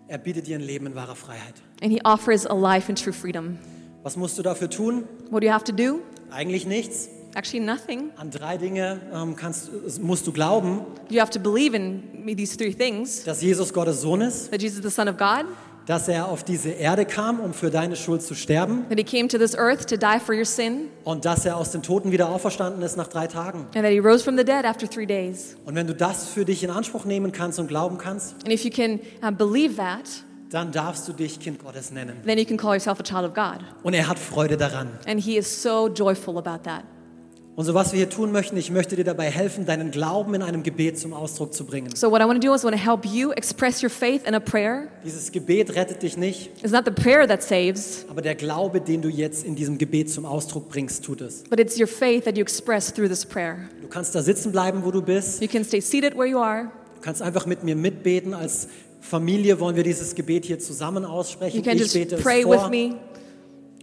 Er 0.08 0.18
bietet 0.18 0.46
dir 0.46 0.56
ein 0.56 0.62
Leben 0.62 0.86
in 0.86 0.94
wahrer 0.94 1.14
Freiheit. 1.14 1.54
and 1.82 1.92
he 1.92 2.00
offers 2.04 2.46
a 2.46 2.54
life 2.54 2.88
in 2.90 2.96
true 2.96 3.12
freedom. 3.12 3.58
Was 4.02 4.16
musst 4.16 4.38
du 4.38 4.42
dafür 4.42 4.70
tun? 4.70 5.04
What 5.30 5.42
do 5.42 5.46
you 5.46 5.52
have 5.52 5.64
to 5.64 5.72
do? 5.72 6.00
Eigentlich 6.30 6.66
nichts. 6.66 7.08
Actually, 7.34 7.60
nothing. 7.64 8.10
An 8.16 8.30
drei 8.30 8.56
Dinge 8.56 9.00
ähm, 9.12 9.36
kannst, 9.36 9.70
musst 10.00 10.26
du 10.26 10.32
glauben, 10.32 10.80
You 11.10 11.20
have 11.20 11.30
to 11.30 11.38
believe 11.38 11.76
in 11.76 12.24
these 12.36 12.56
three 12.56 12.72
things 12.72 13.22
dass 13.24 13.42
Jesus 13.42 13.72
Gottes 13.72 14.00
Sohn 14.00 14.22
ist, 14.22 14.50
that 14.50 14.62
Jesus 14.62 14.78
is 14.78 14.84
the 14.84 14.90
Son 14.90 15.08
of 15.08 15.18
God, 15.18 15.44
dass 15.88 16.06
er 16.06 16.28
auf 16.28 16.44
diese 16.44 16.68
Erde 16.68 17.06
kam, 17.06 17.40
um 17.40 17.54
für 17.54 17.70
deine 17.70 17.96
Schuld 17.96 18.20
zu 18.22 18.34
sterben 18.34 18.84
that 18.90 18.98
he 18.98 19.04
came 19.04 19.26
to 19.26 19.38
this 19.38 19.56
earth 19.56 19.88
to 19.88 19.96
die 19.96 20.20
for 20.20 20.34
your 20.34 20.44
sin, 20.44 20.88
und 21.02 21.24
dass 21.24 21.46
er 21.46 21.56
aus 21.56 21.70
den 21.70 21.82
Toten 21.82 22.12
wieder 22.12 22.28
auferstanden 22.28 22.82
ist 22.82 22.96
nach 22.98 23.08
drei 23.08 23.26
Tagen. 23.26 23.60
and 23.74 23.82
that 23.82 23.86
he 23.90 23.98
rose 23.98 24.22
from 24.22 24.36
the 24.36 24.44
dead 24.44 24.66
after 24.66 24.88
three 24.88 25.06
days. 25.06 25.56
Und 25.64 25.74
wenn 25.74 25.86
du 25.86 25.94
das 25.94 26.28
für 26.28 26.44
dich 26.44 26.62
in 26.62 26.70
Anspruch 26.70 27.06
nehmen 27.06 27.32
kannst 27.32 27.58
und 27.58 27.68
glauben 27.68 27.96
kannst, 27.96 28.34
And 28.44 28.52
if 28.52 28.64
you 28.64 28.70
can 28.70 29.00
uh, 29.26 29.30
believe 29.32 29.76
that, 29.76 30.04
dann 30.50 30.72
darfst 30.72 31.08
du 31.08 31.14
dich 31.14 31.40
Kind 31.40 31.58
Gottes 31.64 31.90
nennen. 31.90 32.20
then 32.26 32.36
you 32.38 32.44
can 32.44 32.58
call 32.58 32.74
yourself 32.74 33.00
a 33.00 33.02
child 33.02 33.24
of 33.24 33.32
God. 33.32 33.64
Und 33.82 33.94
er 33.94 34.08
hat 34.08 34.18
Freude 34.18 34.58
daran. 34.58 34.90
And 35.06 35.18
he 35.18 35.38
is 35.38 35.62
so 35.62 35.88
joyful 35.88 36.36
about 36.36 36.64
that. 36.64 36.84
Und 37.58 37.64
so 37.64 37.74
was 37.74 37.90
wir 37.90 37.96
hier 37.96 38.08
tun 38.08 38.30
möchten, 38.30 38.56
ich 38.56 38.70
möchte 38.70 38.94
dir 38.94 39.02
dabei 39.02 39.28
helfen, 39.30 39.66
deinen 39.66 39.90
Glauben 39.90 40.32
in 40.34 40.42
einem 40.42 40.62
Gebet 40.62 40.96
zum 40.96 41.12
Ausdruck 41.12 41.52
zu 41.52 41.64
bringen. 41.64 41.90
So, 41.96 42.08
what 42.08 42.20
I 42.20 42.24
want 42.24 42.40
to 42.40 42.48
do 42.48 42.54
is 42.54 42.62
I 42.62 42.66
want 42.66 42.76
to 42.76 42.80
help 42.80 43.04
you 43.04 43.32
express 43.32 43.82
your 43.82 43.90
faith 43.90 44.24
in 44.28 44.34
a 44.36 44.38
prayer. 44.38 44.86
Dieses 45.04 45.32
Gebet 45.32 45.74
rettet 45.74 46.04
dich 46.04 46.16
nicht, 46.16 46.52
It's 46.62 46.70
not 46.70 46.84
the 46.84 46.92
prayer 46.92 47.26
that 47.26 47.42
saves, 47.42 48.06
aber 48.08 48.22
der 48.22 48.36
Glaube, 48.36 48.80
den 48.80 49.02
du 49.02 49.08
jetzt 49.08 49.44
in 49.44 49.56
diesem 49.56 49.76
Gebet 49.76 50.08
zum 50.08 50.24
Ausdruck 50.24 50.68
bringst, 50.68 51.04
tut 51.04 51.20
es. 51.20 51.42
but 51.50 51.58
it's 51.58 51.76
your 51.76 51.88
faith 51.88 52.22
that 52.26 52.36
you 52.36 52.42
express 52.42 52.94
through 52.94 53.08
this 53.08 53.26
prayer. 53.26 53.68
Du 53.82 53.88
kannst 53.88 54.14
da 54.14 54.22
sitzen 54.22 54.52
bleiben, 54.52 54.84
wo 54.84 54.92
du 54.92 55.02
bist. 55.02 55.42
You 55.42 55.48
can 55.48 55.64
stay 55.64 55.80
seated 55.80 56.16
where 56.16 56.28
you 56.28 56.38
are. 56.38 56.70
Du 56.94 57.00
kannst 57.00 57.22
einfach 57.22 57.44
mit 57.44 57.64
mir 57.64 57.74
mitbeten. 57.74 58.34
Als 58.34 58.68
Familie 59.00 59.58
wollen 59.58 59.74
wir 59.74 59.82
dieses 59.82 60.14
Gebet 60.14 60.44
hier 60.44 60.60
zusammen 60.60 61.04
aussprechen. 61.04 61.56
You 61.56 61.62
can 61.64 61.74
Ich 61.74 61.80
just 61.82 61.94
bete 61.94 62.16
es 62.16 62.22
pray 62.22 62.44
with 62.44 62.60
vor 62.60 62.68
me, 62.68 62.94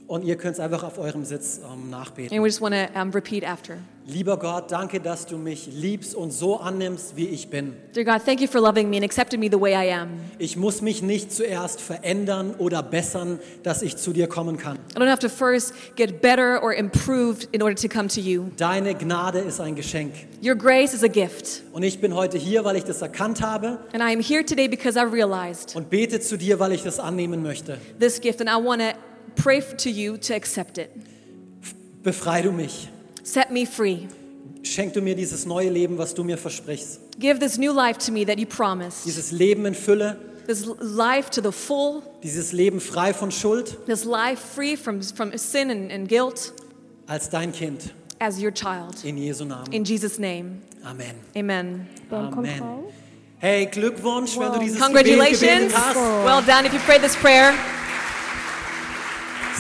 und 0.08 0.24
ihr 0.24 0.36
könnt 0.36 0.54
es 0.54 0.60
einfach 0.60 0.84
auf 0.84 0.98
eurem 1.00 1.26
Sitz 1.26 1.60
ähm, 1.64 1.90
nachbeten. 1.90 2.36
and 2.36 2.44
we 2.44 2.48
just 2.48 2.62
want 2.62 2.74
to 2.76 3.00
um, 3.00 3.12
repeat 3.12 3.44
after. 3.44 3.78
Lieber 4.08 4.38
Gott, 4.38 4.72
danke, 4.72 5.00
dass 5.00 5.26
du 5.26 5.36
mich 5.36 5.66
liebst 5.66 6.14
und 6.14 6.30
so 6.30 6.58
annimmst, 6.60 7.16
wie 7.16 7.26
ich 7.26 7.50
bin. 7.50 7.74
Dear 7.96 8.06
God, 8.06 8.24
thank 8.24 8.40
you 8.40 8.46
for 8.48 8.62
loving 8.62 8.88
me 8.88 8.98
and 8.98 9.04
accepting 9.04 9.40
me 9.40 9.50
the 9.52 9.60
way 9.60 9.72
I 9.74 9.92
am. 9.92 10.10
Ich 10.38 10.56
muss 10.58 10.84
mich 10.84 11.02
nicht 11.02 11.32
zuerst 11.34 11.82
verändern 11.82 12.54
oder 12.60 12.84
bessern, 12.84 13.40
dass 13.64 13.82
ich 13.82 13.98
zu 13.98 14.14
dir 14.14 14.28
kommen 14.28 14.58
kann. 14.58 14.78
I 14.96 15.00
don't 15.00 15.10
have 15.10 15.22
to 15.22 15.30
first 15.30 15.74
get 15.96 16.22
better 16.22 16.62
or 16.62 16.72
improved 16.72 17.50
in 17.52 17.64
order 17.64 17.76
to 17.76 17.88
come 17.88 18.08
to 18.10 18.20
you. 18.22 18.52
Deine 18.58 18.94
Gnade 18.94 19.40
ist 19.40 19.60
ein 19.60 19.74
Geschenk. 19.74 20.14
Your 20.44 20.54
grace 20.56 20.94
is 20.94 21.04
a 21.04 21.08
gift. 21.08 21.64
Und 21.74 21.82
ich 21.82 22.00
bin 22.00 22.14
heute 22.14 22.38
hier, 22.38 22.64
weil 22.64 22.76
ich 22.76 22.84
das 22.84 23.02
erkannt 23.02 23.42
habe 23.42 23.80
And 23.92 24.04
I 24.04 24.14
am 24.14 24.20
here 24.22 24.46
today 24.46 24.68
because 24.68 25.00
I 25.00 25.04
realized 25.04 25.76
und 25.76 25.90
bete 25.90 26.20
zu 26.20 26.38
dir, 26.38 26.60
weil 26.60 26.74
ich 26.74 26.84
das 26.84 27.00
annehmen 27.00 27.42
möchte. 27.42 27.80
this 28.00 28.22
gift 28.22 28.40
and 28.40 28.52
I 28.52 28.64
want 28.64 28.84
to 28.84 28.90
pray 29.36 29.62
to 29.62 29.90
you 29.90 30.18
to 30.18 30.34
accept 30.36 30.78
it. 30.78 30.90
Befrei 32.04 32.42
du 32.42 32.52
mich. 32.52 32.90
Set 33.24 33.52
me 33.52 33.66
free. 33.66 34.08
schenk 34.64 34.94
du 34.94 35.02
mir 35.02 35.16
dieses 35.16 35.46
neue 35.46 35.70
Leben, 35.70 35.98
was 35.98 36.14
du 36.14 36.24
mir 36.24 36.38
versprichst. 36.38 37.00
Give 37.20 37.40
this 37.40 37.58
new 37.58 37.72
life 37.74 37.98
to 38.06 38.12
me 38.12 38.26
that 38.26 38.38
you 38.40 38.46
promised. 38.46 39.06
Dieses 39.06 39.32
Leben 39.32 39.66
in 39.66 39.74
Fülle, 39.76 40.18
This 40.48 40.66
life 40.80 41.30
to 41.32 41.42
the 41.42 41.52
full. 41.52 42.04
dieses 42.24 42.52
Leben 42.52 42.80
frei 42.80 43.14
von 43.14 43.32
Schuld 43.32 43.78
This 43.88 44.04
life 44.06 44.40
free 44.40 44.76
from, 44.76 45.02
from 45.02 45.36
sin 45.38 45.72
and, 45.72 45.92
and 45.92 46.08
guilt 46.08 46.54
als 47.08 47.30
dein 47.30 47.52
Kind. 47.52 47.94
as 48.20 48.40
your 48.40 48.52
child. 48.52 49.04
In 49.04 49.18
Jesu 49.18 49.44
Namen. 49.46 49.72
In 49.74 49.84
Jesus' 49.84 50.20
name. 50.20 50.62
Amen. 50.84 51.16
Amen. 51.36 51.88
Amen. 52.12 52.62
Hey, 53.40 53.66
Glückwunsch, 53.66 54.38
wenn 54.38 54.52
du 54.54 54.60
dieses 54.60 54.78
Gebet 54.80 54.86
Congratulations. 54.86 55.42
gebetet 55.42 55.78
hast. 55.78 55.96
Well 55.96 56.42
done 56.46 56.66
if 56.66 56.74
you 56.74 56.80
prayed 56.80 57.02
this 57.02 57.16
prayer. 57.16 57.54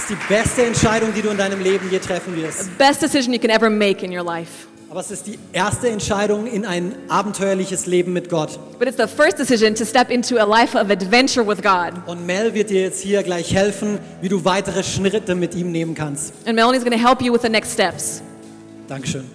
Das 0.07 0.11
ist 0.11 0.21
die 0.21 0.33
beste 0.33 0.63
Entscheidung, 0.63 1.13
die 1.15 1.21
du 1.23 1.29
in 1.29 1.37
deinem 1.37 1.59
Leben 1.61 1.89
je 1.89 1.97
treffen 1.97 2.35
wirst. 2.35 2.77
Best 2.77 3.01
decision 3.01 3.33
you 3.33 3.39
can 3.39 3.49
ever 3.49 3.71
make 3.71 4.05
in 4.05 4.15
your 4.15 4.23
life. 4.23 4.67
Aber 4.91 4.99
es 4.99 5.09
ist 5.09 5.25
die 5.25 5.39
erste 5.51 5.89
Entscheidung 5.89 6.45
in 6.45 6.63
ein 6.63 6.95
abenteuerliches 7.09 7.87
Leben 7.87 8.13
mit 8.13 8.29
Gott. 8.29 8.59
But 8.77 8.87
it's 8.87 8.97
the 8.97 9.07
first 9.07 9.39
decision 9.39 9.73
to 9.73 9.83
step 9.83 10.11
into 10.11 10.37
a 10.37 10.45
life 10.45 10.77
of 10.77 10.91
adventure 10.91 11.43
with 11.47 11.59
God. 11.59 11.93
Und 12.05 12.23
Mel 12.27 12.53
wird 12.53 12.69
dir 12.69 12.81
jetzt 12.81 13.01
hier 13.01 13.23
gleich 13.23 13.55
helfen, 13.55 13.97
wie 14.21 14.29
du 14.29 14.45
weitere 14.45 14.83
Schritte 14.83 15.33
mit 15.33 15.55
ihm 15.55 15.71
nehmen 15.71 15.95
kannst. 15.95 16.33
And 16.45 16.55
Melanie's 16.55 16.83
going 16.83 16.95
to 16.95 17.03
help 17.03 17.23
you 17.23 17.33
with 17.33 17.41
the 17.41 17.49
next 17.49 17.71
steps. 17.71 18.21
Dankeschön. 18.87 19.25